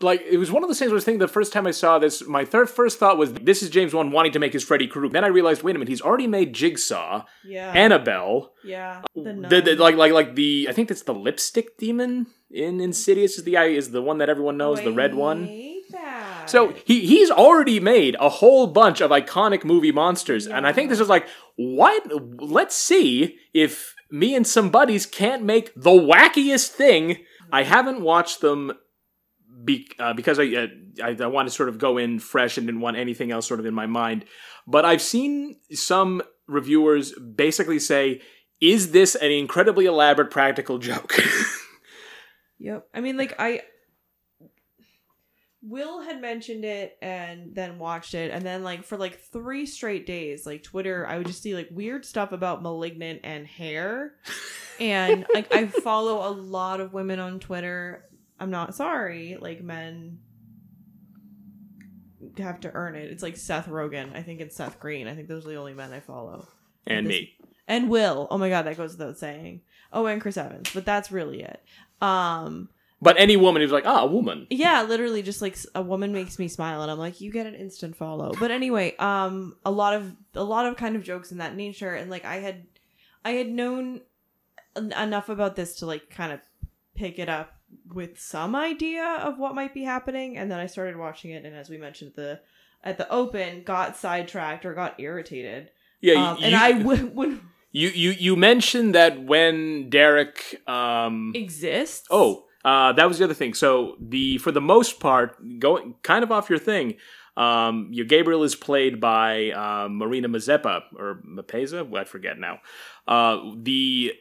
like 0.00 0.22
it 0.28 0.36
was 0.36 0.50
one 0.52 0.62
of 0.62 0.68
those 0.68 0.78
things 0.78 0.90
I 0.90 0.94
was 0.94 1.04
thinking 1.04 1.20
the 1.20 1.28
first 1.28 1.52
time 1.52 1.66
I 1.66 1.70
saw 1.70 1.98
this, 1.98 2.26
my 2.26 2.44
third 2.44 2.68
first 2.68 2.98
thought 2.98 3.16
was 3.16 3.32
this 3.32 3.62
is 3.62 3.70
James 3.70 3.94
Wan 3.94 4.10
wanting 4.10 4.32
to 4.32 4.38
make 4.38 4.52
his 4.52 4.62
Freddy 4.62 4.86
Krueger. 4.86 5.12
Then 5.12 5.24
I 5.24 5.28
realized, 5.28 5.62
wait 5.62 5.74
a 5.74 5.78
minute, 5.78 5.88
he's 5.88 6.02
already 6.02 6.26
made 6.26 6.52
Jigsaw, 6.52 7.24
yeah. 7.44 7.72
Annabelle, 7.72 8.52
yeah. 8.64 9.02
Uh, 9.16 9.22
the, 9.22 9.46
the, 9.48 9.60
the- 9.62 9.76
like 9.76 9.96
like 9.96 10.12
like 10.12 10.34
the 10.34 10.66
I 10.68 10.72
think 10.72 10.88
that's 10.88 11.02
the 11.02 11.14
lipstick 11.14 11.78
demon 11.78 12.26
in 12.50 12.80
Insidious 12.80 13.38
is 13.38 13.44
the 13.44 13.56
eye 13.56 13.66
is 13.66 13.90
the 13.90 14.02
one 14.02 14.18
that 14.18 14.28
everyone 14.28 14.56
knows, 14.56 14.82
the 14.82 14.92
red 14.92 15.14
one. 15.14 15.46
Wait, 15.46 15.82
that. 15.92 16.48
So 16.50 16.74
he 16.84 17.06
he's 17.06 17.30
already 17.30 17.80
made 17.80 18.16
a 18.20 18.28
whole 18.28 18.66
bunch 18.66 19.00
of 19.00 19.10
iconic 19.10 19.64
movie 19.64 19.92
monsters, 19.92 20.46
and 20.46 20.66
I 20.66 20.72
think 20.72 20.90
this 20.90 21.00
is 21.00 21.08
like 21.08 21.26
what? 21.56 22.02
Let's 22.42 22.76
see 22.76 23.38
if 23.54 23.94
me 24.10 24.34
and 24.36 24.46
some 24.46 24.70
buddies 24.70 25.06
can't 25.06 25.42
make 25.42 25.72
the 25.74 25.90
wackiest 25.90 26.68
thing. 26.68 27.24
I 27.50 27.62
haven't 27.62 28.00
watched 28.02 28.40
them 28.40 28.72
be, 29.66 29.88
uh, 29.98 30.14
because 30.14 30.38
I, 30.38 30.46
uh, 30.46 30.66
I 31.02 31.16
I 31.20 31.26
want 31.26 31.48
to 31.48 31.54
sort 31.54 31.68
of 31.68 31.78
go 31.78 31.98
in 31.98 32.18
fresh 32.18 32.56
and 32.56 32.66
didn't 32.66 32.80
want 32.80 32.96
anything 32.96 33.30
else 33.30 33.46
sort 33.46 33.60
of 33.60 33.66
in 33.66 33.74
my 33.74 33.86
mind. 33.86 34.24
But 34.66 34.86
I've 34.86 35.02
seen 35.02 35.58
some 35.72 36.22
reviewers 36.46 37.12
basically 37.18 37.78
say, 37.78 38.22
"Is 38.60 38.92
this 38.92 39.14
an 39.14 39.30
incredibly 39.30 39.84
elaborate 39.84 40.30
practical 40.30 40.78
joke?" 40.78 41.18
Yep. 42.58 42.88
I 42.94 43.00
mean, 43.00 43.16
like 43.16 43.34
I. 43.38 43.62
Will 45.62 46.00
had 46.00 46.20
mentioned 46.20 46.64
it 46.64 46.96
and 47.02 47.52
then 47.52 47.80
watched 47.80 48.14
it, 48.14 48.30
and 48.30 48.44
then 48.44 48.62
like 48.62 48.84
for 48.84 48.96
like 48.96 49.18
three 49.18 49.66
straight 49.66 50.06
days, 50.06 50.46
like 50.46 50.62
Twitter, 50.62 51.04
I 51.04 51.18
would 51.18 51.26
just 51.26 51.42
see 51.42 51.56
like 51.56 51.68
weird 51.72 52.04
stuff 52.04 52.30
about 52.30 52.62
malignant 52.62 53.22
and 53.24 53.44
hair, 53.44 54.12
and 54.78 55.26
like 55.34 55.52
I 55.52 55.66
follow 55.66 56.28
a 56.28 56.30
lot 56.30 56.80
of 56.80 56.92
women 56.92 57.18
on 57.18 57.40
Twitter. 57.40 58.04
I'm 58.38 58.50
not 58.50 58.74
sorry, 58.74 59.36
like 59.40 59.62
men 59.62 60.18
have 62.38 62.60
to 62.60 62.72
earn 62.74 62.94
it. 62.94 63.10
It's 63.10 63.22
like 63.22 63.36
Seth 63.36 63.66
Rogen, 63.68 64.14
I 64.14 64.22
think, 64.22 64.40
it's 64.40 64.56
Seth 64.56 64.78
Green. 64.78 65.06
I 65.06 65.14
think 65.14 65.28
those 65.28 65.46
are 65.46 65.50
the 65.50 65.56
only 65.56 65.74
men 65.74 65.92
I 65.92 66.00
follow. 66.00 66.46
and 66.86 67.06
This- 67.06 67.12
me. 67.22 67.34
and 67.66 67.88
Will. 67.90 68.28
Oh 68.30 68.38
my 68.38 68.48
god, 68.48 68.62
that 68.66 68.76
goes 68.76 68.92
without 68.92 69.18
saying. 69.18 69.62
Oh, 69.92 70.06
and 70.06 70.20
Chris 70.20 70.36
Evans, 70.36 70.70
but 70.74 70.84
that's 70.84 71.10
really 71.10 71.42
it. 71.42 71.60
Um, 72.00 72.68
But 73.02 73.18
any 73.18 73.36
woman 73.36 73.62
who's 73.62 73.72
like, 73.72 73.86
ah, 73.86 74.02
a 74.02 74.06
woman. 74.06 74.46
yeah, 74.50 74.82
literally, 74.82 75.22
just 75.22 75.40
like 75.42 75.56
a 75.74 75.82
woman 75.82 76.12
makes 76.12 76.38
me 76.38 76.46
smile, 76.48 76.82
and 76.82 76.90
I'm 76.90 76.98
like, 76.98 77.20
you 77.20 77.32
get 77.32 77.46
an 77.46 77.54
instant 77.54 77.96
follow. 77.96 78.34
But 78.38 78.50
anyway, 78.50 78.94
um, 78.98 79.56
a 79.64 79.70
lot 79.70 79.94
of 79.94 80.14
a 80.34 80.44
lot 80.44 80.66
of 80.66 80.76
kind 80.76 80.94
of 80.96 81.02
jokes 81.02 81.32
in 81.32 81.38
that 81.38 81.56
nature, 81.56 81.92
and 81.94 82.10
like 82.10 82.24
I 82.24 82.36
had, 82.36 82.66
I 83.24 83.32
had 83.32 83.48
known 83.48 84.02
en- 84.76 84.92
enough 84.92 85.28
about 85.28 85.56
this 85.56 85.76
to 85.76 85.86
like 85.86 86.08
kind 86.10 86.32
of 86.32 86.40
pick 86.94 87.18
it 87.18 87.28
up 87.28 87.55
with 87.92 88.18
some 88.20 88.54
idea 88.54 89.04
of 89.22 89.38
what 89.38 89.54
might 89.54 89.74
be 89.74 89.84
happening, 89.84 90.36
and 90.36 90.50
then 90.50 90.58
I 90.58 90.66
started 90.66 90.96
watching 90.96 91.30
it, 91.30 91.44
and 91.44 91.54
as 91.54 91.68
we 91.68 91.78
mentioned 91.78 92.12
the 92.16 92.40
at 92.84 92.98
the 92.98 93.10
open, 93.10 93.62
got 93.64 93.96
sidetracked 93.96 94.64
or 94.64 94.74
got 94.74 95.00
irritated. 95.00 95.70
Yeah, 96.00 96.30
Um, 96.30 96.38
you, 96.38 96.44
and 96.44 96.54
I 96.54 96.72
would, 96.82 97.14
would 97.16 97.40
You 97.72 97.88
you 97.88 98.10
you 98.10 98.36
mentioned 98.36 98.94
that 98.94 99.22
when 99.22 99.90
Derek 99.90 100.62
um 100.66 101.32
exists. 101.34 102.06
oh 102.10 102.44
uh 102.64 102.92
that 102.92 103.06
was 103.08 103.18
the 103.18 103.24
other 103.24 103.34
thing. 103.34 103.54
So 103.54 103.96
the 104.00 104.38
for 104.38 104.52
the 104.52 104.60
most 104.60 105.00
part 105.00 105.36
going 105.58 105.94
kind 106.02 106.22
of 106.24 106.30
off 106.32 106.48
your 106.50 106.58
thing. 106.58 106.96
Um, 107.36 107.88
your 107.92 108.06
Gabriel 108.06 108.44
is 108.44 108.54
played 108.54 108.98
by 108.98 109.50
uh, 109.50 109.88
Marina 109.90 110.26
Mazepa 110.26 110.84
or 110.98 111.20
Mapeza. 111.28 111.94
I 111.94 112.04
forget 112.04 112.38
now. 112.38 112.60
Uh, 113.06 113.52
the 113.62 114.14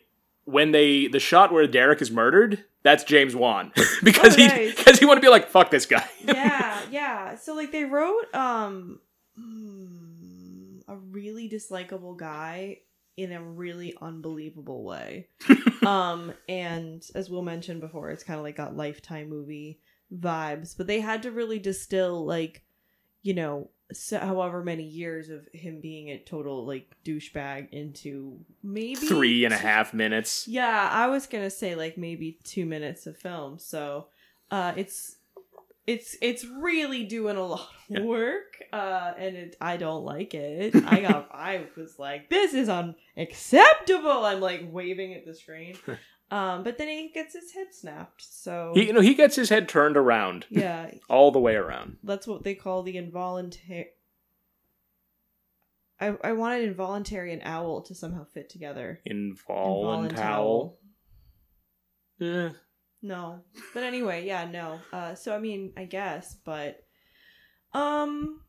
when 0.43 0.71
they 0.71 1.07
the 1.07 1.19
shot 1.21 1.53
where 1.53 1.65
Derek 1.65 2.01
is 2.01 2.11
murdered, 2.11 2.65
that's 2.85 3.03
James 3.03 3.35
Wan 3.35 3.73
because 4.03 4.35
Oh, 4.35 4.37
he 4.37 4.47
nice. 4.47 4.75
because 4.75 4.97
he 4.99 5.05
want 5.05 5.17
to 5.17 5.21
be 5.21 5.27
like 5.27 5.49
fuck 5.49 5.71
this 5.71 5.85
guy. 5.85 6.07
yeah, 6.23 6.79
yeah. 6.91 7.35
So 7.35 7.53
like 7.55 7.73
they 7.73 7.83
wrote 7.83 8.33
um 8.33 8.99
hmm, 9.37 10.77
a 10.87 10.95
really 10.95 11.49
dislikable 11.49 12.15
guy 12.15 12.77
in 13.17 13.31
a 13.31 13.41
really 13.41 13.93
unbelievable 14.01 14.83
way. 14.83 15.27
um 15.85 16.33
and 16.47 17.05
as 17.15 17.29
Will 17.29 17.41
mentioned 17.41 17.81
before, 17.81 18.11
it's 18.11 18.23
kind 18.23 18.37
of 18.39 18.43
like 18.43 18.55
got 18.57 18.77
lifetime 18.77 19.29
movie 19.29 19.79
vibes, 20.13 20.77
but 20.77 20.87
they 20.87 20.99
had 21.01 21.23
to 21.23 21.31
really 21.31 21.59
distill 21.59 22.25
like 22.25 22.63
you 23.23 23.33
know 23.33 23.69
so 23.73 23.74
however 24.11 24.63
many 24.63 24.83
years 24.83 25.29
of 25.29 25.47
him 25.53 25.79
being 25.79 26.09
a 26.09 26.17
total 26.17 26.65
like 26.65 26.95
douchebag 27.05 27.69
into 27.71 28.39
maybe 28.63 28.95
Three 28.95 29.45
and 29.45 29.53
a 29.53 29.57
half 29.57 29.93
minutes. 29.93 30.47
yeah, 30.47 30.89
I 30.91 31.07
was 31.07 31.27
gonna 31.27 31.49
say 31.51 31.75
like 31.75 31.97
maybe 31.97 32.39
two 32.43 32.65
minutes 32.65 33.05
of 33.07 33.17
film. 33.17 33.59
So 33.59 34.07
uh 34.51 34.73
it's 34.75 35.17
it's 35.87 36.15
it's 36.21 36.43
really 36.45 37.03
doing 37.03 37.37
a 37.37 37.45
lot 37.45 37.59
of 37.61 37.67
Yeah. 37.89 38.01
work. 38.01 38.57
Uh 38.73 39.13
and 39.17 39.35
it 39.35 39.55
I 39.61 39.77
don't 39.77 40.03
like 40.03 40.33
it. 40.33 40.75
I 40.85 41.01
got 41.01 41.29
I 41.33 41.65
was 41.77 41.99
like, 41.99 42.29
this 42.29 42.53
is 42.53 42.69
unacceptable. 42.69 44.25
I'm 44.25 44.39
like 44.41 44.61
waving 44.71 45.13
at 45.13 45.25
the 45.25 45.33
screen. 45.33 45.77
Um 46.31 46.63
but 46.63 46.79
then 46.79 46.87
he 46.87 47.11
gets 47.13 47.35
his 47.35 47.51
head 47.53 47.67
snapped. 47.71 48.23
So 48.23 48.71
He 48.73 48.87
you 48.87 48.93
know 48.93 48.99
he 49.01 49.13
gets 49.13 49.35
his 49.35 49.49
head 49.49 49.69
turned 49.69 49.95
around 49.95 50.47
yeah, 50.49 50.89
all 51.09 51.31
the 51.31 51.39
way 51.39 51.53
around. 51.55 51.97
that's 52.03 52.25
what 52.25 52.43
they 52.43 52.55
call 52.55 52.81
the 52.81 52.97
involuntary 52.97 53.89
I, 56.01 56.15
I 56.23 56.31
wanted 56.33 56.63
involuntary 56.63 57.31
and 57.31 57.43
owl 57.45 57.83
to 57.83 57.93
somehow 57.95 58.25
fit 58.25 58.49
together. 58.49 58.99
Involuntowel. 59.09 60.73
Eh. 62.19 62.49
No. 63.05 63.41
But 63.73 63.83
anyway, 63.83 64.25
yeah, 64.25 64.45
no. 64.49 64.79
Uh 64.91 65.13
so 65.15 65.35
I 65.35 65.39
mean, 65.39 65.73
I 65.77 65.85
guess, 65.85 66.35
but 66.43 66.83
um 67.73 68.41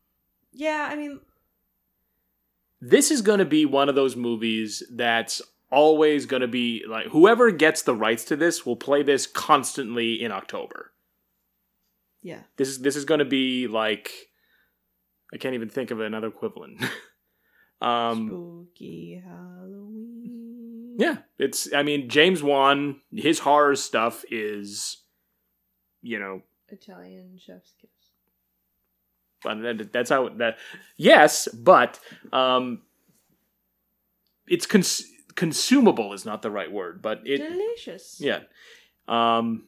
yeah, 0.51 0.89
I 0.91 0.95
mean 0.95 1.19
This 2.81 3.11
is 3.11 3.21
going 3.21 3.39
to 3.39 3.45
be 3.45 3.65
one 3.65 3.89
of 3.89 3.95
those 3.95 4.15
movies 4.15 4.81
that's 4.91 5.41
always 5.69 6.25
going 6.25 6.41
to 6.41 6.47
be 6.47 6.83
like 6.87 7.07
whoever 7.07 7.51
gets 7.51 7.81
the 7.83 7.93
rights 7.95 8.23
to 8.25 8.35
this 8.35 8.65
will 8.65 8.77
play 8.77 9.03
this 9.03 9.27
constantly 9.27 10.13
in 10.23 10.31
October. 10.31 10.91
yeah. 12.23 12.41
This 12.57 12.69
is 12.69 12.79
this 12.79 12.95
is 12.95 13.05
going 13.05 13.19
to 13.19 13.25
be 13.25 13.67
like 13.67 14.11
I 15.33 15.37
can't 15.37 15.55
even 15.55 15.69
think 15.69 15.91
of 15.91 15.99
another 15.99 16.27
equivalent. 16.27 16.81
um 17.81 18.27
Spooky 18.27 19.21
Halloween. 19.23 20.66
Yeah, 20.97 21.17
it's 21.39 21.71
I 21.73 21.83
mean 21.83 22.09
James 22.09 22.41
Wan 22.43 22.99
his 23.13 23.39
horror 23.39 23.75
stuff 23.75 24.25
is 24.29 24.97
you 26.01 26.19
know 26.19 26.41
Italian 26.69 27.37
chef's 27.39 27.73
kiss. 27.79 27.89
But 29.43 29.91
that's 29.93 30.09
how 30.09 30.29
that. 30.37 30.57
Yes, 30.97 31.47
but 31.49 31.99
um, 32.33 32.81
it's 34.47 34.65
cons- 34.65 35.05
consumable 35.35 36.13
is 36.13 36.25
not 36.25 36.41
the 36.41 36.49
right 36.49 36.71
word, 36.71 37.01
but 37.01 37.21
it 37.25 37.37
Delicious. 37.37 38.17
yeah, 38.19 38.39
um, 39.07 39.67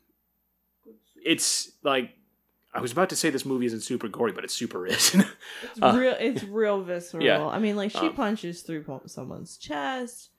it's 1.23 1.71
like 1.84 2.09
I 2.73 2.82
was 2.82 2.91
about 2.91 3.09
to 3.09 3.15
say 3.15 3.30
this 3.30 3.45
movie 3.45 3.67
isn't 3.67 3.82
super 3.82 4.07
gory, 4.07 4.32
but 4.32 4.43
it 4.43 4.51
super 4.51 4.88
is. 4.88 5.15
It's 5.63 5.82
Uh, 5.82 5.95
real 5.97 6.15
it's 6.19 6.43
real 6.43 6.82
visceral. 6.82 7.23
yeah. 7.23 7.45
I 7.45 7.59
mean 7.59 7.75
like 7.75 7.91
she 7.91 8.07
Um, 8.07 8.13
punches 8.15 8.61
through 8.63 8.86
someone's 9.05 9.57
chest. 9.57 10.32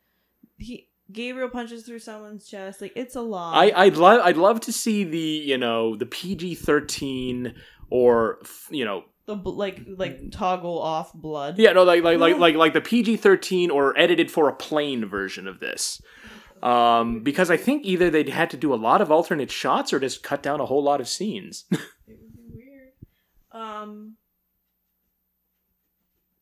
He 0.61 0.89
Gabriel 1.13 1.49
punches 1.49 1.83
through 1.83 1.99
someone's 1.99 2.47
chest. 2.47 2.81
Like 2.81 2.93
it's 2.95 3.17
a 3.17 3.21
lot. 3.21 3.57
I 3.57 3.73
I'd 3.75 3.97
love 3.97 4.21
I'd 4.23 4.37
love 4.37 4.61
to 4.61 4.73
see 4.73 5.05
the 5.05 5.19
you 5.19 5.59
know 5.59 5.97
the 5.97 6.07
PG 6.07 6.57
thirteen 6.57 7.55
or 7.89 8.39
you 8.71 8.85
know 8.85 9.05
the 9.27 9.37
bl- 9.37 9.51
like 9.51 9.81
like 9.87 10.31
toggle 10.31 10.79
off 10.79 11.13
blood. 11.13 11.59
Yeah, 11.59 11.73
no, 11.73 11.85
like 11.85 12.03
like 12.03 12.19
like 12.19 12.37
like 12.39 12.55
like 12.55 12.73
the 12.75 12.81
PG 12.81 13.17
thirteen 13.17 13.71
or 13.71 13.99
edited 13.99 14.31
for 14.31 14.49
a 14.49 14.55
plane 14.55 15.07
version 15.07 15.49
of 15.49 15.61
this. 15.61 16.01
Um, 16.63 17.23
because 17.23 17.51
I 17.51 17.57
think 17.57 17.87
either 17.87 18.11
they'd 18.11 18.29
had 18.29 18.51
to 18.51 18.57
do 18.59 18.75
a 18.75 18.77
lot 18.77 19.01
of 19.01 19.11
alternate 19.11 19.51
shots 19.51 19.95
or 19.95 19.99
just 19.99 20.23
cut 20.23 20.43
down 20.43 20.61
a 20.61 20.67
whole 20.67 20.83
lot 20.83 21.01
of 21.01 21.09
scenes. 21.09 21.65
It 22.07 22.19
would 22.21 22.37
be 22.37 22.43
weird. 22.53 22.93
Um 23.53 24.17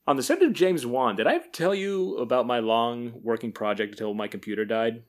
On 0.09 0.17
the 0.17 0.23
subject 0.23 0.49
of 0.49 0.57
James 0.57 0.87
Wan, 0.87 1.17
did 1.17 1.27
I 1.27 1.35
ever 1.35 1.45
tell 1.53 1.75
you 1.75 2.17
about 2.17 2.47
my 2.47 2.61
long 2.61 3.21
working 3.23 3.53
project 3.53 3.93
until 3.93 4.15
my 4.15 4.27
computer 4.27 4.65
died? 4.65 5.03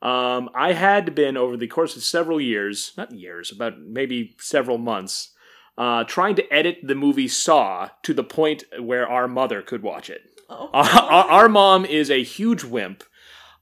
Um, 0.00 0.48
I 0.54 0.72
had 0.72 1.14
been 1.14 1.36
over 1.36 1.58
the 1.58 1.66
course 1.66 1.94
of 1.94 2.02
several 2.02 2.40
years, 2.40 2.94
not 2.96 3.12
years, 3.12 3.52
about 3.52 3.78
maybe 3.78 4.36
several 4.40 4.78
months, 4.78 5.34
uh, 5.76 6.04
trying 6.04 6.34
to 6.36 6.50
edit 6.50 6.78
the 6.82 6.94
movie 6.94 7.28
Saw 7.28 7.90
to 8.04 8.14
the 8.14 8.24
point 8.24 8.64
where 8.80 9.06
our 9.06 9.28
mother 9.28 9.60
could 9.60 9.82
watch 9.82 10.08
it. 10.08 10.22
oh, 10.48 10.70
our, 10.72 11.24
our, 11.30 11.48
mom 11.50 11.84
is 11.84 12.10
a 12.10 12.22
huge 12.22 12.64
wimp. 12.64 13.04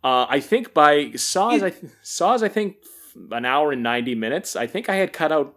Uh, 0.04 0.24
I 0.28 0.38
think 0.38 0.72
by 0.72 1.10
Saws, 1.16 1.64
I 1.64 1.72
Saws, 2.00 2.44
I 2.44 2.48
think 2.48 2.76
an 3.32 3.44
hour 3.44 3.72
and 3.72 3.82
ninety 3.82 4.14
minutes. 4.14 4.54
I 4.54 4.68
think 4.68 4.88
I 4.88 4.94
had 4.94 5.12
cut 5.12 5.32
out 5.32 5.56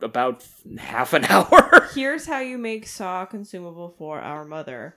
about 0.00 0.46
half 0.78 1.12
an 1.12 1.24
hour. 1.28 1.88
Here's 1.94 2.26
how 2.26 2.40
you 2.40 2.58
make 2.58 2.86
saw 2.86 3.24
consumable 3.24 3.94
for 3.98 4.20
our 4.20 4.44
mother. 4.44 4.96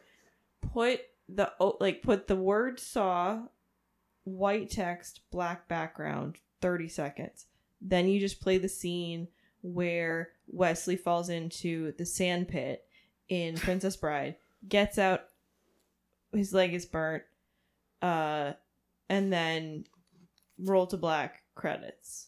Put 0.73 1.01
the 1.27 1.51
like 1.79 2.01
put 2.01 2.27
the 2.27 2.35
word 2.35 2.79
saw 2.79 3.43
white 4.23 4.69
text 4.69 5.21
black 5.31 5.67
background 5.67 6.37
30 6.61 6.87
seconds. 6.87 7.45
Then 7.81 8.07
you 8.07 8.19
just 8.19 8.41
play 8.41 8.57
the 8.57 8.69
scene 8.69 9.27
where 9.63 10.29
Wesley 10.47 10.95
falls 10.95 11.29
into 11.29 11.93
the 11.97 12.05
sand 12.05 12.47
pit 12.47 12.85
in 13.29 13.55
Princess 13.55 13.95
Bride, 13.95 14.35
gets 14.67 14.97
out 14.97 15.21
his 16.33 16.53
leg 16.53 16.73
is 16.73 16.85
burnt 16.85 17.23
uh 18.01 18.53
and 19.09 19.31
then 19.33 19.83
roll 20.57 20.87
to 20.87 20.97
black 20.97 21.41
credits. 21.55 22.27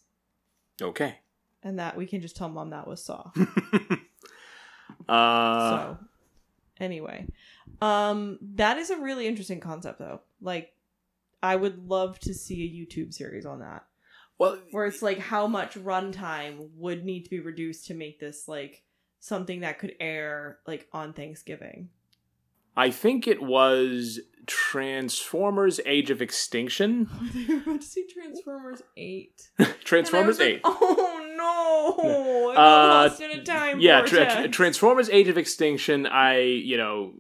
okay. 0.82 1.20
And 1.64 1.80
that 1.80 1.96
we 1.96 2.06
can 2.06 2.22
just 2.22 2.36
tell 2.36 2.50
mom 2.50 2.72
that 2.72 2.88
was 2.88 3.04
saw. 3.04 3.32
uh, 5.10 5.70
so 5.70 5.98
anyway 6.80 7.26
um 7.82 8.38
that 8.42 8.78
is 8.78 8.90
a 8.90 8.98
really 8.98 9.28
interesting 9.28 9.60
concept 9.60 10.00
though 10.00 10.22
like 10.42 10.74
i 11.42 11.56
would 11.56 11.88
love 11.88 12.20
to 12.20 12.34
see 12.34 12.64
a 12.64 12.96
youtube 12.96 13.14
series 13.14 13.46
on 13.46 13.60
that 13.60 13.86
well, 14.40 14.58
where 14.72 14.88
it's 14.88 15.02
like 15.02 15.20
how 15.20 15.46
much 15.48 15.76
runtime 15.76 16.70
would 16.76 17.06
need 17.06 17.24
to 17.24 17.30
be 17.30 17.40
reduced 17.40 17.86
to 17.88 17.94
make 17.94 18.20
this 18.20 18.48
like 18.48 18.84
something 19.20 19.62
that 19.62 19.80
could 19.80 19.94
air 20.00 20.60
like 20.68 20.88
on 20.92 21.14
thanksgiving 21.14 21.90
I 22.76 22.90
think 22.90 23.28
it 23.28 23.40
was 23.40 24.20
Transformers: 24.48 25.80
Age 25.86 26.10
of 26.10 26.24
Extinction. 26.24 27.08
were 27.48 27.58
about 27.58 27.82
to 27.82 27.86
see 27.86 28.08
transformers 28.08 28.82
8 28.98 29.50
Transformers 29.84 30.40
And 30.40 30.50
I 30.50 30.54
was 30.54 30.54
like, 30.54 30.56
Eight. 30.56 30.62
oh 30.66 31.23
no 31.44 32.52
I 32.52 32.56
got 32.56 32.58
Uh, 32.58 33.10
lost 33.10 33.22
in 33.22 33.32
a 33.32 33.44
time 33.44 33.80
yeah, 33.80 34.02
tra- 34.02 34.30
tra- 34.30 34.48
Transformers: 34.48 35.10
Age 35.10 35.28
of 35.28 35.38
Extinction. 35.38 36.06
I 36.06 36.40
you 36.40 36.78
know 36.78 37.14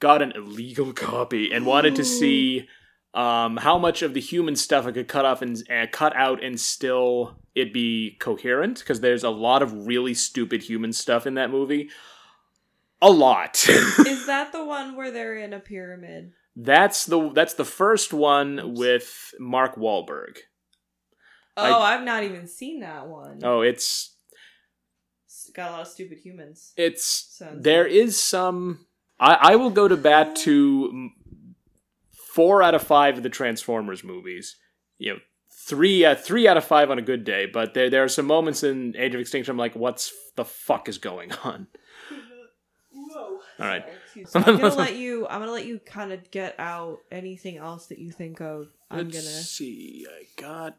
got 0.00 0.22
an 0.22 0.32
illegal 0.32 0.92
copy 1.08 1.52
and 1.52 1.66
wanted 1.66 1.96
to 1.96 2.04
see 2.04 2.68
um, 3.14 3.56
how 3.56 3.78
much 3.78 4.02
of 4.02 4.14
the 4.14 4.20
human 4.20 4.56
stuff 4.56 4.86
I 4.86 4.92
could 4.92 5.08
cut 5.08 5.24
off 5.24 5.42
and 5.42 5.56
uh, 5.70 5.86
cut 5.90 6.14
out 6.16 6.42
and 6.42 6.58
still 6.58 7.36
it 7.54 7.72
be 7.72 8.16
coherent 8.20 8.78
because 8.78 9.00
there's 9.00 9.24
a 9.24 9.30
lot 9.30 9.62
of 9.62 9.86
really 9.86 10.14
stupid 10.14 10.62
human 10.62 10.92
stuff 10.92 11.26
in 11.26 11.34
that 11.34 11.50
movie. 11.50 11.90
A 13.02 13.10
lot. 13.10 13.66
is 13.68 14.26
that 14.26 14.52
the 14.52 14.64
one 14.64 14.94
where 14.94 15.10
they're 15.10 15.36
in 15.36 15.52
a 15.52 15.58
pyramid 15.60 16.32
that's 16.56 17.06
the 17.06 17.30
that's 17.32 17.54
the 17.54 17.64
first 17.64 18.12
one 18.12 18.74
with 18.74 19.32
Mark 19.38 19.76
Wahlberg. 19.76 20.38
Oh 21.56 21.80
I- 21.80 21.94
i've 21.94 22.04
not 22.04 22.22
even 22.24 22.46
seen 22.46 22.80
that 22.80 23.06
one 23.08 23.40
Oh, 23.42 23.60
it's 23.62 24.14
It's 25.26 25.50
got 25.54 25.70
a 25.70 25.72
lot 25.72 25.80
of 25.82 25.88
stupid 25.88 26.18
humans. 26.18 26.72
it's 26.76 27.04
Sounds 27.04 27.62
there 27.62 27.84
like- 27.84 27.92
is 27.92 28.20
some 28.20 28.86
I, 29.18 29.34
I 29.52 29.56
will 29.56 29.70
go 29.70 29.86
to 29.88 29.96
bat 29.96 30.36
to 30.44 31.10
four 32.34 32.62
out 32.62 32.74
of 32.74 32.82
five 32.82 33.16
of 33.16 33.22
the 33.22 33.28
transformers 33.28 34.04
movies 34.04 34.56
you 34.98 35.12
know 35.12 35.18
three 35.66 36.04
uh, 36.04 36.14
three 36.14 36.46
out 36.48 36.56
of 36.56 36.64
five 36.64 36.90
on 36.90 36.98
a 36.98 37.02
good 37.02 37.24
day 37.24 37.46
but 37.46 37.74
there 37.74 37.90
there 37.90 38.02
are 38.04 38.08
some 38.08 38.26
moments 38.26 38.62
in 38.62 38.94
age 38.96 39.14
of 39.14 39.20
extinction 39.20 39.50
i'm 39.52 39.58
like 39.58 39.74
what's 39.74 40.12
the 40.36 40.44
fuck 40.44 40.88
is 40.88 40.98
going 40.98 41.32
on 41.44 41.66
Whoa. 42.92 43.38
All 43.58 43.66
right. 43.66 43.84
So 44.26 44.40
I'm 44.40 44.58
gonna 44.58 44.74
let 44.74 44.96
you. 44.96 45.26
I'm 45.28 45.40
gonna 45.40 45.52
let 45.52 45.64
you 45.66 45.78
kind 45.80 46.12
of 46.12 46.28
get 46.30 46.54
out 46.58 46.98
anything 47.10 47.56
else 47.56 47.86
that 47.86 47.98
you 47.98 48.10
think 48.12 48.40
of. 48.40 48.68
I'm 48.90 49.08
Let's 49.08 49.16
gonna. 49.16 49.42
see. 49.42 50.06
I 50.08 50.40
got. 50.40 50.76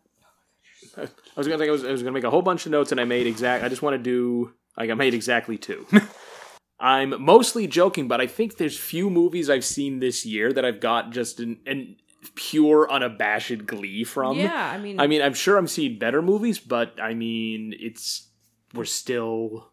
I 0.98 1.08
was 1.36 1.48
gonna 1.48 1.58
think 1.58 1.70
I 1.70 1.72
was, 1.72 1.86
I 1.86 1.92
was 1.92 2.02
gonna 2.02 2.14
make 2.14 2.24
a 2.24 2.30
whole 2.30 2.42
bunch 2.42 2.66
of 2.66 2.72
notes, 2.72 2.92
and 2.92 3.00
I 3.00 3.06
made 3.06 3.28
exact. 3.28 3.64
I 3.64 3.70
just 3.70 3.82
want 3.82 3.96
to 3.96 4.04
do. 4.04 4.54
Like 4.78 4.90
I 4.90 4.94
made 4.94 5.14
exactly 5.14 5.58
two. 5.58 5.86
I'm 6.80 7.24
mostly 7.24 7.68
joking, 7.68 8.08
but 8.08 8.20
I 8.20 8.28
think 8.28 8.58
there's 8.58 8.78
few 8.78 9.10
movies 9.10 9.50
I've 9.50 9.64
seen 9.64 10.00
this 10.00 10.26
year 10.26 10.52
that 10.52 10.66
I've 10.66 10.80
got 10.80 11.12
just 11.12 11.40
an, 11.40 11.60
an 11.68 11.96
pure 12.36 12.92
unabashed 12.92 13.66
glee 13.68 14.04
from. 14.04 14.38
yeah, 14.38 14.72
I 14.72 14.80
mean, 14.80 15.00
I 15.00 15.08
mean, 15.08 15.22
I'm 15.22 15.36
sure 15.36 15.58
I'm 15.58 15.68
seeing 15.68 16.00
better 16.00 16.22
movies, 16.22 16.60
but 16.60 17.00
I 17.00 17.14
mean, 17.14 17.74
it's 17.80 18.30
we're 18.74 18.86
still. 18.86 19.72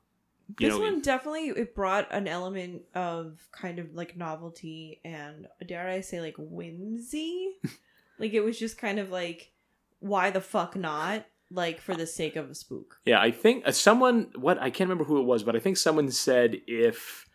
You 0.59 0.69
this 0.69 0.79
know, 0.79 0.81
one 0.81 1.03
definitely 1.03 1.49
it 1.49 1.75
brought 1.75 2.09
an 2.11 2.27
element 2.27 2.83
of 2.95 3.39
kind 3.53 3.79
of 3.79 3.95
like 3.95 4.17
novelty 4.17 4.99
and 5.05 5.47
dare 5.67 5.87
I 5.87 6.01
say 6.01 6.23
like 6.23 6.37
whimsy. 6.39 7.51
like 8.19 8.33
it 8.33 8.41
was 8.41 8.59
just 8.59 8.79
kind 8.79 8.99
of 8.99 9.11
like, 9.11 9.53
why 10.01 10.31
the 10.31 10.41
fuck 10.41 10.77
not? 10.77 11.27
Like 11.51 11.81
for 11.81 11.95
the 11.95 12.07
sake 12.07 12.37
of 12.37 12.51
a 12.51 12.55
spook. 12.55 12.99
Yeah, 13.07 13.21
I 13.21 13.31
think 13.31 13.67
uh, 13.67 13.73
someone 13.73 14.31
what 14.37 14.61
I 14.61 14.69
can't 14.69 14.89
remember 14.89 15.05
who 15.05 15.19
it 15.19 15.25
was, 15.25 15.43
but 15.43 15.57
I 15.57 15.61
think 15.61 15.79
someone 15.79 16.11
said 16.11 16.57
if 16.67 17.27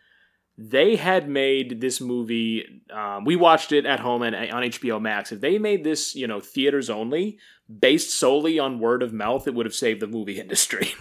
they 0.56 0.94
had 0.94 1.28
made 1.28 1.80
this 1.80 2.00
movie, 2.00 2.82
um, 2.92 3.24
we 3.24 3.34
watched 3.34 3.72
it 3.72 3.86
at 3.86 3.98
home 3.98 4.22
and 4.22 4.36
on 4.52 4.62
HBO 4.62 5.00
Max. 5.00 5.32
If 5.32 5.40
they 5.40 5.58
made 5.58 5.82
this, 5.82 6.14
you 6.14 6.28
know, 6.28 6.38
theaters 6.38 6.88
only, 6.90 7.38
based 7.80 8.16
solely 8.16 8.60
on 8.60 8.78
word 8.78 9.02
of 9.02 9.12
mouth, 9.12 9.48
it 9.48 9.54
would 9.54 9.66
have 9.66 9.74
saved 9.74 10.00
the 10.00 10.06
movie 10.06 10.38
industry. 10.40 10.92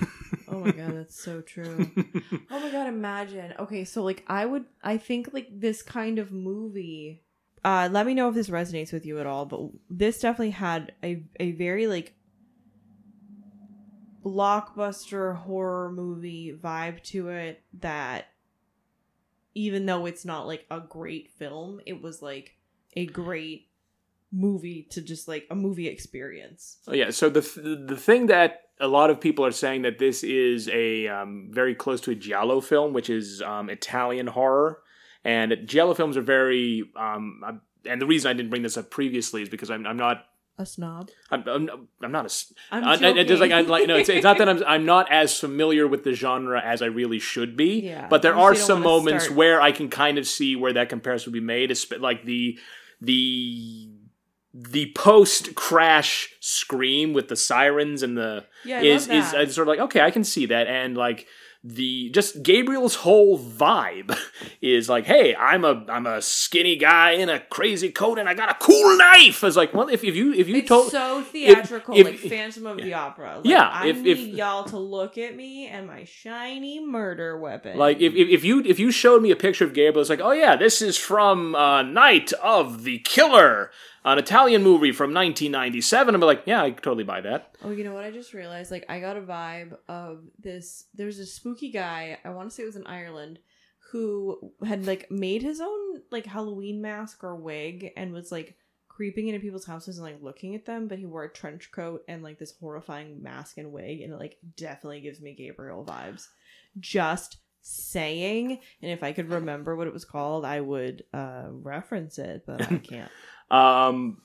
Oh 0.48 0.60
my 0.60 0.72
god, 0.72 0.96
that's 0.96 1.22
so 1.22 1.42
true. 1.42 1.92
Oh 2.50 2.60
my 2.60 2.72
god, 2.72 2.88
imagine. 2.88 3.54
Okay, 3.60 3.84
so 3.84 4.04
like 4.04 4.24
I 4.28 4.46
would 4.46 4.66
I 4.84 4.98
think 4.98 5.30
like 5.34 5.48
this 5.52 5.82
kind 5.82 6.20
of 6.20 6.32
movie 6.32 7.22
uh 7.64 7.90
let 7.92 8.06
me 8.06 8.14
know 8.14 8.30
if 8.30 8.36
this 8.36 8.50
resonates 8.50 8.94
with 8.94 9.06
you 9.06 9.20
at 9.20 9.26
all, 9.26 9.46
but 9.46 9.62
this 9.90 10.20
definitely 10.20 10.52
had 10.52 10.94
a 11.04 11.24
a 11.40 11.52
very 11.54 11.88
like 11.88 12.14
blockbuster 14.24 15.36
horror 15.36 15.92
movie 15.92 16.58
vibe 16.58 17.02
to 17.04 17.30
it 17.30 17.62
that 17.82 18.28
even 19.54 19.86
though 19.86 20.06
it's 20.06 20.26
not 20.26 20.48
like 20.48 20.66
a 20.72 20.80
great 20.80 21.32
film, 21.32 21.80
it 21.86 22.02
was 22.02 22.22
like 22.22 22.56
a 22.96 23.06
great 23.06 23.70
movie 24.32 24.88
to 24.90 25.02
just 25.02 25.28
like 25.28 25.46
a 25.52 25.56
movie 25.56 25.88
experience. 25.88 26.78
Oh, 26.88 26.94
yeah. 26.94 27.12
So 27.12 27.30
the 27.30 27.42
the 27.88 27.98
thing 27.98 28.28
that 28.28 28.62
a 28.80 28.88
lot 28.88 29.10
of 29.10 29.22
people 29.22 29.46
are 29.46 29.52
saying 29.52 29.84
that 29.84 30.00
this 30.00 30.24
is 30.24 30.68
a 30.70 31.08
um, 31.08 31.50
very 31.52 31.76
close 31.76 32.02
to 32.02 32.12
a 32.12 32.16
giallo 32.16 32.60
film, 32.62 32.94
which 32.94 33.10
is 33.10 33.42
um, 33.42 33.70
Italian 33.70 34.28
horror, 34.28 34.82
and 35.24 35.56
giallo 35.66 35.94
films 35.94 36.18
are 36.18 36.22
very. 36.22 36.84
Um, 36.96 37.62
and 37.86 38.02
the 38.02 38.06
reason 38.06 38.30
I 38.30 38.34
didn't 38.34 38.50
bring 38.50 38.62
this 38.64 38.78
up 38.78 38.90
previously 38.90 39.42
is 39.42 39.50
because 39.50 39.70
I'm, 39.72 39.86
I'm 39.86 39.98
not. 39.98 40.26
A 40.60 40.66
snob. 40.68 41.10
I'm, 41.32 41.44
I'm, 41.48 41.88
I'm 42.04 42.12
not 42.12 42.26
a. 42.32 42.46
I'm 42.72 42.84
I- 42.84 42.92
I- 42.92 42.96
joking. 42.98 43.18
it's 43.18 43.28
just 43.28 43.42
like 43.42 43.52
I 43.52 43.62
like 43.62 43.88
no, 43.88 43.96
it's, 43.96 44.08
it's 44.10 44.24
not 44.24 44.38
that 44.38 44.48
I'm 44.48 44.64
I'm 44.68 44.86
not 44.86 45.12
as 45.12 45.40
familiar 45.40 45.88
with 45.88 46.04
the 46.04 46.14
genre 46.14 46.62
as 46.64 46.82
I 46.84 46.86
really 46.86 47.18
should 47.20 47.58
be. 47.58 47.80
Yeah, 47.82 48.08
but 48.08 48.22
there 48.22 48.36
are 48.36 48.54
some 48.54 48.82
moments 48.84 49.24
start- 49.26 49.36
where 49.38 49.62
I 49.62 49.72
can 49.72 49.90
kind 49.90 50.18
of 50.20 50.28
see 50.28 50.56
where 50.56 50.72
that 50.74 50.90
comparison 50.90 51.32
would 51.32 51.40
be 51.40 51.44
made. 51.46 51.72
esp- 51.72 52.00
Like 52.00 52.24
the 52.26 52.60
the 53.02 53.90
the 54.54 54.92
post 54.96 55.56
crash 55.56 56.30
scream 56.40 57.14
with 57.14 57.28
the 57.28 57.36
sirens 57.36 58.04
and 58.04 58.16
the 58.16 58.46
Yeah, 58.64 58.78
I 58.78 58.82
is 58.82 59.08
is 59.08 59.56
sort 59.56 59.68
of 59.68 59.72
like 59.72 59.80
okay, 59.80 60.02
I 60.02 60.12
can 60.12 60.24
see 60.24 60.46
that, 60.46 60.68
and 60.68 60.96
like 60.96 61.26
the 61.66 62.10
just 62.10 62.44
Gabriel's 62.44 62.96
whole 62.96 63.40
vibe 63.40 64.18
is 64.62 64.90
like, 64.90 65.06
hey, 65.06 65.34
I'm 65.36 65.64
a 65.64 65.86
I'm 65.88 66.06
a 66.06 66.22
skinny 66.22 66.76
guy 66.76 67.12
in 67.12 67.30
a 67.30 67.40
crazy 67.40 67.90
coat 67.90 68.20
and 68.20 68.28
I 68.28 68.34
got 68.34 68.50
a 68.52 68.56
cool 68.56 68.98
knife. 68.98 69.44
It's 69.44 69.56
like, 69.56 69.74
well, 69.74 69.88
if, 69.88 70.04
if 70.04 70.14
you 70.16 70.34
if 70.34 70.50
you 70.50 70.58
it's 70.58 70.68
told 70.68 70.92
so 70.92 71.22
theatrical, 71.22 71.96
if- 71.96 72.06
like 72.06 72.18
Phantom 72.20 72.68
of 72.68 72.78
the 72.78 72.94
Opera. 72.94 73.36
Like, 73.38 73.46
Yeah, 73.46 73.68
I 73.68 73.88
if- 73.88 73.98
need 74.00 74.08
if- 74.10 74.20
y'all 74.36 74.66
to 74.66 74.78
look 74.78 75.18
at 75.18 75.36
me 75.38 75.68
and 75.68 75.88
my 75.88 76.04
shiny 76.04 76.86
murder 76.86 77.38
weapon. 77.40 77.78
Like 77.78 78.02
if, 78.02 78.14
if, 78.14 78.28
if 78.30 78.44
you 78.44 78.62
if 78.66 78.78
you 78.80 78.92
showed 78.92 79.22
me 79.22 79.32
a 79.32 79.36
picture 79.38 79.64
of 79.64 79.74
Gabriel, 79.74 80.02
it's 80.02 80.10
like, 80.10 80.20
oh 80.22 80.32
yeah, 80.34 80.58
this 80.58 80.82
is 80.82 80.98
from 80.98 81.56
uh, 81.56 81.82
Night 81.82 82.34
of 82.44 82.84
the 82.84 83.00
Killer, 83.00 83.72
an 84.06 84.20
Italian 84.20 84.64
movie 84.64 84.92
from 84.92 85.14
1997. 85.14 86.14
I'm 86.14 86.22
like, 86.22 86.44
yeah, 86.46 86.62
I 86.62 86.72
totally 86.72 87.04
buy 87.04 87.22
that. 87.22 87.56
oh, 87.64 87.72
you 87.72 87.84
know 87.84 87.94
what? 87.94 88.04
I 88.04 88.12
just 88.12 88.34
realized, 88.34 88.72
like, 88.72 88.86
I 88.90 89.00
got 89.00 89.18
a 89.18 89.22
vibe 89.22 89.78
of 89.88 90.24
this. 90.40 90.86
There's 90.94 91.20
a 91.20 91.26
spooky 91.26 91.72
guy. 91.72 92.18
I 92.24 92.30
want 92.30 92.50
to 92.50 92.56
say 92.56 92.64
it 92.64 92.68
was 92.68 92.76
in 92.76 92.88
Ireland 92.88 93.40
who 93.92 94.52
had 94.66 94.88
like 94.88 95.12
made 95.12 95.44
his 95.44 95.62
own 95.62 96.02
like 96.10 96.26
Halloween 96.26 96.82
mask 96.82 97.24
or 97.24 97.36
wig 97.36 97.92
and 97.96 98.12
was 98.12 98.32
like 98.32 98.58
creeping 98.88 99.28
into 99.28 99.40
people's 99.40 99.68
houses 99.68 100.00
and 100.00 100.06
like 100.06 100.22
looking 100.22 100.56
at 100.56 100.66
them. 100.66 100.88
But 100.88 100.98
he 101.00 101.06
wore 101.06 101.24
a 101.24 101.32
trench 101.32 101.72
coat 101.72 102.04
and 102.08 102.24
like 102.24 102.40
this 102.40 102.56
horrifying 102.60 103.22
mask 103.22 103.58
and 103.58 103.72
wig, 103.72 104.02
and 104.02 104.14
it 104.14 104.20
like 104.20 104.38
definitely 104.58 105.02
gives 105.02 105.22
me 105.22 105.34
Gabriel 105.34 105.86
vibes. 105.86 106.28
Just 106.80 107.38
saying 107.66 108.60
and 108.82 108.92
if 108.92 109.04
i 109.04 109.14
could 109.14 109.30
remember 109.30 109.74
what 109.74 109.88
it 109.88 109.94
was 109.94 110.04
called 110.04 110.44
i 110.44 110.60
would 110.60 111.02
uh 111.14 111.46
reference 111.48 112.18
it 112.18 112.44
but 112.46 112.62
i 112.62 112.78
can't 112.84 113.10
Um, 113.54 114.18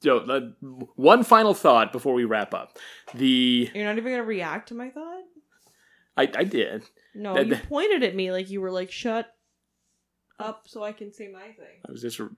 so 0.00 0.18
uh, 0.18 0.40
one 0.96 1.22
final 1.24 1.54
thought 1.54 1.92
before 1.92 2.14
we 2.14 2.24
wrap 2.24 2.54
up. 2.54 2.78
The 3.14 3.70
you're 3.74 3.84
not 3.84 3.98
even 3.98 4.12
gonna 4.12 4.24
react 4.24 4.68
to 4.68 4.74
my 4.74 4.90
thought 4.90 5.22
I, 6.16 6.22
I 6.36 6.44
did. 6.44 6.84
no 7.14 7.34
That- 7.34 7.46
you 7.46 7.54
that- 7.54 7.68
pointed 7.68 8.02
at 8.02 8.14
me 8.14 8.32
like 8.32 8.50
you 8.50 8.60
were 8.60 8.70
like 8.70 8.90
shut 8.90 9.34
up 10.40 10.64
so 10.66 10.82
i 10.82 10.90
can 10.92 11.12
say 11.12 11.28
my 11.28 11.42
thing 11.42 11.78
I 11.88 11.92
was 11.92 12.02
just 12.02 12.18
you 12.18 12.32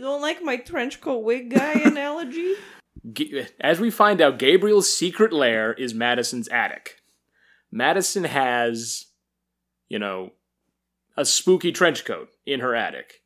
don't 0.00 0.20
like 0.20 0.40
my 0.42 0.56
trench 0.58 1.00
coat 1.00 1.24
wig 1.24 1.50
guy 1.50 1.72
analogy 1.84 2.54
as 3.60 3.80
we 3.80 3.90
find 3.90 4.20
out, 4.20 4.38
Gabriel's 4.38 4.94
secret 4.94 5.32
lair 5.32 5.72
is 5.74 5.92
Madison's 5.92 6.48
attic. 6.48 7.02
Madison 7.70 8.24
has, 8.24 9.06
you 9.90 9.98
know, 9.98 10.30
a 11.16 11.24
spooky 11.26 11.70
trench 11.72 12.04
coat 12.06 12.30
in 12.46 12.60
her 12.60 12.74
attic. 12.74 13.20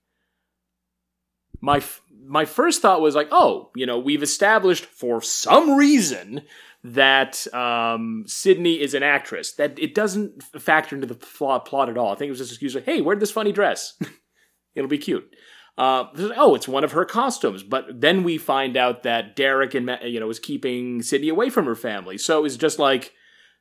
My 1.60 1.76
f- 1.76 2.00
my 2.28 2.44
first 2.44 2.82
thought 2.82 3.00
was 3.00 3.14
like, 3.14 3.28
oh, 3.30 3.70
you 3.74 3.86
know, 3.86 3.98
we've 3.98 4.22
established 4.22 4.84
for 4.84 5.20
some 5.20 5.76
reason 5.76 6.42
that 6.84 7.52
um, 7.54 8.24
Sydney 8.26 8.80
is 8.80 8.94
an 8.94 9.02
actress. 9.02 9.52
That 9.52 9.78
it 9.78 9.94
doesn't 9.94 10.42
factor 10.42 10.94
into 10.94 11.06
the 11.06 11.14
plot, 11.14 11.64
plot 11.64 11.88
at 11.88 11.96
all. 11.96 12.12
I 12.12 12.16
think 12.16 12.28
it 12.28 12.32
was 12.32 12.38
just 12.38 12.52
excuse 12.52 12.74
like, 12.74 12.84
hey, 12.84 13.00
where'd 13.00 13.20
this 13.20 13.30
funny 13.30 13.52
dress? 13.52 13.98
It'll 14.74 14.88
be 14.88 14.98
cute. 14.98 15.34
Uh, 15.76 16.06
oh, 16.36 16.54
it's 16.54 16.68
one 16.68 16.84
of 16.84 16.92
her 16.92 17.04
costumes. 17.04 17.62
But 17.62 18.00
then 18.00 18.24
we 18.24 18.36
find 18.36 18.76
out 18.76 19.04
that 19.04 19.34
Derek 19.34 19.74
and 19.74 19.98
you 20.02 20.20
know 20.20 20.28
is 20.28 20.38
keeping 20.38 21.02
Sydney 21.02 21.28
away 21.28 21.50
from 21.50 21.66
her 21.66 21.76
family. 21.76 22.18
So 22.18 22.44
it's 22.44 22.56
just 22.56 22.78
like 22.78 23.12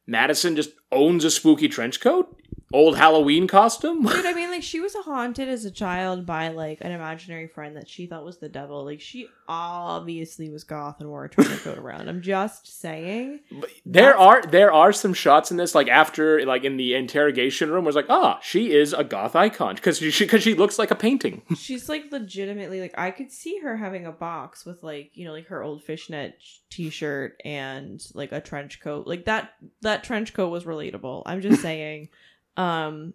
Madison 0.06 0.56
just 0.56 0.72
owns 0.92 1.24
a 1.24 1.32
spooky 1.32 1.68
trench 1.68 2.02
coat, 2.02 2.36
old 2.74 2.98
Halloween 2.98 3.48
costume. 3.48 4.04
dude 4.06 4.26
i 4.26 4.34
mean 4.34 4.50
like 4.52 4.64
she 4.64 4.80
was 4.80 4.94
haunted 4.94 5.48
as 5.48 5.64
a 5.66 5.72
child 5.72 6.26
by 6.26 6.50
like 6.50 6.80
an 6.82 6.92
imaginary 6.92 7.48
friend 7.48 7.76
that 7.78 7.88
she 7.90 8.08
thought 8.08 8.26
was 8.26 8.40
the 8.40 8.50
devil 8.50 8.84
like 8.84 9.00
she 9.00 9.28
obviously 9.48 10.50
was 10.50 10.64
goth 10.64 11.00
and 11.00 11.10
wore 11.10 11.26
a 11.26 11.30
trench 11.30 11.64
coat 11.64 11.78
around 11.78 12.10
i'm 12.10 12.22
just 12.22 12.80
saying 12.80 13.40
But 13.52 13.70
there 13.86 14.18
are 14.18 14.42
there 14.42 14.72
are 14.72 14.92
some 14.94 15.14
shots 15.14 15.52
in 15.52 15.58
this, 15.58 15.74
like 15.76 15.88
after 15.88 16.46
like 16.46 16.64
in 16.64 16.78
the 16.78 16.96
interrogation 16.96 17.72
room, 17.72 17.84
where 17.84 17.90
it's 17.90 17.96
like, 17.96 18.10
ah, 18.10 18.40
she 18.42 18.74
is 18.74 18.94
a 18.94 19.04
goth 19.04 19.36
icon 19.36 19.76
because 19.76 19.98
she 19.98 20.26
because 20.26 20.44
she 20.44 20.54
looks 20.54 20.78
like 20.78 20.92
a 20.92 20.96
painting. 20.96 21.42
She's 21.56 21.88
like 21.90 22.12
legitimately 22.12 22.82
like 22.82 22.98
I 22.98 23.12
could 23.12 23.32
see 23.32 23.60
her 23.60 23.78
having 23.78 24.06
a 24.06 24.12
box 24.12 24.66
with 24.66 24.84
like 24.84 25.12
you 25.14 25.26
know 25.26 25.32
like 25.32 25.48
her 25.48 25.64
old 25.64 25.84
fishnet 25.84 26.38
t-shirt 26.70 27.40
and 27.46 28.02
like 28.14 28.32
a 28.32 28.42
trench 28.42 28.80
coat. 28.82 29.08
Like 29.08 29.26
that 29.26 29.52
that 29.82 30.04
trench 30.04 30.34
coat 30.34 30.50
was 30.50 30.66
relatable. 30.66 31.24
I'm 31.26 31.42
just 31.42 31.62
saying. 31.70 32.10
Um 32.58 33.14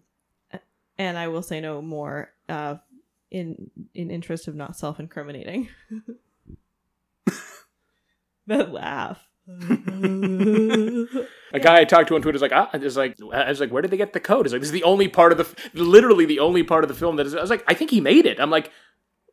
and 0.99 1.19
I 1.19 1.29
will 1.29 1.43
say 1.43 1.61
no 1.61 1.83
more 1.83 2.31
uh 2.49 2.77
in 3.31 3.71
in 3.95 4.11
interest 4.11 4.49
of 4.49 4.55
not 4.55 4.77
self-incriminating. 4.77 5.69
that 8.47 8.73
laugh. 8.73 9.27
A 9.49 9.59
guy 11.61 11.81
I 11.81 11.85
talked 11.85 12.09
to 12.09 12.15
on 12.15 12.23
Twitter 12.23 12.37
is 12.37 12.43
like, 12.43 12.53
ah, 12.55 12.71
is 12.75 12.97
like, 12.97 13.17
I 13.33 13.49
was 13.49 13.61
like, 13.61 13.71
where 13.73 13.83
did 13.83 13.91
they 13.91 13.97
get 13.97 14.13
the 14.13 14.21
code? 14.21 14.47
Is 14.47 14.53
like, 14.53 14.61
this 14.63 14.69
is 14.69 14.73
the 14.73 14.85
only 14.85 15.09
part 15.09 15.33
of 15.33 15.39
the, 15.39 15.45
f- 15.45 15.55
literally 15.75 16.25
the 16.25 16.39
only 16.39 16.63
part 16.63 16.85
of 16.85 16.89
the 16.89 16.95
film 16.95 17.17
that 17.17 17.27
is. 17.27 17.35
I 17.35 17.41
was 17.41 17.51
like, 17.51 17.65
I 17.67 17.75
think 17.75 17.91
he 17.91 18.01
made 18.01 18.27
it. 18.27 18.39
I'm 18.41 18.51
like, 18.51 18.71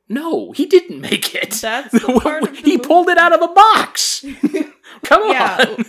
no, 0.07 0.51
he 0.51 0.65
didn't 0.65 1.01
make 1.01 1.35
it. 1.35 1.51
That's 1.51 1.91
the 1.93 2.19
part 2.21 2.43
of 2.43 2.55
the 2.55 2.61
he 2.61 2.77
movie- 2.77 2.87
pulled 2.87 3.09
it 3.09 3.17
out 3.17 3.33
of 3.33 3.41
a 3.41 3.53
box. 3.53 4.25
Come 5.03 5.23
on. 5.23 5.85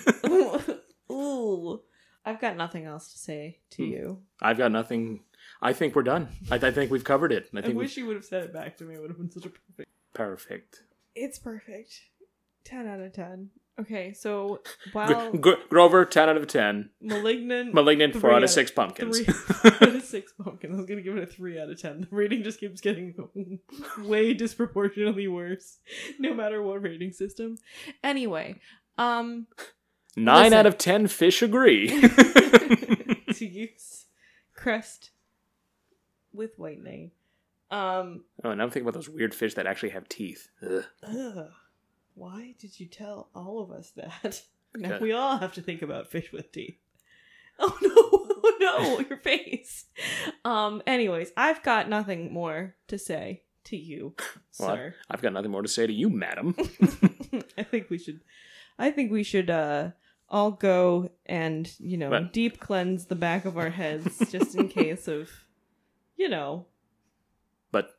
Ooh. 1.11 1.81
I've 2.25 2.41
got 2.41 2.57
nothing 2.57 2.85
else 2.85 3.12
to 3.12 3.18
say 3.18 3.59
to 3.71 3.85
Hmm. 3.85 3.91
you. 3.93 4.23
I've 4.43 4.59
got 4.59 4.73
nothing. 4.73 5.21
I 5.62 5.73
think 5.73 5.95
we're 5.95 6.03
done. 6.03 6.29
I, 6.51 6.57
I 6.57 6.71
think 6.71 6.91
we've 6.91 7.05
covered 7.05 7.33
it. 7.33 7.49
I 7.55 7.59
I 7.59 7.62
think 7.62 7.77
wish 7.77 7.97
you 7.97 8.07
would 8.07 8.16
have 8.16 8.25
said 8.25 8.45
it 8.45 8.53
back 8.53 8.77
to 8.79 8.85
me. 8.85 8.95
It 8.95 9.01
would 9.01 9.11
have 9.11 9.18
been 9.18 9.31
such 9.31 9.47
a 9.47 9.51
perfect. 9.51 9.91
perfect. 10.12 10.83
It's 11.14 11.39
perfect. 11.39 12.01
10 12.64 12.87
out 12.87 13.01
of 13.01 13.12
10. 13.12 13.51
Okay, 13.81 14.12
so 14.12 14.61
Gr- 14.85 14.91
while 14.93 15.33
Gr- 15.33 15.51
Grover, 15.71 16.05
ten 16.05 16.29
out 16.29 16.37
of 16.37 16.47
ten. 16.47 16.91
Malignant, 17.01 17.73
Malignant, 17.73 18.14
four 18.14 18.29
out 18.31 18.37
out 18.37 18.43
of 18.43 18.45
of- 18.45 18.51
six 18.51 18.71
pumpkins. 18.71 19.21
three 19.21 19.35
out 19.81 19.83
of 19.97 20.03
six 20.03 20.33
pumpkins. 20.33 20.75
I 20.75 20.77
was 20.77 20.85
gonna 20.85 21.01
give 21.01 21.16
it 21.16 21.23
a 21.23 21.27
three 21.27 21.59
out 21.59 21.71
of 21.71 21.81
ten. 21.81 22.03
The 22.03 22.14
rating 22.14 22.43
just 22.43 22.61
keeps 22.61 22.83
getting 22.83 23.14
way 24.01 24.35
disproportionately 24.35 25.29
worse, 25.29 25.79
no 26.18 26.35
matter 26.35 26.62
what 26.62 26.83
rating 26.83 27.12
system. 27.12 27.57
Anyway, 28.05 28.57
um, 28.99 29.47
Nine 30.16 30.44
Listen. 30.44 30.58
out 30.58 30.66
of 30.66 30.78
ten 30.78 31.06
fish 31.06 31.42
agree. 31.42 31.88
to 33.32 33.46
use 33.46 34.06
crest 34.54 35.11
with 36.32 36.58
whitening. 36.58 37.12
Um, 37.70 38.24
oh, 38.42 38.50
and 38.50 38.61
I'm 38.61 38.70
thinking 38.70 38.88
about 38.88 38.94
those 38.94 39.08
weird 39.08 39.34
fish 39.34 39.54
that 39.54 39.66
actually 39.66 39.90
have 39.90 40.08
teeth. 40.08 40.48
Ugh. 40.62 40.84
ugh, 41.04 41.50
why 42.14 42.54
did 42.58 42.80
you 42.80 42.86
tell 42.86 43.28
all 43.34 43.61
of 43.61 43.70
us 43.70 43.90
that? 43.96 44.42
Now 44.72 45.00
we 45.00 45.11
all 45.11 45.38
have 45.38 45.54
to 45.54 45.62
think 45.62 45.82
about 45.82 46.12
fish 46.12 46.30
with 46.32 46.52
teeth. 46.52 46.78
Oh 47.58 47.76
no, 47.82 47.90
oh 47.92 48.56
no, 48.61 49.00
your 49.00 49.18
face. 49.18 49.86
Um, 50.44 50.80
anyways, 50.86 51.32
I've 51.36 51.64
got 51.64 51.88
nothing 51.88 52.32
more 52.32 52.76
to 52.86 52.96
say 52.96 53.42
to 53.64 53.76
you, 53.76 54.14
Well, 54.61 54.76
sir. 54.76 54.94
I've 55.11 55.22
got 55.22 55.32
nothing 55.32 55.50
more 55.50 55.62
to 55.62 55.68
say 55.68 55.88
to 55.88 55.92
you, 55.92 56.08
madam. 56.08 56.54
I 57.58 57.64
think 57.64 57.90
we 57.90 57.98
should 57.98 58.20
I 58.81 58.91
think 58.91 59.12
we 59.12 59.22
should 59.22 59.51
uh 59.51 59.91
all 60.28 60.53
go 60.53 61.11
and, 61.26 61.70
you 61.78 61.97
know, 61.97 62.11
What? 62.11 62.33
deep 62.33 62.61
cleanse 62.61 63.07
the 63.07 63.16
back 63.16 63.45
of 63.45 63.59
our 63.59 63.70
heads 63.70 64.18
just 64.33 64.55
in 64.55 64.68
case 64.68 65.07
of 65.09 65.28
you 66.16 66.28
know, 66.28 66.66
But 67.72 67.91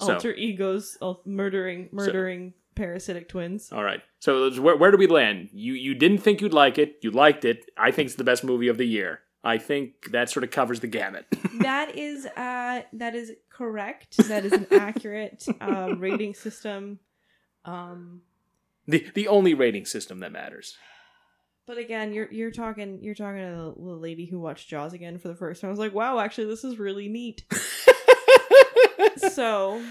so, 0.00 0.14
alter 0.14 0.32
egos 0.34 0.96
al- 1.02 1.22
murdering 1.24 1.88
murdering 1.92 2.54
parasitic 2.74 3.28
twins. 3.28 3.70
all 3.72 3.84
right. 3.84 4.00
So 4.20 4.50
where, 4.60 4.76
where 4.76 4.90
do 4.90 4.96
we 4.98 5.06
land? 5.06 5.48
You 5.52 5.74
you 5.74 5.94
didn't 5.94 6.18
think 6.18 6.40
you'd 6.40 6.54
like 6.54 6.78
it. 6.78 6.96
You 7.02 7.10
liked 7.10 7.44
it. 7.44 7.70
I 7.76 7.90
think 7.90 8.06
it's 8.06 8.16
the 8.16 8.24
best 8.24 8.44
movie 8.44 8.68
of 8.68 8.78
the 8.78 8.86
year. 8.86 9.20
I 9.44 9.58
think 9.58 10.12
that 10.12 10.30
sort 10.30 10.44
of 10.44 10.50
covers 10.50 10.80
the 10.80 10.86
gamut. 10.86 11.26
that 11.60 11.96
is 11.96 12.26
uh 12.26 12.82
that 12.92 13.14
is 13.14 13.32
correct. 13.50 14.16
That 14.28 14.44
is 14.44 14.52
an 14.52 14.66
accurate 14.70 15.44
uh 15.60 15.94
rating 15.98 16.34
system. 16.34 16.98
Um 17.64 18.22
the 18.92 19.06
the 19.14 19.28
only 19.28 19.54
rating 19.54 19.86
system 19.86 20.20
that 20.20 20.30
matters. 20.30 20.76
But 21.66 21.78
again, 21.78 22.12
you're 22.12 22.30
you're 22.30 22.50
talking 22.50 23.02
you're 23.02 23.14
talking 23.14 23.40
to 23.40 23.74
the, 23.76 23.80
lady 23.80 24.26
who 24.26 24.38
watched 24.38 24.68
Jaws 24.68 24.92
again 24.92 25.18
for 25.18 25.28
the 25.28 25.34
first 25.34 25.60
time. 25.60 25.68
I 25.68 25.72
was 25.72 25.78
like, 25.78 25.94
wow, 25.94 26.18
actually, 26.18 26.46
this 26.46 26.62
is 26.62 26.78
really 26.78 27.08
neat. 27.08 27.44
so, 29.16 29.82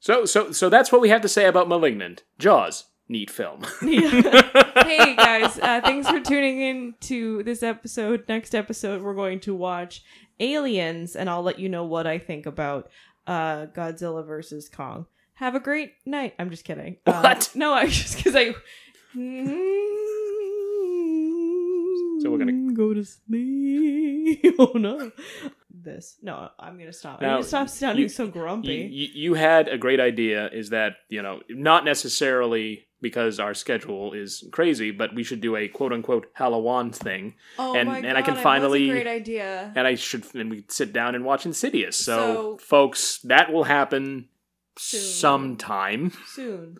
So 0.00 0.24
so 0.24 0.50
so 0.50 0.68
that's 0.68 0.90
what 0.90 1.00
we 1.00 1.08
have 1.10 1.22
to 1.22 1.28
say 1.28 1.46
about 1.46 1.68
Malignant. 1.68 2.24
Jaws, 2.38 2.84
neat 3.08 3.30
film. 3.30 3.64
hey 3.80 5.14
guys, 5.14 5.58
uh, 5.58 5.80
thanks 5.82 6.08
for 6.08 6.20
tuning 6.20 6.60
in 6.60 6.94
to 7.02 7.42
this 7.44 7.62
episode. 7.62 8.24
Next 8.28 8.54
episode, 8.54 9.02
we're 9.02 9.14
going 9.14 9.40
to 9.40 9.54
watch 9.54 10.02
Aliens, 10.40 11.14
and 11.14 11.30
I'll 11.30 11.42
let 11.42 11.60
you 11.60 11.68
know 11.68 11.84
what 11.84 12.06
I 12.06 12.18
think 12.18 12.46
about 12.46 12.90
uh, 13.26 13.66
Godzilla 13.66 14.26
versus 14.26 14.68
Kong. 14.68 15.06
Have 15.34 15.54
a 15.54 15.60
great 15.60 15.92
night. 16.06 16.34
I'm 16.38 16.50
just 16.50 16.64
kidding. 16.64 16.96
Uh, 17.06 17.20
What? 17.20 17.50
no, 17.54 17.72
I 17.72 17.86
just 17.88 18.16
because 18.16 18.34
I. 18.36 18.54
So 22.20 22.30
we're 22.30 22.38
gonna- 22.38 22.72
go 22.72 22.94
to 22.94 23.04
sleep. 23.04 24.54
Oh 24.58 24.72
no. 24.78 25.10
This 25.70 26.16
no, 26.22 26.48
I'm 26.58 26.78
gonna 26.78 26.92
stop. 26.92 27.20
I'm 27.20 27.28
gonna 27.28 27.42
stop 27.42 27.68
sounding 27.68 28.02
you- 28.04 28.08
so 28.08 28.26
grumpy. 28.26 28.88
you, 28.90 29.08
you 29.14 29.34
had 29.34 29.68
a 29.68 29.76
great 29.76 30.00
idea 30.00 30.48
is 30.50 30.70
that 30.70 30.92
you 31.10 31.20
know 31.20 31.40
not 31.50 31.84
necessarily 31.84 32.86
because 33.02 33.38
our 33.38 33.52
schedule 33.52 34.14
is 34.14 34.42
crazy 34.52 34.90
but 34.90 35.14
we 35.14 35.22
should 35.22 35.42
do 35.42 35.56
a 35.56 35.68
quote 35.68 35.92
unquote 35.92 36.26
halloween 36.32 36.90
thing 36.90 37.34
oh 37.58 37.74
and- 37.74 37.88
my 37.88 37.98
and 37.98 38.16
I 38.16 38.22
can 38.22 38.36
finally- 38.36 38.86
That's 38.88 39.00
a 39.00 39.02
great 39.02 39.14
idea. 39.14 39.72
and 39.76 39.86
i 39.86 39.94
should 39.94 40.24
and 40.34 40.48
we 40.50 40.64
sit 40.68 40.94
down 40.94 41.14
and 41.14 41.22
watch 41.24 41.44
insidious 41.44 41.98
so, 41.98 42.16
So- 42.16 42.56
folks 42.56 43.18
that 43.24 43.52
will 43.52 43.64
happen 43.64 44.28
Soon. 44.76 45.00
sometime 45.00 46.12
Soon. 46.26 46.78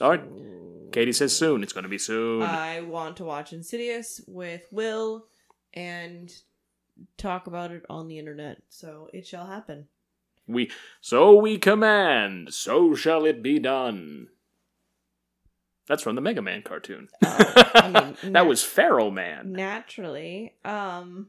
all 0.00 0.10
right 0.10 0.24
katie 0.92 1.12
says 1.12 1.36
soon 1.36 1.62
it's 1.62 1.72
going 1.74 1.82
to 1.84 1.88
be 1.88 1.98
soon 1.98 2.42
I 2.42 2.80
want 2.80 3.16
to 3.18 3.24
watch 3.24 3.52
Insidious 3.52 4.20
with 4.26 4.62
Will 4.70 5.26
and 5.74 6.32
talk 7.18 7.46
about 7.46 7.70
it 7.70 7.84
on 7.90 8.08
the 8.08 8.18
internet. 8.18 8.62
So 8.70 9.08
it 9.12 9.26
shall 9.26 9.46
happen. 9.46 9.86
we 10.46 10.70
so 11.02 11.34
we 11.36 11.58
command 11.58 12.54
so 12.54 12.94
shall 12.94 13.26
it 13.26 13.42
be 13.42 13.58
done 13.58 14.28
that's 15.86 16.02
from 16.02 16.14
the 16.16 16.20
mega 16.22 16.40
man 16.42 16.62
cartoon 16.62 17.08
Oh, 17.24 17.62
I 17.74 18.14
mean, 18.22 18.32
that 18.32 18.46
was 18.46 18.64
pharaoh 18.64 19.10
man 19.10 19.52
Naturally. 19.52 20.54
Um 20.64 21.28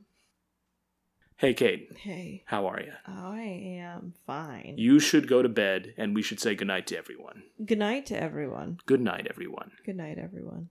hey 1.40 1.54
kate 1.54 1.92
hey, 1.98 2.44
how 2.46 2.68
are 2.68 2.82
you 2.82 2.92
I 3.06 3.42
am 3.42 4.14
fine. 4.28 4.76
You 4.78 5.00
should 5.00 5.28
go 5.28 5.42
to 5.42 5.50
bed 5.50 5.94
and 5.98 6.14
we 6.14 6.22
should 6.22 6.40
say 6.40 6.56
goodnight 6.56 6.88
to 6.88 6.98
everyone. 6.98 7.44
Good 7.66 7.80
night 7.80 8.06
to 8.08 8.22
everyone. 8.22 8.80
Good 8.86 9.02
night, 9.02 9.28
everyone. 9.30 9.72
Good 9.86 9.96
night, 9.98 10.18
everyone. 10.18 10.70